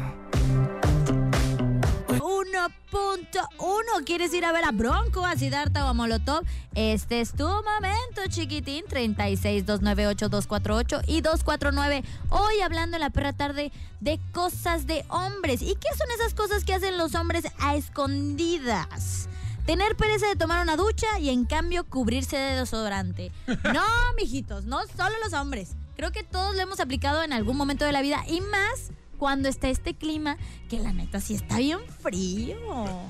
1.1. 2.53 4.05
¿Quieres 4.05 4.31
ir 4.33 4.45
a 4.45 4.51
ver 4.51 4.65
a 4.65 4.71
Bronco, 4.71 5.25
a 5.25 5.35
Siddhartha 5.35 5.85
o 5.85 5.89
a 5.89 5.93
Molotov? 5.93 6.43
Este 6.75 7.21
es 7.21 7.33
tu 7.33 7.45
momento, 7.45 8.21
chiquitín. 8.29 8.85
36-298-248 8.85 11.03
y 11.07 11.21
249. 11.21 12.03
Hoy 12.29 12.61
hablando 12.61 12.97
en 12.97 13.01
la 13.01 13.09
perra 13.09 13.33
tarde 13.33 13.71
de 13.99 14.19
cosas 14.31 14.85
de 14.87 15.03
hombres. 15.09 15.61
¿Y 15.61 15.75
qué 15.75 15.89
son 15.97 16.09
esas 16.11 16.33
cosas 16.33 16.63
que 16.63 16.73
hacen 16.73 16.97
los 16.97 17.13
hombres 17.15 17.43
a 17.59 17.75
escondidas? 17.75 19.27
Tener 19.65 19.97
pereza 19.97 20.27
de 20.27 20.37
tomar 20.37 20.61
una 20.61 20.77
ducha 20.77 21.19
y 21.19 21.29
en 21.29 21.43
cambio 21.45 21.83
cubrirse 21.83 22.37
de 22.37 22.59
desodorante. 22.59 23.31
No, 23.73 23.83
mijitos, 24.15 24.63
no 24.65 24.79
solo 24.95 25.15
los 25.23 25.33
hombres. 25.33 25.71
Creo 25.97 26.11
que 26.11 26.23
todos 26.23 26.55
lo 26.55 26.61
hemos 26.61 26.79
aplicado 26.79 27.23
en 27.23 27.33
algún 27.33 27.57
momento 27.57 27.83
de 27.83 27.91
la 27.91 28.01
vida 28.01 28.23
y 28.27 28.39
más 28.41 28.91
cuando 29.17 29.49
está 29.49 29.69
este 29.69 29.93
clima 29.95 30.37
que 30.69 30.79
la 30.79 30.93
neta 30.93 31.19
sí 31.19 31.33
está 31.35 31.57
bien 31.57 31.79
frío. 32.01 32.57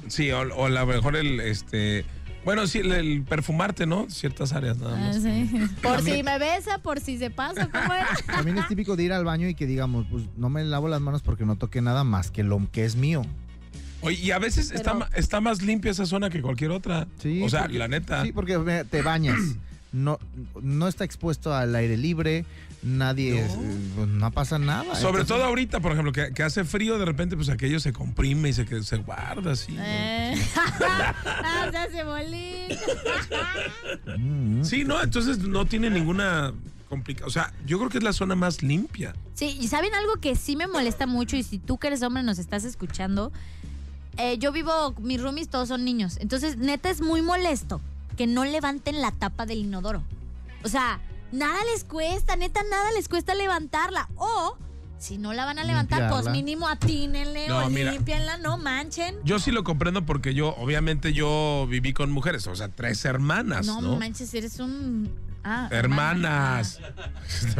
Sí, 0.07 0.31
o, 0.31 0.39
o 0.41 0.65
a 0.65 0.69
lo 0.69 0.85
mejor 0.85 1.15
el, 1.15 1.39
este, 1.39 2.05
bueno, 2.45 2.65
sí, 2.67 2.79
el, 2.79 2.91
el 2.93 3.23
perfumarte, 3.23 3.85
¿no? 3.85 4.09
Ciertas 4.09 4.53
áreas 4.53 4.77
nada 4.77 4.95
Ah, 4.97 5.07
más. 5.07 5.21
sí. 5.21 5.49
Por 5.81 6.01
si 6.01 6.23
me 6.23 6.39
besa, 6.39 6.77
por 6.79 6.99
si 6.99 7.17
se 7.17 7.29
pasa, 7.29 7.67
¿cómo 7.69 7.93
era? 7.93 8.07
También 8.25 8.57
es 8.57 8.67
típico 8.67 8.95
de 8.95 9.03
ir 9.03 9.13
al 9.13 9.25
baño 9.25 9.47
y 9.49 9.55
que 9.55 9.65
digamos, 9.65 10.05
pues 10.09 10.23
no 10.37 10.49
me 10.49 10.63
lavo 10.63 10.87
las 10.87 11.01
manos 11.01 11.21
porque 11.21 11.45
no 11.45 11.55
toqué 11.57 11.81
nada 11.81 12.03
más 12.03 12.31
que 12.31 12.43
lo 12.43 12.59
que 12.71 12.85
es 12.85 12.95
mío. 12.95 13.21
Oye, 14.01 14.17
y 14.21 14.31
a 14.31 14.37
veces 14.39 14.71
está, 14.71 14.91
Pero- 14.93 14.99
ma- 14.99 15.09
está 15.15 15.41
más 15.41 15.61
limpia 15.63 15.91
esa 15.91 16.05
zona 16.05 16.29
que 16.29 16.41
cualquier 16.41 16.69
otra. 16.71 17.07
Sí, 17.17 17.41
o 17.43 17.49
sea, 17.49 17.61
porque- 17.63 17.79
la 17.79 17.87
neta. 17.87 18.23
Sí, 18.23 18.31
porque 18.31 18.85
te 18.89 19.01
bañas. 19.01 19.39
No, 19.93 20.19
no 20.61 20.87
está 20.87 21.05
expuesto 21.05 21.53
al 21.55 21.73
aire 21.75 21.95
libre, 21.97 22.45
nadie, 22.83 23.41
No. 23.47 23.95
pues, 23.95 24.07
no 24.07 24.31
pasa 24.31 24.59
nada. 24.59 24.83
Sobre 24.95 25.21
Entonces, 25.21 25.27
todo 25.27 25.43
ahorita, 25.45 25.79
por 25.79 25.93
ejemplo, 25.93 26.11
que, 26.11 26.33
que 26.33 26.43
hace 26.43 26.65
frío, 26.65 26.97
de 26.99 27.05
repente, 27.05 27.35
pues 27.35 27.49
aquello 27.49 27.79
se 27.79 27.93
comprime 27.93 28.49
y 28.49 28.53
se, 28.53 28.63
guarda 28.97 29.51
así. 29.51 29.71
¿no? 29.73 29.81
Eh. 29.83 30.35
ah, 30.57 31.87
bolita. 32.05 32.75
mm, 34.17 34.63
Sí, 34.63 34.83
no, 34.83 35.01
entonces 35.01 35.39
no 35.39 35.65
tiene 35.65 35.89
ninguna 35.89 36.53
complicación. 36.89 37.27
O 37.27 37.31
sea, 37.31 37.53
yo 37.65 37.77
creo 37.77 37.89
que 37.89 37.97
es 37.97 38.03
la 38.03 38.13
zona 38.13 38.35
más 38.35 38.61
limpia. 38.61 39.15
Sí, 39.33 39.57
y 39.59 39.67
saben 39.67 39.93
algo 39.95 40.17
que 40.17 40.35
sí 40.35 40.55
me 40.55 40.67
molesta 40.67 41.07
mucho 41.07 41.37
y 41.37 41.43
si 41.43 41.59
tú 41.59 41.77
que 41.77 41.87
eres 41.87 42.01
hombre 42.03 42.23
nos 42.23 42.39
estás 42.39 42.65
escuchando, 42.65 43.31
eh, 44.17 44.37
yo 44.37 44.51
vivo, 44.51 44.93
mis 44.99 45.21
roomies 45.21 45.47
todos 45.49 45.67
son 45.69 45.85
niños, 45.85 46.17
entonces 46.19 46.57
neta 46.57 46.89
es 46.89 47.01
muy 47.01 47.21
molesto 47.21 47.79
que 48.17 48.27
no 48.27 48.43
levanten 48.43 49.01
la 49.01 49.11
tapa 49.11 49.45
del 49.45 49.59
inodoro. 49.59 50.03
O 50.63 50.67
sea, 50.67 50.99
nada 51.31 51.57
les 51.71 51.83
cuesta, 51.85 52.35
neta 52.35 52.61
nada 52.69 52.91
les 52.91 53.07
cuesta 53.07 53.33
levantarla. 53.35 54.09
O 54.17 54.57
si 54.97 55.19
no 55.19 55.31
la 55.33 55.45
van 55.45 55.59
a 55.59 55.63
levantar, 55.63 56.09
pues 56.09 56.27
mínimo 56.29 56.67
atínenle 56.67 57.47
No, 57.47 57.67
o 57.67 57.69
mira. 57.69 57.91
limpienla, 57.91 58.37
no 58.37 58.57
manchen. 58.57 59.15
Yo 59.23 59.37
sí 59.39 59.51
lo 59.51 59.63
comprendo 59.63 60.05
porque 60.05 60.33
yo, 60.33 60.55
obviamente, 60.57 61.13
yo 61.13 61.67
viví 61.69 61.93
con 61.93 62.11
mujeres, 62.11 62.47
o 62.47 62.55
sea, 62.55 62.69
tres 62.69 63.05
hermanas, 63.05 63.67
No, 63.67 63.79
¿no? 63.79 63.95
manches, 63.95 64.33
eres 64.33 64.59
un... 64.59 65.09
Ah, 65.49 65.69
Hermanas. 65.71 66.81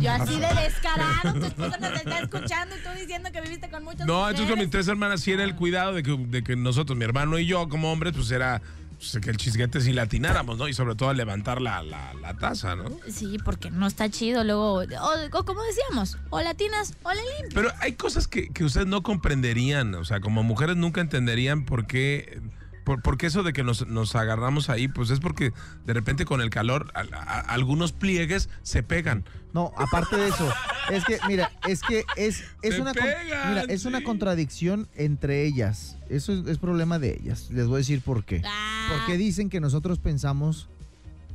Yo 0.02 0.12
así 0.12 0.38
de 0.40 0.48
descarado, 0.62 1.40
tu 1.40 1.46
esposa 1.46 1.78
nos 1.78 1.94
está 2.02 2.20
escuchando 2.20 2.76
y 2.76 2.80
tú 2.84 2.90
diciendo 3.00 3.30
que 3.32 3.40
viviste 3.40 3.70
con 3.70 3.84
muchas 3.86 4.06
No, 4.06 4.28
entonces 4.28 4.50
con 4.52 4.60
mis 4.60 4.70
tres 4.70 4.90
hermanas 4.90 5.22
sí 5.22 5.32
era 5.32 5.46
el 5.46 5.56
cuidado 5.56 5.94
de 5.94 6.04
que, 6.04 6.18
de 6.18 6.44
que 6.44 6.58
nosotros, 6.58 6.98
mi 6.98 7.06
hermano 7.06 7.40
y 7.40 7.46
yo, 7.46 7.70
como 7.70 7.90
hombres, 7.92 8.14
pues 8.14 8.30
era 8.32 8.62
pues, 8.98 9.18
que 9.24 9.30
el 9.30 9.38
chisguete 9.38 9.80
sí 9.82 9.94
latináramos, 9.94 10.58
¿no? 10.58 10.68
Y 10.68 10.74
sobre 10.74 10.96
todo 10.96 11.14
levantar 11.14 11.62
la, 11.62 11.84
la, 11.84 12.14
la 12.16 12.34
taza, 12.36 12.76
¿no? 12.76 12.90
Sí, 13.08 13.38
porque 13.44 13.70
no 13.70 13.88
está 13.88 14.10
chido 14.10 14.44
luego. 14.44 14.80
O, 14.80 14.84
o 14.84 15.46
como 15.46 15.62
decíamos, 15.64 16.18
o 16.30 16.42
latinas 16.42 16.96
o 17.04 17.14
le 17.14 17.22
limpias. 17.22 17.54
Pero 17.54 17.72
hay 17.80 17.94
cosas 17.94 18.28
que, 18.28 18.50
que 18.50 18.64
ustedes 18.64 18.88
no 18.88 19.04
comprenderían, 19.04 19.94
o 19.96 20.06
sea, 20.06 20.20
como 20.20 20.44
mujeres 20.44 20.78
nunca 20.78 21.02
entenderían 21.02 21.66
por 21.66 21.86
qué, 21.88 22.42
por, 22.88 23.02
por 23.02 23.18
qué 23.18 23.26
eso 23.26 23.44
de 23.44 23.52
que 23.52 23.64
nos, 23.66 23.86
nos 23.86 24.16
agarramos 24.16 24.70
ahí, 24.70 24.88
pues 24.88 25.10
es 25.10 25.20
porque 25.20 25.52
de 25.86 25.94
repente 25.94 26.24
con 26.24 26.40
el 26.40 26.50
calor 26.50 26.90
a- 26.96 27.02
a- 27.02 27.40
algunos 27.42 27.92
pliegues 27.92 28.48
se 28.64 28.82
pegan. 28.82 29.26
No, 29.54 29.74
aparte 29.76 30.16
de 30.16 30.30
eso, 30.30 30.50
es 30.90 31.04
que, 31.04 31.20
mira, 31.28 31.52
es 31.68 31.82
que 31.82 32.06
es, 32.16 32.46
es 32.62 32.80
una 32.80 32.94
pegan, 32.94 33.50
mira, 33.50 33.64
es 33.68 33.84
una 33.84 34.02
contradicción 34.04 34.88
entre 34.96 35.44
ellas. 35.46 35.98
Eso 36.10 36.32
es, 36.32 36.48
es 36.48 36.60
problema 36.60 36.98
de 36.98 37.18
ellas. 37.22 37.50
Les 37.52 37.68
voy 37.68 37.76
a 37.76 37.78
decir 37.80 38.00
por 38.02 38.24
qué. 38.24 38.42
Ah, 38.46 38.88
Porque 38.98 39.18
dicen 39.18 39.50
que 39.50 39.60
nosotros 39.60 40.00
pensamos 40.00 40.70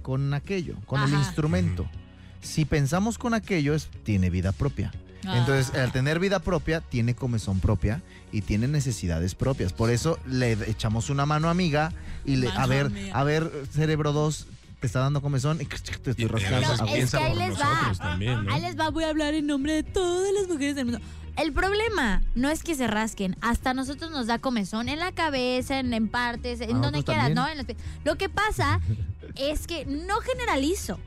con 0.00 0.32
aquello, 0.32 0.76
con 0.86 1.02
el 1.02 1.12
instrumento. 1.12 1.86
Si 2.40 2.64
pensamos 2.64 3.18
con 3.18 3.34
aquello, 3.34 3.74
es, 3.74 3.88
tiene 4.04 4.30
vida 4.30 4.52
propia. 4.52 4.90
Ah. 5.26 5.38
Entonces, 5.38 5.74
al 5.74 5.92
tener 5.92 6.18
vida 6.18 6.40
propia, 6.40 6.80
tiene 6.80 7.14
comezón 7.14 7.60
propia 7.60 8.02
y 8.32 8.42
tiene 8.42 8.68
necesidades 8.68 9.34
propias. 9.34 9.72
Por 9.72 9.90
eso 9.90 10.18
le 10.26 10.52
echamos 10.68 11.10
una 11.10 11.26
mano 11.26 11.48
amiga 11.48 11.92
y 12.24 12.36
le, 12.36 12.48
a 12.48 12.66
ver, 12.66 12.86
amiga. 12.86 13.18
a 13.18 13.24
ver, 13.24 13.50
cerebro 13.72 14.12
2, 14.12 14.46
te 14.80 14.86
está 14.86 15.00
dando 15.00 15.22
comezón 15.22 15.60
y 15.60 15.66
te 15.66 15.76
estoy 16.10 16.26
rascando. 16.26 16.76
No, 16.76 16.86
es 16.86 17.10
que 17.12 17.16
ahí 17.16 17.36
les 17.36 17.60
va. 17.60 17.64
nosotros 17.64 17.98
también, 17.98 18.44
¿no? 18.44 18.52
Ahí 18.52 18.60
les 18.62 18.78
va, 18.78 18.90
voy 18.90 19.04
a 19.04 19.10
hablar 19.10 19.34
en 19.34 19.46
nombre 19.46 19.74
de 19.74 19.82
todas 19.84 20.32
las 20.32 20.48
mujeres 20.48 20.74
del 20.74 20.86
mundo. 20.86 21.00
El 21.36 21.52
problema 21.52 22.22
no 22.34 22.50
es 22.50 22.62
que 22.62 22.74
se 22.74 22.86
rasquen, 22.86 23.36
hasta 23.40 23.70
a 23.70 23.74
nosotros 23.74 24.10
nos 24.10 24.26
da 24.26 24.38
comezón 24.38 24.88
en 24.88 24.98
la 24.98 25.12
cabeza, 25.12 25.78
en, 25.78 25.94
en 25.94 26.08
partes, 26.08 26.60
en 26.60 26.76
A 26.76 26.80
donde 26.80 27.04
quieras. 27.04 27.30
¿no? 27.32 27.48
En 27.48 27.56
los 27.56 27.66
pies. 27.66 27.78
Lo 28.04 28.16
que 28.16 28.28
pasa 28.28 28.80
es 29.36 29.66
que 29.66 29.86
no 29.86 30.16
generalizo. 30.20 30.98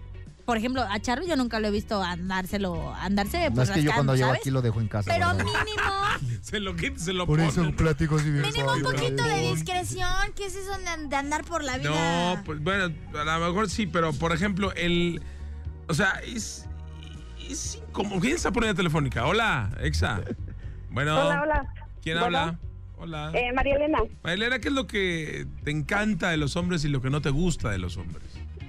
Por 0.45 0.57
ejemplo, 0.57 0.83
a 0.83 0.99
Charlie 0.99 1.27
yo 1.27 1.35
nunca 1.35 1.59
lo 1.59 1.67
he 1.67 1.71
visto 1.71 2.01
andárselo, 2.03 2.93
andarse 2.93 3.49
No 3.49 3.55
pues, 3.55 3.69
es 3.69 3.75
que 3.75 3.81
yo 3.83 3.91
cuando 3.93 4.15
¿sabes? 4.15 4.39
aquí 4.41 4.51
lo 4.51 4.61
dejo 4.61 4.79
en 4.79 4.87
casa. 4.87 5.11
Pero 5.11 5.27
¿verdad? 5.27 5.43
mínimo, 5.43 6.37
Se 6.41 6.59
lo 6.59 6.75
quita, 6.75 6.99
se 6.99 7.13
lo 7.13 7.25
Por 7.25 7.39
eso 7.39 7.55
ponen. 7.61 7.75
platico 7.75 8.17
así 8.17 8.29
bien 8.29 8.43
mínimo 8.43 8.71
un 8.73 8.83
poquito 8.83 9.23
de 9.23 9.51
discreción. 9.51 10.07
¿Qué 10.35 10.45
es 10.45 10.55
eso 10.55 10.71
de, 10.77 11.07
de 11.07 11.15
andar 11.15 11.43
por 11.45 11.63
la 11.63 11.77
vida? 11.79 11.89
No, 12.35 12.43
pues 12.43 12.61
bueno, 12.61 12.93
a 13.19 13.39
lo 13.39 13.47
mejor 13.47 13.69
sí, 13.69 13.87
pero 13.87 14.13
por 14.13 14.33
ejemplo, 14.33 14.71
el. 14.73 15.21
O 15.87 15.93
sea, 15.95 16.21
es. 16.25 16.67
es 17.49 17.81
como. 17.91 18.19
¿Quién 18.19 18.35
está 18.35 18.51
línea 18.51 18.75
telefónica? 18.75 19.25
Hola, 19.25 19.71
Exa. 19.81 20.21
Bueno. 20.91 21.19
Hola, 21.19 21.41
hola. 21.41 21.73
¿Quién 22.03 22.19
Bueno. 22.19 22.37
habla? 22.37 22.59
Hola. 22.97 23.31
Eh, 23.33 23.51
María 23.53 23.75
Elena. 23.75 23.97
Marilena, 24.23 24.59
¿qué 24.59 24.67
es 24.69 24.73
lo 24.73 24.85
que 24.87 25.47
te 25.63 25.71
encanta 25.71 26.29
de 26.29 26.37
los 26.37 26.55
hombres 26.55 26.85
y 26.85 26.87
lo 26.89 27.01
que 27.01 27.09
no 27.09 27.21
te 27.21 27.29
gusta 27.31 27.69
de 27.71 27.77
los 27.79 27.97
hombres? 27.97 28.23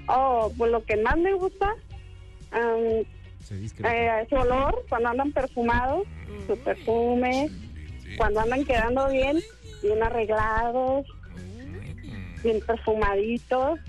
Oh, 0.08 0.52
pues 0.56 0.70
lo 0.70 0.84
que 0.84 0.96
más 0.98 1.16
me 1.16 1.32
gusta, 1.34 1.74
eh, 2.52 3.06
su 4.28 4.34
olor, 4.36 4.84
cuando 4.88 5.08
andan 5.10 5.32
perfumados, 5.32 6.06
su 6.46 6.56
perfume, 6.58 7.48
Sí. 8.02 8.16
cuando 8.16 8.40
andan 8.40 8.64
quedando 8.64 9.08
bien, 9.08 9.38
bien 9.82 10.02
arreglados, 10.02 11.06
bien 12.42 12.60
perfumaditos. 12.66 13.80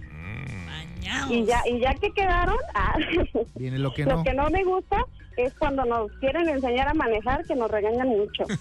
Bañados. 0.65 1.32
Y 1.32 1.45
ya, 1.45 1.62
y 1.67 1.80
ya 1.80 1.93
que 1.95 2.12
quedaron, 2.13 2.57
ah, 2.74 2.95
Viene 3.55 3.78
lo 3.80 3.93
que 3.93 4.03
lo 4.05 4.24
que 4.24 4.34
no 4.34 4.49
me 4.49 4.63
gusta 4.63 5.05
es 5.38 5.53
cuando 5.53 5.85
nos 5.85 6.11
quieren 6.13 6.49
enseñar 6.49 6.88
a 6.89 6.93
manejar, 6.93 7.45
que 7.45 7.55
nos 7.55 7.69
regañan 7.71 8.07
mucho. 8.07 8.43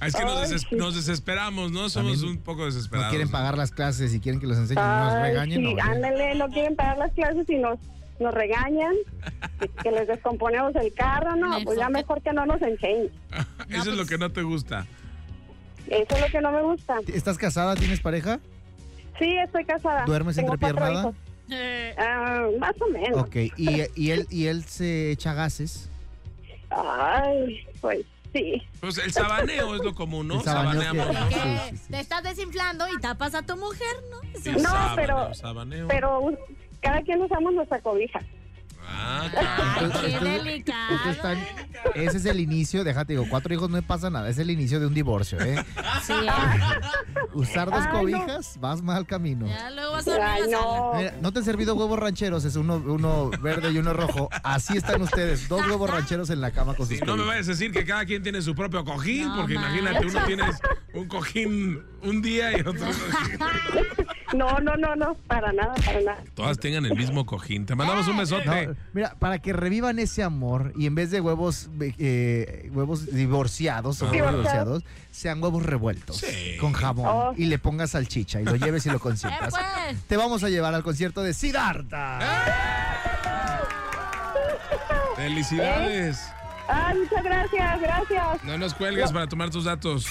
Es 0.00 0.14
que 0.14 0.24
nos, 0.24 0.48
sí. 0.48 0.66
nos 0.76 0.94
desesperamos, 0.94 1.72
¿no? 1.72 1.88
Somos 1.88 2.12
También 2.12 2.36
un 2.36 2.42
poco 2.42 2.60
No 2.60 2.66
desesperados. 2.66 3.10
quieren 3.10 3.26
¿no? 3.26 3.32
pagar 3.32 3.58
las 3.58 3.72
clases 3.72 4.14
y 4.14 4.20
quieren 4.20 4.40
que 4.40 4.46
los 4.46 4.56
enseñen 4.56 4.84
y 4.84 4.86
nos 4.86 5.12
regañen. 5.14 5.58
sí, 5.58 5.74
no, 5.74 5.82
ándale, 5.82 6.34
no 6.36 6.48
quieren 6.50 6.76
pagar 6.76 6.98
las 6.98 7.12
clases 7.14 7.48
y 7.50 7.56
nos, 7.56 7.78
nos 8.20 8.32
regañan, 8.32 8.94
que, 9.82 9.90
les 9.90 10.06
descomponemos 10.06 10.74
el 10.76 10.92
carro, 10.94 11.34
no, 11.34 11.58
pues 11.64 11.78
ya 11.78 11.88
mejor 11.88 12.22
que 12.22 12.32
no 12.32 12.46
nos 12.46 12.62
enseñen. 12.62 13.10
Eso 13.68 13.90
es 13.90 13.96
lo 13.96 14.06
que 14.06 14.18
no 14.18 14.30
te 14.30 14.42
gusta. 14.42 14.86
Eso 15.88 16.14
es 16.14 16.20
lo 16.20 16.26
que 16.28 16.40
no 16.40 16.52
me 16.52 16.62
gusta. 16.62 16.98
¿Estás 17.12 17.36
casada? 17.36 17.74
¿Tienes 17.74 18.00
pareja? 18.00 18.38
Sí, 19.18 19.36
estoy 19.38 19.64
casada. 19.64 20.04
¿Duermes 20.04 20.36
Tengo 20.36 20.54
entrepiernada? 20.54 21.00
hijos. 21.00 21.14
Más 22.58 22.74
o 22.80 22.88
menos. 22.88 23.20
Ok, 23.22 23.36
¿Y, 23.56 23.82
y 23.96 24.10
él, 24.10 24.26
¿y 24.30 24.46
él 24.46 24.64
se 24.64 25.10
echa 25.12 25.34
gases? 25.34 25.90
Ay, 26.70 27.66
pues 27.80 28.04
sí. 28.32 28.62
Pues 28.80 28.98
el 28.98 29.12
sabaneo 29.12 29.74
es 29.76 29.82
lo 29.84 29.94
común, 29.94 30.28
¿no? 30.28 30.40
Sabaneamos. 30.40 31.06
Que 31.28 31.34
Sí, 31.34 31.40
sí, 31.70 31.76
sí. 31.76 31.90
te 31.92 32.00
estás 32.00 32.22
desinflando 32.22 32.86
y 32.88 33.00
tapas 33.00 33.34
a 33.34 33.42
tu 33.42 33.56
mujer, 33.56 33.96
¿no? 34.10 34.20
Eso 34.38 34.52
No, 34.52 34.58
sabaneo, 34.68 34.96
pero- 34.96 35.34
sabaneo. 35.34 35.88
Pero 35.88 36.38
cada 36.80 37.02
quien 37.02 37.22
usamos 37.22 37.52
nuestra 37.54 37.80
cobija. 37.80 38.20
Ah, 38.90 39.28
claro. 39.30 40.00
qué 40.00 40.12
Entonces- 40.14 40.20
delicado. 40.44 40.90
entonces 40.90 41.16
están- 41.16 41.38
ese 41.94 42.16
es 42.16 42.24
el 42.24 42.40
inicio, 42.40 42.84
déjate 42.84 43.12
digo, 43.12 43.26
cuatro 43.28 43.52
hijos 43.54 43.70
no 43.70 43.80
pasa 43.82 44.10
nada, 44.10 44.28
es 44.28 44.38
el 44.38 44.50
inicio 44.50 44.80
de 44.80 44.86
un 44.86 44.94
divorcio, 44.94 45.38
¿eh? 45.40 45.62
Sí, 46.02 46.12
ah, 46.28 46.74
Usar 47.34 47.70
dos 47.70 47.80
Ay, 47.86 47.92
no. 47.92 47.98
cobijas, 48.00 48.58
vas 48.60 48.82
mal 48.82 49.06
camino. 49.06 49.46
ya 49.46 49.70
luego 49.70 49.92
vas 49.92 50.08
a 50.08 50.32
Ay, 50.32 50.42
no. 50.50 50.92
Mira, 50.96 51.14
¿no 51.20 51.32
te 51.32 51.38
han 51.40 51.44
servido 51.44 51.74
huevos 51.74 51.98
rancheros? 51.98 52.44
Es 52.44 52.56
uno, 52.56 52.76
uno 52.76 53.30
verde 53.40 53.70
y 53.70 53.78
uno 53.78 53.92
rojo. 53.92 54.28
Así 54.42 54.76
están 54.76 55.02
ustedes, 55.02 55.48
dos 55.48 55.60
huevos 55.66 55.88
rancheros 55.90 56.30
en 56.30 56.40
la 56.40 56.50
cama 56.50 56.74
con 56.74 56.86
sus 56.88 56.98
Sí, 56.98 57.04
no 57.06 57.16
me 57.16 57.24
vayas 57.24 57.46
a 57.46 57.50
decir 57.52 57.70
que 57.70 57.84
cada 57.84 58.04
quien 58.06 58.22
tiene 58.22 58.42
su 58.42 58.54
propio 58.54 58.84
cojín, 58.84 59.28
No 59.28 59.36
porque 59.36 59.54
imagínate, 59.54 60.06
uno 60.06 60.20
tienes 60.26 60.56
un 60.94 61.06
cojín 61.06 61.82
un 62.02 62.22
día 62.22 62.56
y 62.56 62.60
otro. 62.60 62.74
No, 64.36 64.58
no, 64.58 64.76
no, 64.76 64.94
no, 64.94 65.14
para 65.26 65.54
nada, 65.54 65.72
para 65.86 66.00
nada. 66.02 66.18
Todas 66.34 66.58
tengan 66.58 66.84
el 66.84 66.94
mismo 66.94 67.24
cojín. 67.24 67.64
Te 67.64 67.74
mandamos 67.74 68.06
un 68.08 68.18
besote. 68.18 68.66
No, 68.66 68.74
mira, 68.92 69.14
para 69.18 69.38
que 69.38 69.54
revivan 69.54 69.98
ese 69.98 70.22
amor 70.22 70.74
y 70.76 70.84
en 70.84 70.94
vez 70.94 71.10
de 71.10 71.22
huevos 71.22 71.70
eh, 71.80 72.68
huevos 72.74 73.06
divorciados 73.10 74.02
o 74.02 74.06
Ah. 74.06 74.10
huevos 74.10 74.30
Divorciados. 74.32 74.84
sean 75.12 75.42
huevos 75.42 75.64
revueltos 75.64 76.18
Sí. 76.18 76.58
con 76.60 76.74
jamón 76.74 77.06
Oh. 77.08 77.32
y 77.38 77.46
le 77.46 77.58
pongas 77.58 77.92
salchicha 77.92 78.42
y 78.42 78.44
lo 78.44 78.56
lleves 78.56 78.84
y 78.84 78.90
lo 78.90 78.96
Eh, 78.96 79.00
consientas. 79.00 79.48
pues. 79.48 79.96
Te 80.06 80.18
vamos 80.18 80.44
a 80.44 80.50
llevar 80.50 80.74
al 80.74 80.82
concierto 80.82 81.22
de 81.22 81.30
¡Eh! 81.30 81.34
Siddhartha. 81.34 82.18
Felicidades. 85.16 86.20
Ay, 86.68 86.98
muchas 86.98 87.24
gracias, 87.24 87.80
gracias. 87.80 88.44
No 88.44 88.58
nos 88.58 88.74
cuelgues 88.74 89.10
para 89.10 89.26
tomar 89.26 89.48
tus 89.50 89.64
datos. 89.64 90.06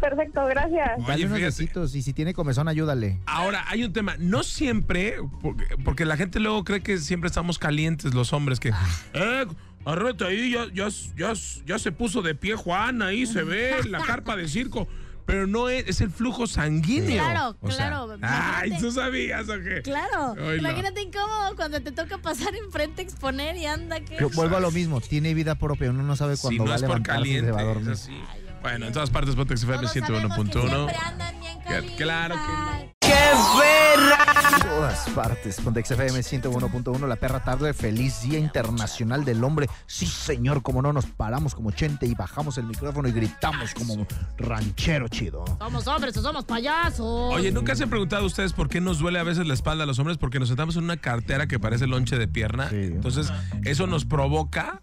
Perfecto, 0.00 0.44
gracias. 0.46 0.98
Dale 0.98 1.14
Oye, 1.14 1.26
unos 1.26 1.38
fíjate. 1.38 1.44
besitos 1.62 1.94
y 1.94 2.02
si 2.02 2.12
tiene 2.12 2.34
comezón, 2.34 2.66
ayúdale. 2.68 3.20
Ahora, 3.26 3.64
hay 3.68 3.84
un 3.84 3.92
tema. 3.92 4.16
No 4.18 4.42
siempre, 4.42 5.16
porque, 5.40 5.64
porque 5.84 6.04
la 6.04 6.16
gente 6.16 6.40
luego 6.40 6.64
cree 6.64 6.82
que 6.82 6.98
siempre 6.98 7.28
estamos 7.28 7.58
calientes 7.58 8.12
los 8.12 8.32
hombres, 8.32 8.58
que, 8.58 8.72
eh, 9.14 9.46
arrete 9.84 10.24
ahí, 10.24 10.50
ya, 10.52 10.66
ya, 10.74 10.88
ya, 11.16 11.32
ya 11.64 11.78
se 11.78 11.92
puso 11.92 12.22
de 12.22 12.34
pie 12.34 12.56
Juan, 12.56 13.02
ahí 13.02 13.24
se 13.26 13.44
ve 13.44 13.76
la 13.88 14.00
carpa 14.00 14.34
de 14.36 14.48
circo. 14.48 14.88
Pero 15.26 15.46
no 15.46 15.68
es, 15.68 15.86
es 15.86 16.00
el 16.00 16.10
flujo 16.10 16.46
sanguíneo. 16.46 17.22
Claro, 17.22 17.56
O 17.60 17.70
sea, 17.70 17.88
claro, 17.88 18.16
ay, 18.22 18.68
imagínate. 18.68 18.82
¿tú 18.82 18.92
sabías 18.92 19.48
o 19.48 19.60
qué? 19.62 19.82
Claro. 19.82 20.34
Ay, 20.36 20.36
no. 20.36 20.54
Imagínate 20.56 21.02
incómodo 21.02 21.56
cuando 21.56 21.80
te 21.80 21.92
toca 21.92 22.18
pasar 22.18 22.54
enfrente, 22.56 23.02
exponer 23.02 23.56
y 23.56 23.66
anda 23.66 24.00
que. 24.00 24.16
Yo 24.18 24.28
vuelvo 24.30 24.56
a 24.56 24.60
lo 24.60 24.70
mismo, 24.70 25.00
tiene 25.00 25.34
vida 25.34 25.54
propia, 25.54 25.90
uno 25.90 26.02
no 26.02 26.16
sabe 26.16 26.36
Si 26.36 26.42
cuándo 26.42 26.64
no 26.64 26.68
va 26.70 26.74
a 26.74 26.76
es 26.76 26.82
levantarse 26.82 27.20
y 27.28 27.32
se 27.34 27.40
caliente, 27.40 27.52
va 27.52 27.58
a 27.58 27.62
es 27.62 27.68
dormir. 27.68 27.90
así. 27.92 28.22
Bueno, 28.62 28.86
en 28.86 28.92
todas 28.92 29.10
partes 29.10 29.34
Pontex 29.34 29.62
FM 29.62 29.78
Todos 29.78 29.92
sabemos 29.92 30.48
que 30.50 30.58
101.1. 30.58 30.68
siempre 30.68 30.96
andan 31.06 31.40
bien 31.40 31.58
Que- 31.88 31.96
claro 31.96 32.34
que 32.34 32.90
En 33.10 34.60
todas 34.68 35.08
partes, 35.10 35.60
Pontex 35.60 35.90
FM 35.90 36.20
101.1, 36.22 37.06
la 37.06 37.16
perra 37.16 37.42
tarde, 37.44 37.72
feliz 37.74 38.22
Día 38.22 38.38
Internacional 38.38 39.24
del 39.24 39.42
Hombre. 39.44 39.68
Sí, 39.86 40.06
señor, 40.06 40.62
como 40.62 40.80
no 40.82 40.92
nos 40.92 41.06
paramos 41.06 41.54
como 41.54 41.68
80 41.70 42.06
y 42.06 42.14
bajamos 42.14 42.56
el 42.58 42.64
micrófono 42.64 43.08
y 43.08 43.12
gritamos 43.12 43.74
como 43.74 44.06
ranchero 44.38 45.08
chido. 45.08 45.44
Somos 45.58 45.86
hombres 45.86 46.16
o 46.16 46.22
somos 46.22 46.44
payasos. 46.44 47.34
Oye, 47.34 47.50
¿nunca 47.52 47.74
se 47.74 47.84
han 47.84 47.90
preguntado 47.90 48.24
ustedes 48.26 48.52
por 48.52 48.68
qué 48.68 48.80
nos 48.80 48.98
duele 48.98 49.18
a 49.18 49.22
veces 49.24 49.46
la 49.46 49.54
espalda 49.54 49.84
a 49.84 49.86
los 49.86 49.98
hombres? 49.98 50.18
Porque 50.18 50.38
nos 50.38 50.48
sentamos 50.48 50.76
en 50.76 50.84
una 50.84 50.96
cartera 50.96 51.46
que 51.46 51.58
parece 51.58 51.86
lonche 51.86 52.16
de 52.18 52.28
pierna. 52.28 52.68
Sí. 52.70 52.76
Entonces, 52.76 53.32
eso 53.64 53.86
nos 53.86 54.04
provoca, 54.04 54.80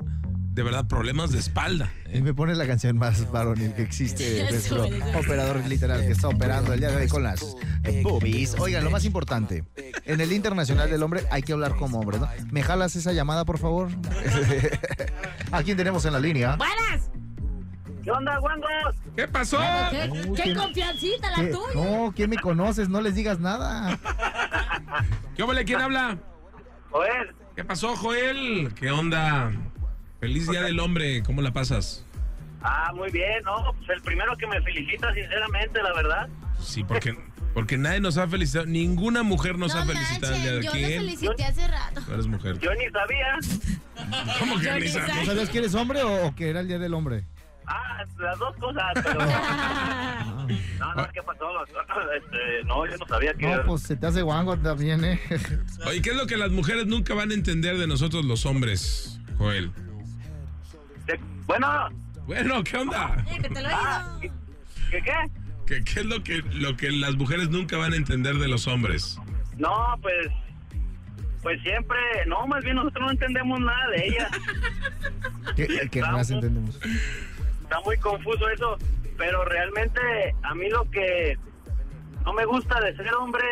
de 0.57 0.63
verdad, 0.63 0.87
problemas 0.87 1.31
de 1.31 1.37
espalda. 1.37 1.91
Y 2.11 2.19
me 2.21 2.33
pone 2.33 2.55
la 2.55 2.65
canción 2.65 2.97
más 2.97 3.31
varonil 3.31 3.75
que 3.75 3.83
existe, 3.83 4.43
nuestro 4.49 4.85
operador 5.15 5.63
literal 5.67 6.01
que 6.01 6.11
está 6.11 6.29
operando 6.29 6.73
el 6.73 6.79
día 6.79 6.89
de 6.89 6.95
hoy 6.95 7.07
con 7.07 7.21
las 7.21 7.55
eh, 7.83 8.01
boobies. 8.03 8.55
Oigan, 8.59 8.83
lo 8.83 8.89
más 8.89 9.05
importante, 9.05 9.65
en 10.03 10.19
el 10.19 10.31
Internacional 10.31 10.89
del 10.89 11.03
Hombre 11.03 11.21
hay 11.29 11.43
que 11.43 11.53
hablar 11.53 11.75
como 11.75 11.99
hombre, 11.99 12.17
¿no? 12.17 12.27
¿Me 12.49 12.63
jalas 12.63 12.95
esa 12.95 13.13
llamada, 13.13 13.45
por 13.45 13.59
favor? 13.59 13.89
¿A 15.51 15.61
quién 15.61 15.77
tenemos 15.77 16.03
en 16.05 16.13
la 16.13 16.19
línea? 16.19 16.55
¡Buenas! 16.55 17.11
¿Qué 18.03 18.09
onda, 18.09 18.39
guangos? 18.39 18.95
¿Qué 19.15 19.27
pasó? 19.27 19.59
¿Qué, 19.91 20.07
No, 20.07 20.33
qué 20.33 20.41
¿quién- 20.41 20.57
confiancita 20.57 21.29
la 21.29 21.35
¿Qué? 21.35 21.47
tuya? 21.51 21.75
No, 21.75 22.13
¿quién 22.15 22.31
me 22.31 22.37
conoces? 22.37 22.89
No 22.89 22.99
les 23.01 23.13
digas 23.13 23.39
nada. 23.39 23.99
¿Qué 25.35 25.43
ole? 25.43 25.63
¿Quién 25.65 25.81
habla? 25.81 26.17
Joder, 26.89 27.35
¿Qué 27.55 27.63
pasó, 27.63 27.95
Joel? 27.95 28.73
¿Qué 28.73 28.89
onda? 28.89 29.51
Feliz 30.19 30.49
Día 30.49 30.61
del 30.63 30.79
Hombre. 30.79 31.23
¿Cómo 31.23 31.41
la 31.41 31.51
pasas? 31.53 32.03
ah, 32.61 32.91
muy 32.95 33.09
bien, 33.11 33.43
¿no? 33.45 33.73
Pues 33.77 33.89
el 33.89 34.01
primero 34.01 34.35
que 34.35 34.47
me 34.47 34.61
felicita, 34.61 35.13
sinceramente, 35.13 35.81
la 35.81 35.93
verdad. 35.93 36.27
Sí, 36.59 36.83
porque, 36.83 37.15
porque 37.53 37.77
nadie 37.77 37.99
nos 37.99 38.17
ha 38.17 38.27
felicitado. 38.27 38.65
Ninguna 38.65 39.23
mujer 39.23 39.57
nos 39.57 39.73
no 39.75 39.81
ha 39.81 39.85
felicitado 39.85 40.33
el 40.35 40.41
día 40.41 40.51
de 40.51 40.57
manchen, 40.57 40.71
yo 40.73 40.81
lo 40.81 40.87
quién. 40.87 40.99
felicité 41.01 41.43
hace 41.45 41.67
rato. 41.67 42.01
Tú 42.05 42.13
eres 42.13 42.27
mujer. 42.27 42.59
Yo 42.59 42.71
ni 42.73 42.89
sabía. 42.89 43.37
¿Cómo 44.39 44.57
que 44.59 44.65
yo 44.65 44.79
ni 44.79 44.87
sabía. 44.87 45.15
¿No 45.15 45.25
sabías 45.25 45.49
que 45.49 45.57
eres 45.59 45.75
hombre 45.75 46.01
o, 46.03 46.27
o 46.27 46.35
que 46.35 46.49
era 46.49 46.59
el 46.61 46.67
Día 46.67 46.79
del 46.79 46.93
Hombre? 46.93 47.23
Ah, 47.67 48.03
las 48.19 48.39
dos 48.39 48.55
cosas, 48.57 48.83
pero... 48.95 49.19
No, 50.79 50.93
no, 50.95 51.09
¿qué 51.11 51.21
pasó? 51.23 51.45
Este, 52.17 52.63
no, 52.65 52.85
yo 52.85 52.97
no 52.97 53.07
sabía 53.07 53.33
que... 53.33 53.47
No, 53.47 53.63
pues 53.63 53.81
se 53.83 53.95
te 53.97 54.07
hace 54.07 54.21
guango 54.21 54.57
también, 54.57 55.03
¿eh? 55.03 55.19
Oye, 55.85 56.01
¿qué 56.01 56.11
es 56.11 56.15
lo 56.15 56.25
que 56.27 56.37
las 56.37 56.51
mujeres 56.51 56.85
nunca 56.87 57.13
van 57.13 57.31
a 57.31 57.33
entender 57.33 57.77
de 57.77 57.87
nosotros 57.87 58.23
los 58.25 58.45
hombres, 58.45 59.19
Joel? 59.37 59.71
De- 61.07 61.19
Bueno, 61.45 61.89
Bueno, 62.25 62.63
¿qué 62.63 62.77
onda? 62.77 63.23
Eh, 63.29 63.39
que 63.41 63.49
te 63.49 63.61
lo 63.61 63.69
he 63.69 63.73
ah. 63.73 64.19
¿qué 64.91 65.01
qué? 65.01 65.13
¿Qué, 65.65 65.83
qué 65.83 65.99
es 66.01 66.05
lo 66.05 66.23
que, 66.23 66.37
lo 66.53 66.77
que 66.77 66.91
las 66.91 67.15
mujeres 67.15 67.49
nunca 67.49 67.77
van 67.77 67.93
a 67.93 67.95
entender 67.97 68.35
de 68.35 68.47
los 68.47 68.67
hombres? 68.67 69.19
No, 69.57 69.97
pues... 70.01 70.27
Pues 71.41 71.61
siempre... 71.61 71.97
No, 72.27 72.45
más 72.47 72.63
bien 72.63 72.75
nosotros 72.77 73.05
no 73.05 73.11
entendemos 73.11 73.59
nada 73.59 73.87
de 73.89 74.07
ella. 74.07 74.29
Que 75.91 76.01
no 76.01 76.11
las 76.11 76.29
entendemos. 76.29 76.79
Está 77.63 77.79
muy 77.81 77.97
confuso 77.97 78.47
eso, 78.49 78.77
pero 79.17 79.43
realmente 79.45 79.99
a 80.43 80.53
mí 80.53 80.69
lo 80.69 80.89
que 80.91 81.37
no 82.23 82.33
me 82.33 82.45
gusta 82.45 82.79
de 82.81 82.95
ser 82.95 83.13
hombre 83.15 83.43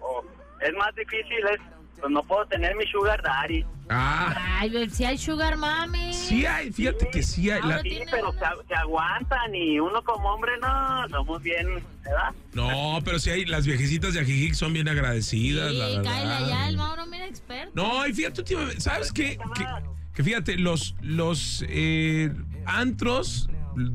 o 0.00 0.24
es 0.60 0.72
más 0.76 0.94
difícil 0.94 1.46
es 1.52 1.60
pues 2.00 2.10
no 2.12 2.22
puedo 2.22 2.44
tener 2.46 2.74
mi 2.76 2.86
sugar 2.86 3.22
daddy. 3.22 3.64
Ah, 3.92 4.34
Ay, 4.60 4.88
si 4.90 5.04
hay 5.04 5.18
sugar 5.18 5.56
mami. 5.56 6.12
sí 6.14 6.46
hay, 6.46 6.70
fíjate 6.72 7.08
que 7.10 7.22
sí 7.24 7.50
hay. 7.50 7.60
la- 7.62 7.80
Sí, 7.82 8.00
pero 8.10 8.32
se, 8.32 8.38
se 8.68 8.74
aguantan 8.74 9.52
y 9.54 9.80
uno 9.80 10.02
como 10.04 10.28
hombre 10.32 10.52
no, 10.60 11.08
somos 11.08 11.42
bien, 11.42 11.66
¿verdad? 12.04 12.32
no, 12.54 13.00
pero 13.04 13.18
sí 13.18 13.30
hay, 13.30 13.44
las 13.46 13.66
viejecitas 13.66 14.14
de 14.14 14.20
Ajijic 14.20 14.54
son 14.54 14.72
bien 14.72 14.88
agradecidas, 14.88 15.72
la 15.72 15.86
Sí, 15.88 15.96
verdad. 15.96 16.12
cáele 16.12 16.32
allá, 16.34 16.68
el 16.68 16.76
Mauro, 16.76 17.06
mira, 17.06 17.26
experto. 17.26 17.72
No, 17.74 18.06
y 18.06 18.12
fíjate, 18.12 18.40
últimamente, 18.42 18.80
¿sabes 18.80 19.12
qué? 19.12 19.36
Que, 19.56 19.66
que 20.14 20.22
fíjate, 20.22 20.56
los, 20.56 20.94
los 21.00 21.64
eh, 21.68 22.30
antros, 22.66 23.48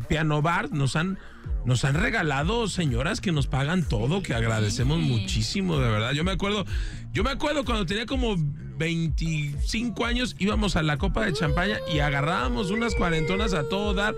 piano 0.09 0.41
bar, 0.41 0.71
nos 0.71 0.95
han, 0.97 1.17
nos 1.66 1.84
han 1.86 1.95
regalado 1.95 2.68
señoras 2.68 3.22
que 3.22 3.32
nos 3.32 3.47
pagan 3.47 3.84
todo, 3.84 4.22
que 4.22 4.34
agradecemos 4.34 4.99
muchísimo, 4.99 5.80
de 5.80 5.89
verdad. 5.89 6.11
Yo 6.13 6.24
me 6.24 6.32
acuerdo, 6.32 6.66
yo 7.11 7.24
me 7.24 7.32
acuerdo 7.32 7.66
cuando 7.66 7.86
tenía 7.86 8.05
como 8.05 8.36
25 8.78 10.05
años, 10.05 10.36
íbamos 10.39 10.76
a 10.76 10.84
la 10.84 10.97
copa 10.97 11.26
de 11.26 11.34
champaña 11.34 11.78
y 11.91 11.99
agarrábamos 11.99 12.72
unas 12.72 12.95
cuarentonas 12.95 13.53
a 13.53 13.63
todo 13.68 13.93
dar. 13.93 14.16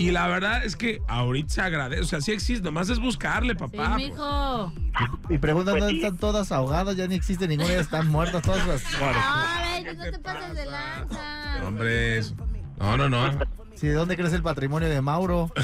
Y 0.00 0.12
la 0.12 0.28
verdad 0.28 0.64
es 0.64 0.76
que 0.76 1.02
ahorita 1.08 1.52
se 1.54 1.60
agradece, 1.60 2.02
o 2.02 2.06
sea, 2.06 2.20
sí 2.20 2.30
existe, 2.30 2.62
nomás 2.64 2.88
es 2.88 3.00
buscarle, 3.00 3.54
Sí, 3.54 3.58
papá. 3.58 3.96
mijo. 3.96 4.72
Y 5.28 5.38
preguntan 5.38 5.74
Pues 5.74 5.82
dónde 5.82 5.98
sí. 5.98 6.04
están 6.04 6.18
todas 6.18 6.52
ahogadas, 6.52 6.96
ya 6.96 7.08
ni 7.08 7.16
existe 7.16 7.48
ninguna, 7.48 7.68
ya 7.70 7.80
están 7.80 8.06
muertas 8.06 8.42
todas 8.42 8.64
las 8.68 8.82
A 9.02 9.80
ver, 9.82 9.96
no 9.96 10.04
te 10.04 10.18
pases 10.20 10.54
de 10.54 10.66
lanza. 10.66 11.66
Hombre, 11.66 12.20
no, 12.78 12.96
no, 12.96 13.08
no. 13.08 13.38
Sí, 13.74 13.88
¿de 13.88 13.94
dónde 13.94 14.16
crees 14.16 14.32
el 14.34 14.42
patrimonio 14.42 14.88
de 14.88 15.00
Mauro? 15.02 15.52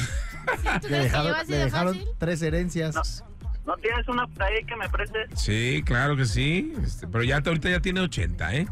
¿Tú 0.83 0.89
Le 0.89 0.99
dejaron, 0.99 1.97
le 1.97 2.07
tres 2.19 2.43
herencias. 2.43 3.25
¿No 3.67 3.77
tienes 3.77 4.07
una 4.09 4.27
por 4.27 4.43
ahí 4.43 4.65
que 4.65 4.77
me 4.77 4.89
preste? 4.91 5.19
Sí, 5.37 5.83
claro 5.87 6.17
que 6.17 6.27
sí. 6.27 6.75
Este, 6.83 7.07
pero 7.09 7.25
ya 7.25 7.37
ahorita 7.45 7.71
ya 7.71 7.81
tiene 7.81 8.01
80, 8.01 8.55
¿eh? 8.55 8.67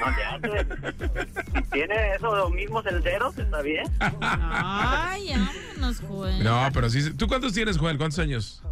No, 0.00 0.06
ya, 0.16 0.40
que- 0.40 1.62
¿Tiene 1.72 2.14
eso 2.14 2.34
los 2.34 2.50
mismos 2.52 2.86
el 2.86 3.02
cero? 3.02 3.32
¿Está 3.36 3.60
bien? 3.62 3.84
Ay, 4.20 5.30
vámonos, 5.76 6.00
Joel. 6.00 6.42
No, 6.42 6.68
pero 6.72 6.88
sí. 6.88 7.12
¿Tú 7.14 7.26
cuántos 7.26 7.52
tienes, 7.52 7.76
Joel? 7.76 7.98
¿Cuántos 7.98 8.18
años? 8.20 8.62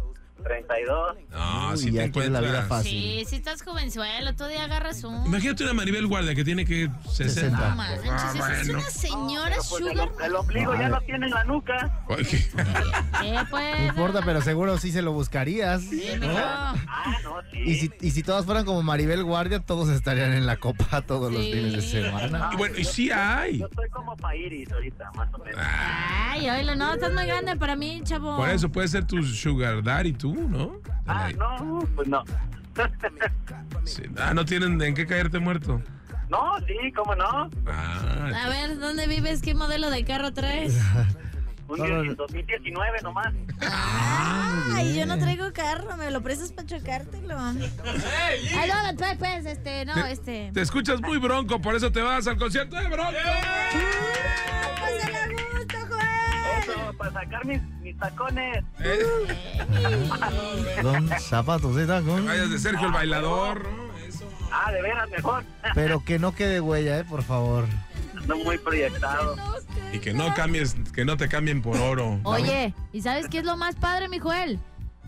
32. 0.47 1.15
No, 1.31 1.69
Uy, 1.71 1.77
si 1.77 1.85
te 1.87 1.91
ya 1.91 2.11
quiere 2.11 2.29
la 2.29 2.39
vida 2.39 2.49
encuentras. 2.49 2.67
fácil. 2.67 2.91
Sí, 2.91 3.25
si 3.27 3.35
estás 3.35 3.61
jovenzuelo, 3.63 4.33
todavía 4.35 4.63
agarras 4.63 5.03
un... 5.03 5.25
Imagínate 5.25 5.63
una 5.63 5.73
Maribel 5.73 6.07
Guardia 6.07 6.33
que 6.35 6.43
tiene 6.43 6.65
que 6.65 6.89
60. 7.11 7.33
60. 7.33 7.69
No 7.69 7.75
manches, 7.75 8.03
esa 8.05 8.31
es 8.31 8.37
bueno. 8.67 8.79
una 8.79 8.89
señora 8.89 9.55
Pues 9.69 9.81
el, 9.81 9.87
sugar. 9.91 10.09
el 10.23 10.35
ombligo 10.35 10.75
ya 10.75 10.89
lo 10.89 11.01
tiene 11.01 11.25
en 11.25 11.31
la 11.33 11.43
nuca. 11.43 12.03
Ay, 12.09 12.25
qué- 12.25 12.37
Eh, 13.23 13.33
No 13.33 13.45
pues. 13.49 13.87
importa, 13.87 14.21
pero 14.23 14.41
seguro 14.41 14.77
sí 14.77 14.91
se 14.91 15.01
lo 15.01 15.11
buscarías. 15.11 15.81
mijo. 15.81 16.37
Ah, 16.37 16.75
no, 17.23 17.37
sí. 17.51 17.57
Y 17.65 17.75
si, 17.75 17.91
y 18.01 18.11
si 18.11 18.23
todas 18.23 18.45
fueran 18.45 18.63
como 18.65 18.83
Maribel 18.83 19.23
Guardia, 19.23 19.59
todos 19.59 19.89
estarían 19.89 20.33
en 20.33 20.45
la 20.45 20.57
copa 20.57 21.01
todos 21.01 21.31
los 21.33 21.43
Sí. 21.43 21.51
fines 21.53 21.73
de 21.73 21.81
semana. 21.81 22.49
Y 22.53 22.57
bueno, 22.57 22.77
y 22.77 22.83
sí 22.85 23.11
hay. 23.11 23.59
Yo 23.59 23.65
estoy 23.67 23.89
como 23.89 24.15
pa' 24.17 24.35
Iris 24.35 24.71
ahorita, 24.71 25.11
más 25.15 25.33
o 25.33 25.37
menos. 25.39 25.59
Ay, 25.63 26.49
oílo, 26.49 26.75
no, 26.75 26.93
estás 26.93 27.11
muy 27.13 27.25
grande 27.25 27.55
para 27.55 27.75
mí, 27.75 28.01
chavo. 28.03 28.37
Por 28.37 28.49
eso 28.49 28.69
puede 28.69 28.87
ser 28.87 29.05
tu 29.05 29.23
sugar 29.23 29.83
daddy 29.83 30.13
tú, 30.13 30.36
¿no? 30.41 30.73
Ah, 31.07 31.29
no, 31.37 31.83
pues 31.95 32.07
no. 32.07 32.23
Sí. 33.85 34.03
Ah, 34.19 34.33
no 34.33 34.43
tienen 34.45 34.79
en 34.81 34.93
qué 34.93 35.07
caerte 35.07 35.39
muerto. 35.39 35.81
no, 36.29 36.57
sí, 36.67 36.75
cómo 36.95 37.15
no. 37.15 37.49
Ah, 37.65 38.29
A 38.45 38.49
ver, 38.49 38.77
¿dónde 38.77 39.07
vives? 39.07 39.41
¿Qué 39.41 39.55
modelo 39.55 39.89
de 39.89 40.03
carro 40.05 40.31
traes? 40.33 40.77
Un 41.69 41.79
No, 41.79 41.85
no, 41.87 42.01
día- 42.01 42.11
no. 42.11 42.15
2019 42.15 42.99
nomás. 43.03 43.33
Ay, 43.61 44.97
yo 44.97 45.05
no 45.05 45.17
traigo 45.17 45.51
carro, 45.53 45.95
me 45.97 46.11
lo 46.11 46.21
prestas 46.21 46.51
para 46.53 46.65
chocártelo. 46.67 47.37
Ay, 47.39 48.67
no, 48.69 48.91
no, 48.91 48.97
pues, 48.97 49.17
pues, 49.17 49.45
este, 49.45 49.83
no, 49.85 49.93
Te- 49.95 50.11
este. 50.11 50.51
te 50.53 50.61
escuchas 50.61 51.01
muy 51.01 51.17
bronco, 51.17 51.59
por 51.61 51.75
eso 51.75 51.91
te 51.91 52.01
vas 52.01 52.25
al 52.27 52.37
concierto 52.37 52.75
de 52.77 52.87
Bronco. 52.87 53.11
¡Pásala 53.11 55.23
a 55.23 55.27
gusto, 55.27 55.35
Joel! 55.35 55.46
Eso, 56.59 56.97
para 56.97 57.11
sacar 57.13 57.45
mis, 57.45 57.61
mis 57.81 57.97
tacones. 57.97 58.63
Eh, 58.79 58.99
Son 60.81 61.09
zapatos 61.19 61.75
de 61.75 61.85
tacón. 61.87 62.25
vayas 62.25 62.49
de 62.49 62.59
Sergio 62.59 62.87
el 62.87 62.93
bailador. 62.93 63.63
¿no? 63.63 63.97
Eso. 63.99 64.25
Ah, 64.51 64.71
de 64.71 64.81
veras, 64.81 65.09
mejor. 65.09 65.43
Pero 65.73 66.03
que 66.03 66.19
no 66.19 66.33
quede 66.33 66.59
huella, 66.61 66.99
eh, 66.99 67.03
por 67.03 67.23
favor. 67.23 67.65
Ando 68.17 68.37
muy 68.37 68.57
proyectado. 68.57 69.35
Y 69.93 69.99
que 69.99 70.13
no 70.13 70.33
cambies, 70.33 70.75
que 70.93 71.05
no 71.05 71.17
te 71.17 71.27
cambien 71.29 71.61
por 71.61 71.77
oro. 71.77 72.19
Oye, 72.23 72.73
¿y 72.91 73.01
sabes 73.01 73.27
qué 73.29 73.39
es 73.39 73.45
lo 73.45 73.55
más 73.57 73.75
padre, 73.75 74.09
mi 74.09 74.19
Joel? 74.19 74.59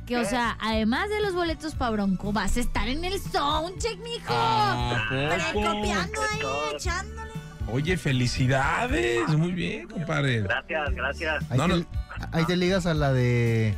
Que, 0.06 0.18
o 0.18 0.26
sea, 0.26 0.58
además 0.60 1.08
de 1.10 1.22
los 1.22 1.34
boletos 1.36 1.76
para 1.76 1.92
Bronco, 1.92 2.32
vas 2.34 2.58
a 2.58 2.62
estar 2.62 2.88
en 2.88 3.04
el 3.04 3.20
soundcheck, 3.20 4.00
mijo. 4.00 4.34
¿A 4.34 5.04
poco? 5.10 5.54
Precopiando 5.54 6.22
ahí, 6.32 6.76
echándole. 6.76 7.29
Oye, 7.72 7.98
felicidades. 7.98 9.28
Muy 9.30 9.52
bien, 9.52 9.88
compadre. 9.88 10.42
Gracias, 10.42 10.92
gracias. 10.94 11.46
Ahí, 11.52 11.58
No, 11.58 11.68
te, 11.68 11.76
no. 11.78 11.86
ahí 12.32 12.46
te 12.46 12.58
ligas 12.58 12.86
a 12.86 12.94
la 12.94 13.14
de. 13.14 13.76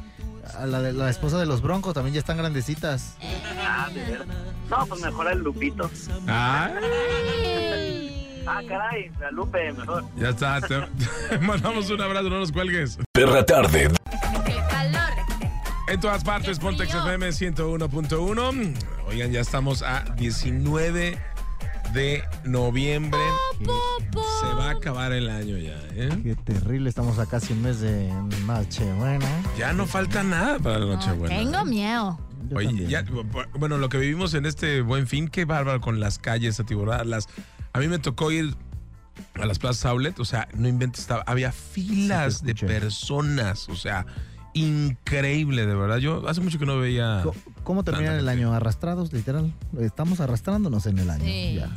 A 0.57 0.65
la 0.65 0.81
de 0.81 0.91
la 0.93 1.09
esposa 1.09 1.37
de 1.37 1.45
los 1.45 1.61
broncos, 1.61 1.93
también 1.93 2.13
ya 2.15 2.19
están 2.19 2.37
grandecitas. 2.37 3.15
Ah, 3.63 3.89
de 3.93 4.03
veras. 4.03 4.27
No, 4.69 4.85
pues 4.87 5.01
mejor 5.01 5.31
el 5.31 5.39
Lupito. 5.39 5.89
Ay, 6.27 6.73
Ah, 8.47 8.61
caray, 8.67 9.11
la 9.19 9.29
Lupe, 9.31 9.71
mejor. 9.71 10.03
ya 10.17 10.29
está. 10.29 10.59
Te, 10.61 10.81
te 11.29 11.37
mandamos 11.41 11.89
un 11.91 12.01
abrazo, 12.01 12.29
no 12.29 12.39
nos 12.39 12.51
cuelgues. 12.51 12.97
Perra 13.13 13.45
tarde. 13.45 13.89
¡Qué 14.45 14.55
calor! 14.69 15.11
En 15.87 15.99
todas 15.99 16.23
partes, 16.23 16.57
Pontex. 16.59 16.93
FM 16.93 17.29
101.1. 17.29 18.73
Oigan, 19.07 19.31
ya 19.31 19.41
estamos 19.41 19.83
a 19.83 20.03
19 20.17 21.17
de 21.93 22.23
noviembre. 22.43 23.19
Se 24.39 24.55
va 24.55 24.69
a 24.69 24.71
acabar 24.71 25.11
el 25.11 25.29
año 25.29 25.57
ya, 25.57 25.79
¿eh? 25.93 26.09
Qué 26.23 26.35
terrible, 26.35 26.89
estamos 26.89 27.19
a 27.19 27.25
casi 27.25 27.53
un 27.53 27.61
mes 27.61 27.79
de 27.79 28.11
Nochebuena. 28.45 29.27
Ya 29.57 29.73
no 29.73 29.85
falta 29.85 30.23
nada 30.23 30.59
para 30.59 30.79
la 30.79 30.95
Nochebuena. 30.95 31.35
Tengo 31.35 31.65
miedo. 31.65 32.19
Oye, 32.55 32.87
ya, 32.87 33.05
bueno, 33.57 33.77
lo 33.77 33.89
que 33.89 33.97
vivimos 33.97 34.33
en 34.33 34.45
este 34.45 34.81
buen 34.81 35.07
fin, 35.07 35.27
qué 35.27 35.45
bárbaro 35.45 35.79
con 35.79 35.99
las 35.99 36.17
calles 36.19 36.59
atiborradas. 36.59 37.27
A 37.73 37.79
mí 37.79 37.87
me 37.87 37.99
tocó 37.99 38.31
ir 38.31 38.55
a 39.35 39.45
las 39.45 39.59
plazas 39.59 39.85
outlet, 39.85 40.19
o 40.19 40.25
sea, 40.25 40.47
no 40.53 40.67
inventes, 40.67 41.07
había 41.25 41.51
filas 41.51 42.39
Sí, 42.39 42.47
de 42.47 42.55
personas, 42.55 43.69
o 43.69 43.75
sea, 43.75 44.05
increíble, 44.53 45.65
de 45.65 45.75
verdad. 45.75 45.97
Yo 45.97 46.27
hace 46.27 46.41
mucho 46.41 46.59
que 46.59 46.65
no 46.65 46.77
veía. 46.77 47.23
¿Cómo 47.63 47.83
termina 47.83 48.17
el 48.17 48.27
año? 48.29 48.53
Arrastrados, 48.53 49.13
literal. 49.13 49.53
Estamos 49.79 50.19
arrastrándonos 50.19 50.85
en 50.85 50.99
el 50.99 51.09
año. 51.09 51.25
Sí. 51.25 51.55
Ya. 51.55 51.69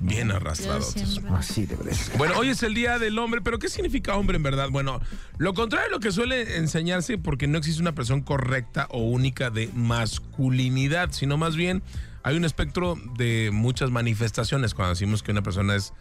Bien 0.00 0.30
arrastrados. 0.30 0.94
Así 1.30 1.66
debe 1.66 1.84
de 1.84 1.94
ser. 1.94 2.16
Bueno, 2.16 2.34
hoy 2.38 2.48
es 2.48 2.62
el 2.62 2.72
Día 2.72 2.98
del 2.98 3.18
Hombre, 3.18 3.42
pero 3.42 3.58
¿qué 3.58 3.68
significa 3.68 4.16
hombre 4.16 4.36
en 4.36 4.42
verdad? 4.42 4.70
Bueno, 4.70 4.98
lo 5.36 5.52
contrario 5.52 5.88
de 5.88 5.92
lo 5.92 6.00
que 6.00 6.10
suele 6.10 6.56
enseñarse 6.56 7.18
porque 7.18 7.46
no 7.46 7.58
existe 7.58 7.82
una 7.82 7.94
persona 7.94 8.24
correcta 8.24 8.86
o 8.90 9.02
única 9.02 9.50
de 9.50 9.68
masculinidad, 9.74 11.12
sino 11.12 11.36
más 11.36 11.54
bien 11.54 11.82
hay 12.22 12.36
un 12.36 12.46
espectro 12.46 12.96
de 13.16 13.50
muchas 13.52 13.90
manifestaciones 13.90 14.74
cuando 14.74 14.90
decimos 14.90 15.22
que 15.22 15.32
una 15.32 15.42
persona 15.42 15.76
es 15.76 15.92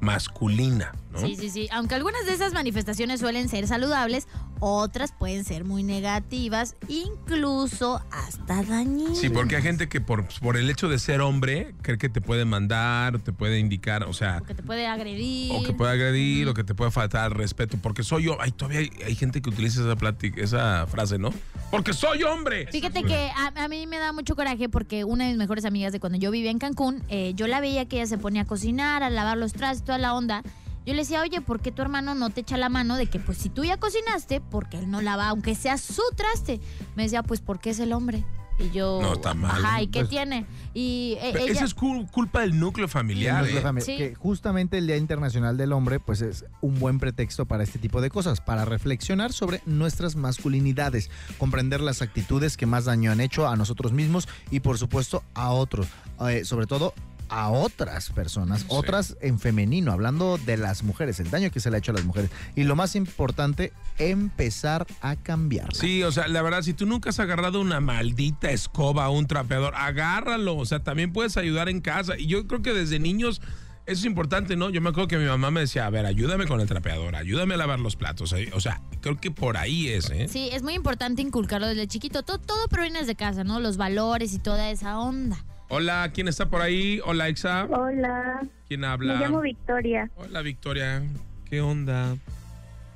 masculina, 0.00 0.94
¿no? 1.10 1.20
Sí, 1.20 1.36
sí, 1.36 1.50
sí. 1.50 1.68
Aunque 1.72 1.96
algunas 1.96 2.26
de 2.26 2.32
esas 2.32 2.52
manifestaciones 2.52 3.18
suelen 3.18 3.48
ser 3.48 3.66
saludables, 3.66 4.28
otras 4.60 5.12
pueden 5.12 5.44
ser 5.44 5.64
muy 5.64 5.82
negativas, 5.82 6.74
incluso 6.88 8.00
hasta 8.10 8.62
dañinas. 8.62 9.18
Sí, 9.18 9.28
porque 9.28 9.56
hay 9.56 9.62
gente 9.62 9.88
que 9.88 10.00
por, 10.00 10.26
por 10.40 10.56
el 10.56 10.68
hecho 10.70 10.88
de 10.88 10.98
ser 10.98 11.20
hombre 11.20 11.74
cree 11.82 11.98
que 11.98 12.08
te 12.08 12.20
puede 12.20 12.44
mandar, 12.44 13.18
te 13.20 13.32
puede 13.32 13.58
indicar, 13.58 14.04
o 14.04 14.12
sea, 14.12 14.38
O 14.42 14.44
que 14.44 14.54
te 14.54 14.62
puede 14.62 14.86
agredir. 14.86 15.52
o 15.54 15.62
que 15.62 15.72
puede 15.72 15.92
agredir, 15.92 16.48
o 16.48 16.54
que 16.54 16.64
te 16.64 16.74
puede 16.74 16.90
faltar 16.90 17.24
al 17.24 17.30
respeto, 17.32 17.78
porque 17.80 18.02
soy 18.02 18.24
yo. 18.24 18.36
Ay, 18.40 18.50
todavía 18.52 18.80
hay, 18.80 18.90
hay 19.06 19.14
gente 19.14 19.40
que 19.42 19.50
utiliza 19.50 19.80
esa 19.80 19.96
plática, 19.96 20.40
esa 20.42 20.86
frase, 20.86 21.18
¿no? 21.18 21.32
Porque 21.70 21.92
soy 21.92 22.22
hombre. 22.22 22.66
Fíjate 22.70 23.02
que 23.02 23.30
a, 23.36 23.52
a 23.64 23.68
mí 23.68 23.86
me 23.86 23.98
da 23.98 24.12
mucho 24.12 24.34
coraje 24.36 24.68
porque 24.68 25.04
una 25.04 25.24
de 25.24 25.30
mis 25.30 25.38
mejores 25.38 25.64
amigas 25.64 25.92
de 25.92 26.00
cuando 26.00 26.18
yo 26.18 26.30
vivía 26.30 26.50
en 26.50 26.58
Cancún, 26.58 27.02
eh, 27.08 27.32
yo 27.34 27.46
la 27.46 27.60
veía 27.60 27.86
que 27.86 27.96
ella 27.96 28.06
se 28.06 28.18
ponía 28.18 28.42
a 28.42 28.44
cocinar, 28.46 29.02
a 29.02 29.10
lavar 29.10 29.36
los 29.38 29.52
trastes, 29.52 29.84
toda 29.84 29.98
la 29.98 30.14
onda. 30.14 30.42
Yo 30.88 30.94
le 30.94 31.00
decía, 31.02 31.20
oye, 31.20 31.42
¿por 31.42 31.60
qué 31.60 31.70
tu 31.70 31.82
hermano 31.82 32.14
no 32.14 32.30
te 32.30 32.40
echa 32.40 32.56
la 32.56 32.70
mano 32.70 32.96
de 32.96 33.08
que, 33.08 33.18
pues, 33.20 33.36
si 33.36 33.50
tú 33.50 33.62
ya 33.62 33.76
cocinaste, 33.76 34.40
porque 34.40 34.78
él 34.78 34.90
no 34.90 35.02
lava, 35.02 35.28
aunque 35.28 35.54
sea 35.54 35.76
su 35.76 36.00
traste? 36.16 36.60
Me 36.96 37.02
decía, 37.02 37.22
pues, 37.22 37.40
porque 37.42 37.68
es 37.68 37.78
el 37.78 37.92
hombre. 37.92 38.24
Y 38.58 38.70
yo, 38.70 38.98
No, 39.02 39.12
está 39.12 39.34
mal. 39.34 39.62
Ajá, 39.62 39.82
¿y 39.82 39.88
qué 39.88 40.00
Pues- 40.00 40.08
tiene? 40.08 40.46
Y 40.72 41.18
eh, 41.20 41.28
Pero 41.34 41.44
ella... 41.44 41.52
Eso 41.52 41.64
es 41.66 41.76
cul- 41.76 42.10
culpa 42.10 42.40
del 42.40 42.58
núcleo 42.58 42.88
familiar. 42.88 43.42
Núcleo 43.42 43.58
¿eh? 43.58 43.62
familiar, 43.62 43.84
Sí. 43.86 43.96
Que 43.98 44.14
justamente 44.14 44.78
el 44.78 44.86
Día 44.86 44.96
Internacional 44.96 45.58
del 45.58 45.72
Hombre, 45.74 46.00
pues 46.00 46.22
es 46.22 46.46
un 46.62 46.78
buen 46.80 46.98
pretexto 46.98 47.44
para 47.44 47.62
este 47.64 47.78
tipo 47.78 48.00
de 48.00 48.08
cosas, 48.08 48.40
para 48.40 48.64
reflexionar 48.64 49.34
sobre 49.34 49.60
nuestras 49.66 50.16
masculinidades, 50.16 51.10
comprender 51.36 51.82
las 51.82 52.00
actitudes 52.00 52.56
que 52.56 52.64
más 52.64 52.86
daño 52.86 53.12
han 53.12 53.20
hecho 53.20 53.46
a 53.46 53.56
nosotros 53.56 53.92
mismos 53.92 54.26
y 54.50 54.60
por 54.60 54.78
supuesto 54.78 55.22
a 55.34 55.50
otros, 55.50 55.86
eh, 56.28 56.46
sobre 56.46 56.66
todo 56.66 56.94
a 57.28 57.50
otras 57.50 58.10
personas, 58.10 58.64
otras 58.68 59.16
en 59.20 59.38
femenino, 59.38 59.92
hablando 59.92 60.38
de 60.38 60.56
las 60.56 60.82
mujeres, 60.82 61.20
el 61.20 61.30
daño 61.30 61.50
que 61.50 61.60
se 61.60 61.70
le 61.70 61.76
ha 61.76 61.78
hecho 61.78 61.92
a 61.92 61.94
las 61.94 62.04
mujeres. 62.04 62.30
Y 62.56 62.64
lo 62.64 62.76
más 62.76 62.96
importante, 62.96 63.72
empezar 63.98 64.86
a 65.00 65.16
cambiar. 65.16 65.74
Sí, 65.74 66.02
o 66.02 66.12
sea, 66.12 66.28
la 66.28 66.42
verdad, 66.42 66.62
si 66.62 66.74
tú 66.74 66.86
nunca 66.86 67.10
has 67.10 67.20
agarrado 67.20 67.60
una 67.60 67.80
maldita 67.80 68.50
escoba 68.50 69.08
o 69.08 69.18
un 69.18 69.26
trapeador, 69.26 69.74
agárralo. 69.76 70.56
O 70.56 70.64
sea, 70.64 70.80
también 70.80 71.12
puedes 71.12 71.36
ayudar 71.36 71.68
en 71.68 71.80
casa. 71.80 72.18
Y 72.18 72.26
yo 72.26 72.46
creo 72.46 72.62
que 72.62 72.72
desde 72.72 72.98
niños 72.98 73.40
eso 73.86 74.00
es 74.00 74.04
importante, 74.04 74.54
¿no? 74.54 74.68
Yo 74.68 74.82
me 74.82 74.90
acuerdo 74.90 75.08
que 75.08 75.16
mi 75.16 75.24
mamá 75.24 75.50
me 75.50 75.60
decía, 75.60 75.86
a 75.86 75.90
ver, 75.90 76.04
ayúdame 76.04 76.46
con 76.46 76.60
el 76.60 76.68
trapeador, 76.68 77.16
ayúdame 77.16 77.54
a 77.54 77.56
lavar 77.56 77.80
los 77.80 77.96
platos. 77.96 78.34
O 78.52 78.60
sea, 78.60 78.82
creo 79.00 79.18
que 79.18 79.30
por 79.30 79.56
ahí 79.56 79.88
es, 79.88 80.10
¿eh? 80.10 80.28
Sí, 80.28 80.50
es 80.52 80.62
muy 80.62 80.74
importante 80.74 81.22
inculcarlo 81.22 81.66
desde 81.66 81.86
chiquito. 81.88 82.22
Todo, 82.22 82.38
todo 82.38 82.68
proviene 82.68 82.98
desde 82.98 83.14
casa, 83.14 83.44
¿no? 83.44 83.60
Los 83.60 83.78
valores 83.78 84.34
y 84.34 84.38
toda 84.40 84.70
esa 84.70 84.98
onda. 84.98 85.42
Hola, 85.68 86.10
¿quién 86.14 86.28
está 86.28 86.46
por 86.48 86.62
ahí? 86.62 87.00
Hola, 87.04 87.28
Exa. 87.28 87.64
Hola, 87.70 88.40
¿Quién 88.68 88.80
me 88.80 88.86
habla? 88.86 89.14
llamo 89.20 89.40
Victoria. 89.40 90.10
Hola, 90.16 90.40
Victoria. 90.42 91.02
¿Qué 91.48 91.60
onda? 91.60 92.16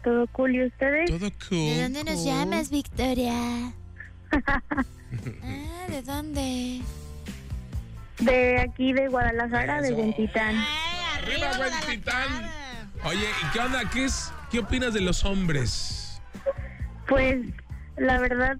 ¿Todo 0.03 0.27
cool 0.29 0.55
y 0.55 0.65
ustedes? 0.67 1.11
Todo 1.11 1.31
cool. 1.49 1.59
¿De 1.77 1.83
dónde 1.83 2.05
nos 2.05 2.15
cool. 2.17 2.25
llamas, 2.25 2.71
Victoria? 2.71 3.35
ah, 4.47 5.87
¿de 5.89 6.03
dónde? 6.03 6.81
De 8.21 8.61
aquí 8.61 8.93
de 8.93 9.09
Guadalajara, 9.09 9.83
de 9.83 9.89
Eso. 9.89 9.97
Huentitán. 9.99 10.57
Arriba, 11.19 11.57
buen 11.59 11.73
titán. 11.89 12.51
Oye, 13.05 13.19
¿y 13.43 13.53
qué 13.53 13.61
onda? 13.61 13.83
¿Qué, 13.91 14.05
es, 14.07 14.33
¿Qué 14.51 14.61
opinas 14.61 14.95
de 14.95 15.01
los 15.03 15.25
hombres? 15.25 16.21
Pues 17.07 17.45
la 17.99 18.19
verdad, 18.19 18.57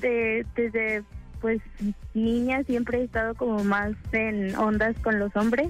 de- 0.00 0.44
desde 0.54 1.02
pues 1.44 1.60
niña 2.14 2.62
siempre 2.64 3.00
he 3.00 3.04
estado 3.04 3.34
como 3.34 3.62
más 3.64 3.92
en 4.12 4.56
ondas 4.56 4.96
con 5.00 5.18
los 5.18 5.36
hombres. 5.36 5.68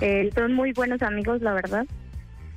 Eh, 0.00 0.28
son 0.34 0.54
muy 0.54 0.72
buenos 0.72 1.02
amigos, 1.02 1.40
la 1.40 1.52
verdad. 1.52 1.86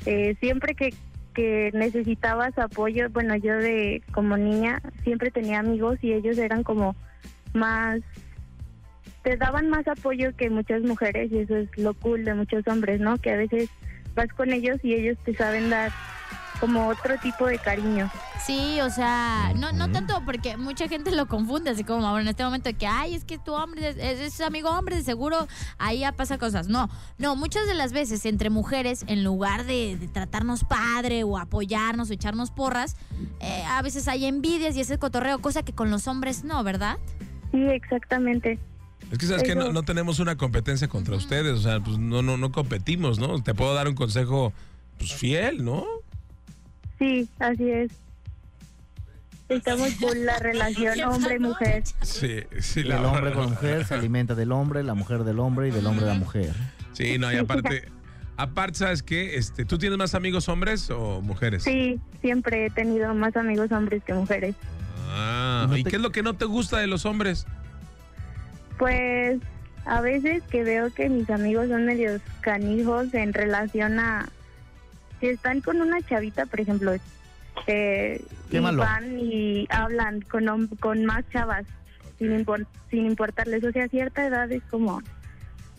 Eh, 0.08 0.36
siempre 0.40 0.74
que, 0.74 0.92
que 1.36 1.70
necesitabas 1.76 2.58
apoyo, 2.58 3.12
bueno, 3.12 3.36
yo 3.36 3.56
de 3.58 4.02
como 4.12 4.38
niña 4.38 4.82
siempre 5.04 5.30
tenía 5.30 5.60
amigos 5.60 6.00
y 6.02 6.14
ellos 6.14 6.40
eran 6.40 6.64
como 6.64 6.96
más, 7.54 8.00
te 9.22 9.38
daban 9.38 9.70
más 9.70 9.88
apoyo 9.88 10.36
que 10.36 10.50
muchas 10.50 10.82
mujeres 10.82 11.32
y 11.32 11.42
eso 11.42 11.58
es 11.58 11.70
lo 11.78 11.94
cool 11.94 12.26
de 12.26 12.34
muchos 12.34 12.68
hombres, 12.68 13.00
¿no? 13.00 13.20
Que 13.20 13.34
a 13.34 13.38
veces 13.38 13.70
vas 14.16 14.34
con 14.34 14.52
ellos 14.52 14.80
y 14.82 14.96
ellos 14.96 15.16
te 15.26 15.36
saben 15.36 15.70
dar 15.70 15.92
como 16.62 16.88
otro 16.88 17.18
tipo 17.18 17.48
de 17.48 17.58
cariño. 17.58 18.10
Sí, 18.46 18.80
o 18.82 18.90
sea, 18.92 19.52
no, 19.58 19.72
no 19.72 19.92
tanto 19.92 20.22
porque 20.24 20.58
mucha 20.58 20.88
gente 20.88 21.12
lo 21.12 21.28
confunde, 21.28 21.72
así 21.72 21.84
como 21.84 22.06
ahora 22.06 22.22
en 22.22 22.28
este 22.28 22.44
momento 22.44 22.70
de 22.70 22.76
que, 22.76 22.86
ay, 22.86 23.16
es 23.16 23.26
que 23.26 23.40
tu 23.40 23.54
hombre 23.54 23.90
es, 23.90 23.98
es 23.98 24.40
amigo 24.42 24.70
hombre, 24.70 24.96
de 24.96 25.04
seguro 25.04 25.48
ahí 25.80 26.00
ya 26.00 26.12
pasa 26.12 26.38
cosas. 26.38 26.68
No, 26.68 26.90
no, 27.18 27.36
muchas 27.36 27.66
de 27.66 27.74
las 27.74 27.92
veces 27.92 28.26
entre 28.26 28.52
mujeres, 28.52 29.04
en 29.08 29.24
lugar 29.24 29.66
de, 29.66 29.98
de 30.00 30.08
tratarnos 30.08 30.64
padre 30.64 31.24
o 31.24 31.40
apoyarnos 31.40 32.12
o 32.12 32.14
echarnos 32.14 32.52
porras, 32.52 32.96
eh, 33.40 33.64
a 33.68 33.82
veces 33.82 34.08
hay 34.08 34.26
envidias 34.26 34.78
y 34.78 34.82
ese 34.82 35.00
cotorreo, 35.00 35.40
cosa 35.40 35.64
que 35.64 35.74
con 35.74 35.90
los 35.90 36.08
hombres 36.08 36.44
no, 36.44 36.64
¿verdad? 36.64 37.00
Sí, 37.52 37.64
exactamente. 37.64 38.60
Es 39.12 39.18
que 39.18 39.26
sabes 39.26 39.44
que 39.44 39.56
no 39.56 39.84
tenemos 39.84 40.20
una 40.20 40.38
competencia 40.38 40.88
contra 40.88 41.16
ustedes, 41.16 41.54
o 41.54 41.62
sea, 41.62 41.80
pues 41.80 41.98
no, 41.98 42.22
no, 42.22 42.38
no 42.38 42.52
competimos, 42.52 43.20
¿no? 43.20 43.42
Te 43.42 43.56
puedo 43.56 43.74
dar 43.74 43.88
un 43.88 43.96
consejo 43.96 44.54
pues 45.00 45.14
fiel, 45.14 45.66
¿no? 45.66 45.86
Sí, 47.02 47.28
así 47.40 47.68
es. 47.68 47.92
Estamos 49.50 49.90
por 49.96 50.16
la 50.16 50.38
relación 50.38 51.02
hombre-mujer. 51.02 51.82
Sí, 52.04 52.42
sí, 52.60 52.82
El 52.82 52.90
la 52.90 53.02
hombre 53.02 53.22
verdad. 53.24 53.34
con 53.34 53.44
la 53.46 53.50
mujer 53.50 53.86
se 53.86 53.96
alimenta 53.96 54.36
del 54.36 54.52
hombre, 54.52 54.84
la 54.84 54.94
mujer 54.94 55.24
del 55.24 55.40
hombre 55.40 55.70
y 55.70 55.72
del 55.72 55.88
hombre 55.88 56.06
de 56.06 56.12
la 56.14 56.18
mujer. 56.20 56.54
Sí, 56.94 57.18
no, 57.18 57.34
y 57.34 57.38
aparte, 57.38 57.90
aparte, 58.38 58.78
¿sabes 58.78 59.02
qué? 59.02 59.36
Este, 59.38 59.66
¿Tú 59.66 59.80
tienes 59.80 59.98
más 59.98 60.14
amigos 60.14 60.48
hombres 60.48 60.92
o 60.92 61.22
mujeres? 61.22 61.64
Sí, 61.64 62.00
siempre 62.22 62.68
he 62.68 62.70
tenido 62.70 63.14
más 63.16 63.36
amigos 63.36 63.72
hombres 63.72 64.04
que 64.04 64.14
mujeres. 64.14 64.56
Ah, 65.10 65.66
No 65.68 65.76
¿y 65.76 65.84
te- 65.84 65.90
qué 65.90 65.96
es 65.96 66.02
lo 66.04 66.12
que 66.12 66.22
no 66.22 66.36
te 66.36 66.46
gusta 66.46 66.78
de 66.78 66.86
los 66.88 67.06
hombres? 67.08 67.48
Pues 68.78 69.40
a 69.86 70.02
veces 70.02 70.44
que 70.52 70.64
veo 70.64 70.94
que 70.94 71.10
mis 71.10 71.28
amigos 71.32 71.68
son 71.68 71.84
medios 71.86 72.22
canijos 72.42 73.12
en 73.16 73.34
relación 73.34 74.00
a 74.00 74.30
si 75.22 75.28
están 75.28 75.62
con 75.62 75.80
una 75.80 76.02
chavita, 76.02 76.46
por 76.48 76.60
ejemplo, 76.60 76.94
eh, 77.68 78.22
y 78.50 78.60
van 78.60 79.20
y 79.20 79.68
hablan 79.70 80.22
con 80.22 80.68
con 80.80 81.06
más 81.06 81.24
chavas 81.32 81.66
sin 82.20 82.46
sin 82.90 83.06
importarles, 83.06 83.64
o 83.64 83.72
sea, 83.72 83.86
a 83.86 83.88
cierta 83.88 84.26
edad 84.28 84.52
es 84.52 84.64
como 84.70 85.02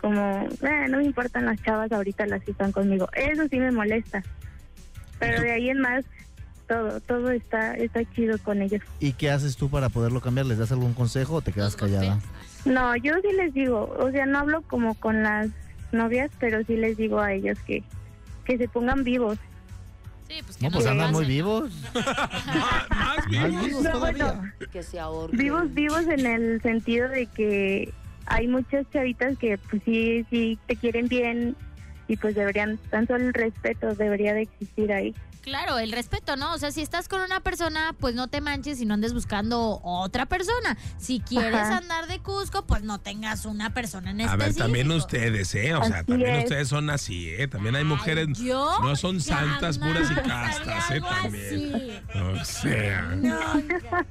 como 0.00 0.48
"Eh, 0.62 0.86
no 0.88 0.98
me 0.98 1.04
importan 1.04 1.44
las 1.44 1.62
chavas 1.62 1.92
ahorita 1.92 2.26
las 2.26 2.42
que 2.42 2.52
están 2.52 2.72
conmigo. 2.72 3.08
Eso 3.14 3.42
sí 3.50 3.58
me 3.58 3.70
molesta. 3.70 4.22
Pero 5.18 5.40
de 5.42 5.52
ahí 5.52 5.68
en 5.70 5.80
más 5.80 6.04
todo 6.68 7.00
todo 7.00 7.30
está 7.30 7.74
está 7.74 8.04
chido 8.12 8.38
con 8.38 8.62
ellos. 8.62 8.80
¿Y 8.98 9.12
qué 9.12 9.30
haces 9.30 9.56
tú 9.56 9.68
para 9.70 9.88
poderlo 9.90 10.20
cambiar? 10.20 10.46
¿Les 10.46 10.58
das 10.58 10.72
algún 10.72 10.94
consejo 10.94 11.34
o 11.36 11.40
te 11.42 11.52
quedas 11.52 11.76
callada? 11.76 12.18
No, 12.64 12.96
yo 12.96 13.14
sí 13.22 13.28
les 13.36 13.52
digo, 13.54 13.94
o 13.98 14.10
sea, 14.10 14.24
no 14.26 14.38
hablo 14.38 14.62
como 14.62 14.94
con 14.94 15.22
las 15.22 15.48
novias, 15.92 16.30
pero 16.40 16.64
sí 16.64 16.76
les 16.76 16.96
digo 16.96 17.20
a 17.20 17.32
ellos 17.32 17.58
que, 17.66 17.82
que 18.44 18.58
se 18.58 18.68
pongan 18.68 19.04
vivos. 19.04 19.38
Sí, 20.28 20.40
pues 20.44 20.56
que 20.56 20.64
No, 20.64 20.70
no, 20.70 20.76
pues 20.76 20.86
andan 20.86 21.12
muy 21.12 21.26
vivos. 21.26 21.70
Más 21.94 22.88
Más 22.90 23.26
bien. 23.28 23.60
vivos 23.64 23.82
No, 23.84 23.90
todavía. 23.92 24.54
Que 24.72 24.82
se 24.82 24.98
ahorque. 24.98 25.36
Vivos, 25.36 25.72
vivos 25.74 26.02
en 26.08 26.26
el 26.26 26.62
sentido 26.62 27.08
de 27.08 27.26
que 27.26 27.92
hay 28.26 28.48
muchas 28.48 28.86
chavitas 28.92 29.36
que 29.38 29.58
pues 29.58 29.82
sí, 29.84 30.24
sí 30.30 30.58
te 30.66 30.76
quieren 30.76 31.08
bien 31.08 31.56
y 32.08 32.16
pues 32.16 32.34
deberían, 32.34 32.78
tan 32.90 33.06
solo 33.06 33.24
el 33.26 33.34
respeto 33.34 33.94
debería 33.94 34.32
de 34.34 34.42
existir 34.42 34.92
ahí. 34.92 35.14
Claro, 35.42 35.78
el 35.78 35.90
respeto, 35.92 36.36
¿no? 36.36 36.54
O 36.54 36.58
sea, 36.58 36.70
si 36.70 36.82
estás 36.82 37.08
con 37.08 37.20
una 37.20 37.40
persona, 37.40 37.94
pues 37.98 38.14
no 38.14 38.28
te 38.28 38.40
manches 38.40 38.80
y 38.80 38.86
no 38.86 38.94
andes 38.94 39.12
buscando 39.12 39.80
otra 39.82 40.26
persona. 40.26 40.78
Si 40.98 41.18
quieres 41.20 41.54
Ajá. 41.54 41.78
andar 41.78 42.06
de 42.06 42.20
Cusco, 42.20 42.64
pues 42.64 42.82
no 42.84 43.00
tengas 43.00 43.44
una 43.44 43.74
persona 43.74 44.10
en 44.12 44.20
A 44.20 44.24
específico. 44.24 44.54
ver, 44.54 44.62
también 44.64 44.90
ustedes, 44.92 45.54
¿eh? 45.56 45.74
O 45.74 45.84
sea, 45.84 45.96
Así 45.98 46.06
también 46.06 46.36
es. 46.36 46.44
ustedes 46.44 46.68
son 46.68 46.90
así, 46.90 47.28
¿eh? 47.30 47.48
También 47.48 47.74
hay 47.74 47.84
mujeres, 47.84 48.28
Ay, 48.38 48.46
¿yo? 48.46 48.78
no 48.82 48.94
son 48.94 49.20
santas, 49.20 49.78
puras 49.78 50.10
y 50.10 50.14
castas, 50.14 50.90
¿eh? 50.92 51.00
También. 51.00 52.02
así. 52.08 52.20
O 52.20 52.44
sea. 52.44 53.02
Nunca. 53.16 54.06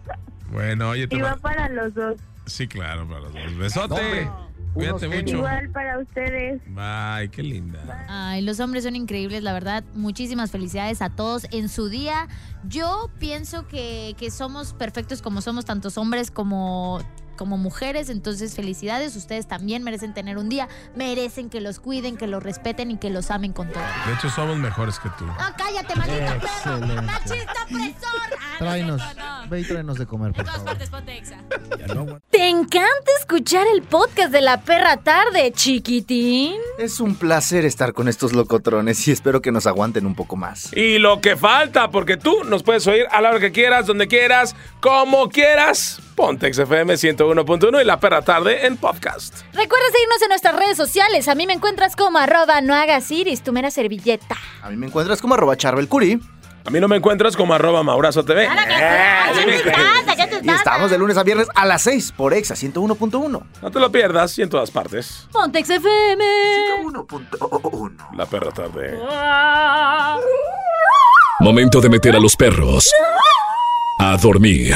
Bueno, 0.51 0.89
oye, 0.89 1.07
te 1.07 1.15
Y 1.15 1.21
va 1.21 1.37
para 1.37 1.69
los 1.69 1.93
dos. 1.93 2.17
Sí, 2.45 2.67
claro, 2.67 3.07
para 3.07 3.21
los 3.21 3.33
dos. 3.33 3.57
Besote. 3.57 3.93
Hombre, 3.93 4.29
Cuídate 4.73 5.07
mucho. 5.07 5.37
Igual 5.37 5.69
para 5.71 5.99
ustedes. 5.99 6.61
Bye, 6.67 7.29
qué 7.29 7.43
linda. 7.43 8.05
Ay, 8.07 8.41
los 8.41 8.59
hombres 8.59 8.83
son 8.85 8.95
increíbles, 8.95 9.43
la 9.43 9.53
verdad. 9.53 9.83
Muchísimas 9.93 10.51
felicidades 10.51 11.01
a 11.01 11.09
todos 11.09 11.45
en 11.51 11.67
su 11.67 11.89
día. 11.89 12.27
Yo 12.67 13.09
pienso 13.19 13.67
que, 13.67 14.15
que 14.17 14.31
somos 14.31 14.73
perfectos 14.73 15.21
como 15.21 15.41
somos, 15.41 15.65
tantos 15.65 15.97
hombres 15.97 16.31
como, 16.31 17.01
como 17.41 17.57
mujeres. 17.57 18.09
Entonces, 18.11 18.53
felicidades. 18.55 19.15
Ustedes 19.15 19.47
también 19.47 19.81
merecen 19.81 20.13
tener 20.13 20.37
un 20.37 20.47
día. 20.47 20.67
Merecen 20.95 21.49
que 21.49 21.59
los 21.59 21.79
cuiden, 21.79 22.15
que 22.15 22.27
los 22.27 22.43
respeten 22.43 22.91
y 22.91 22.97
que 22.97 23.09
los 23.09 23.31
amen 23.31 23.51
con 23.51 23.67
todo. 23.71 23.81
De 24.05 24.13
hecho, 24.13 24.29
somos 24.29 24.57
mejores 24.57 24.99
que 24.99 25.09
tú. 25.17 25.25
¡Ah, 25.39 25.51
cállate, 25.57 25.95
maldito 25.95 26.19
perro! 26.63 27.01
¡Machista 27.01 27.63
opresor! 27.63 28.37
Ah, 28.39 28.55
Tráenos, 28.59 29.01
no. 29.17 29.49
ve 29.49 29.61
y 29.61 29.63
tráenos 29.63 29.97
de 29.97 30.05
comer, 30.05 30.33
por 30.33 30.41
En 30.41 30.45
todas 30.51 30.61
favor. 30.61 32.21
¿Te 32.29 32.47
encanta 32.47 33.11
escuchar 33.19 33.65
el 33.73 33.81
podcast 33.81 34.31
de 34.31 34.41
la 34.41 34.61
perra 34.61 34.97
tarde, 34.97 35.51
chiquitín? 35.51 36.53
Es 36.77 36.99
un 36.99 37.15
placer 37.15 37.65
estar 37.65 37.93
con 37.93 38.07
estos 38.07 38.33
locotrones 38.33 39.07
y 39.07 39.11
espero 39.11 39.41
que 39.41 39.51
nos 39.51 39.65
aguanten 39.65 40.05
un 40.05 40.13
poco 40.13 40.35
más. 40.35 40.71
Y 40.77 40.99
lo 40.99 41.21
que 41.21 41.35
falta, 41.35 41.89
porque 41.89 42.17
tú 42.17 42.43
nos 42.45 42.61
puedes 42.61 42.85
oír 42.85 43.07
a 43.11 43.19
la 43.19 43.29
hora 43.29 43.39
que 43.39 43.51
quieras, 43.51 43.87
donde 43.87 44.07
quieras, 44.07 44.55
como 44.79 45.29
quieras. 45.29 45.99
Ponte 46.21 46.53
XFM 46.53 46.93
101.1 46.93 47.81
y 47.81 47.83
La 47.83 47.99
Perra 47.99 48.21
Tarde 48.21 48.67
en 48.67 48.77
podcast. 48.77 49.37
Recuerda 49.53 49.85
seguirnos 49.91 50.21
en 50.21 50.29
nuestras 50.29 50.55
redes 50.55 50.77
sociales. 50.77 51.27
A 51.27 51.33
mí 51.33 51.47
me 51.47 51.53
encuentras 51.53 51.95
como 51.95 52.19
arroba 52.19 52.61
no 52.61 52.75
hagas 52.75 53.09
iris, 53.09 53.41
tu 53.41 53.51
mera 53.51 53.71
servilleta. 53.71 54.37
A 54.61 54.69
mí 54.69 54.77
me 54.77 54.85
encuentras 54.85 55.19
como 55.19 55.33
arroba 55.33 55.57
charbelcuri 55.57 56.21
A 56.63 56.69
mí 56.69 56.79
no 56.79 56.87
me 56.87 56.97
encuentras 56.97 57.35
como 57.35 57.55
arroba 57.55 57.81
Maurazo 57.81 58.23
TV. 58.23 58.47
y 60.43 60.49
estamos 60.51 60.91
de 60.91 60.99
lunes 60.99 61.17
a 61.17 61.23
viernes 61.23 61.47
a 61.55 61.65
las 61.65 61.81
6 61.81 62.11
por 62.15 62.35
Exa 62.35 62.53
101.1. 62.53 63.43
No 63.59 63.71
te 63.71 63.79
lo 63.79 63.91
pierdas 63.91 64.37
y 64.37 64.43
en 64.43 64.49
todas 64.49 64.69
partes. 64.69 65.27
Pontex 65.31 65.71
FM. 65.71 66.23
1.1. 66.83 68.15
La 68.15 68.27
Perra 68.27 68.51
Tarde. 68.51 68.99
Momento 71.39 71.81
de 71.81 71.89
meter 71.89 72.15
a 72.15 72.19
los 72.19 72.35
perros 72.35 72.93
a 73.97 74.17
dormir. 74.17 74.75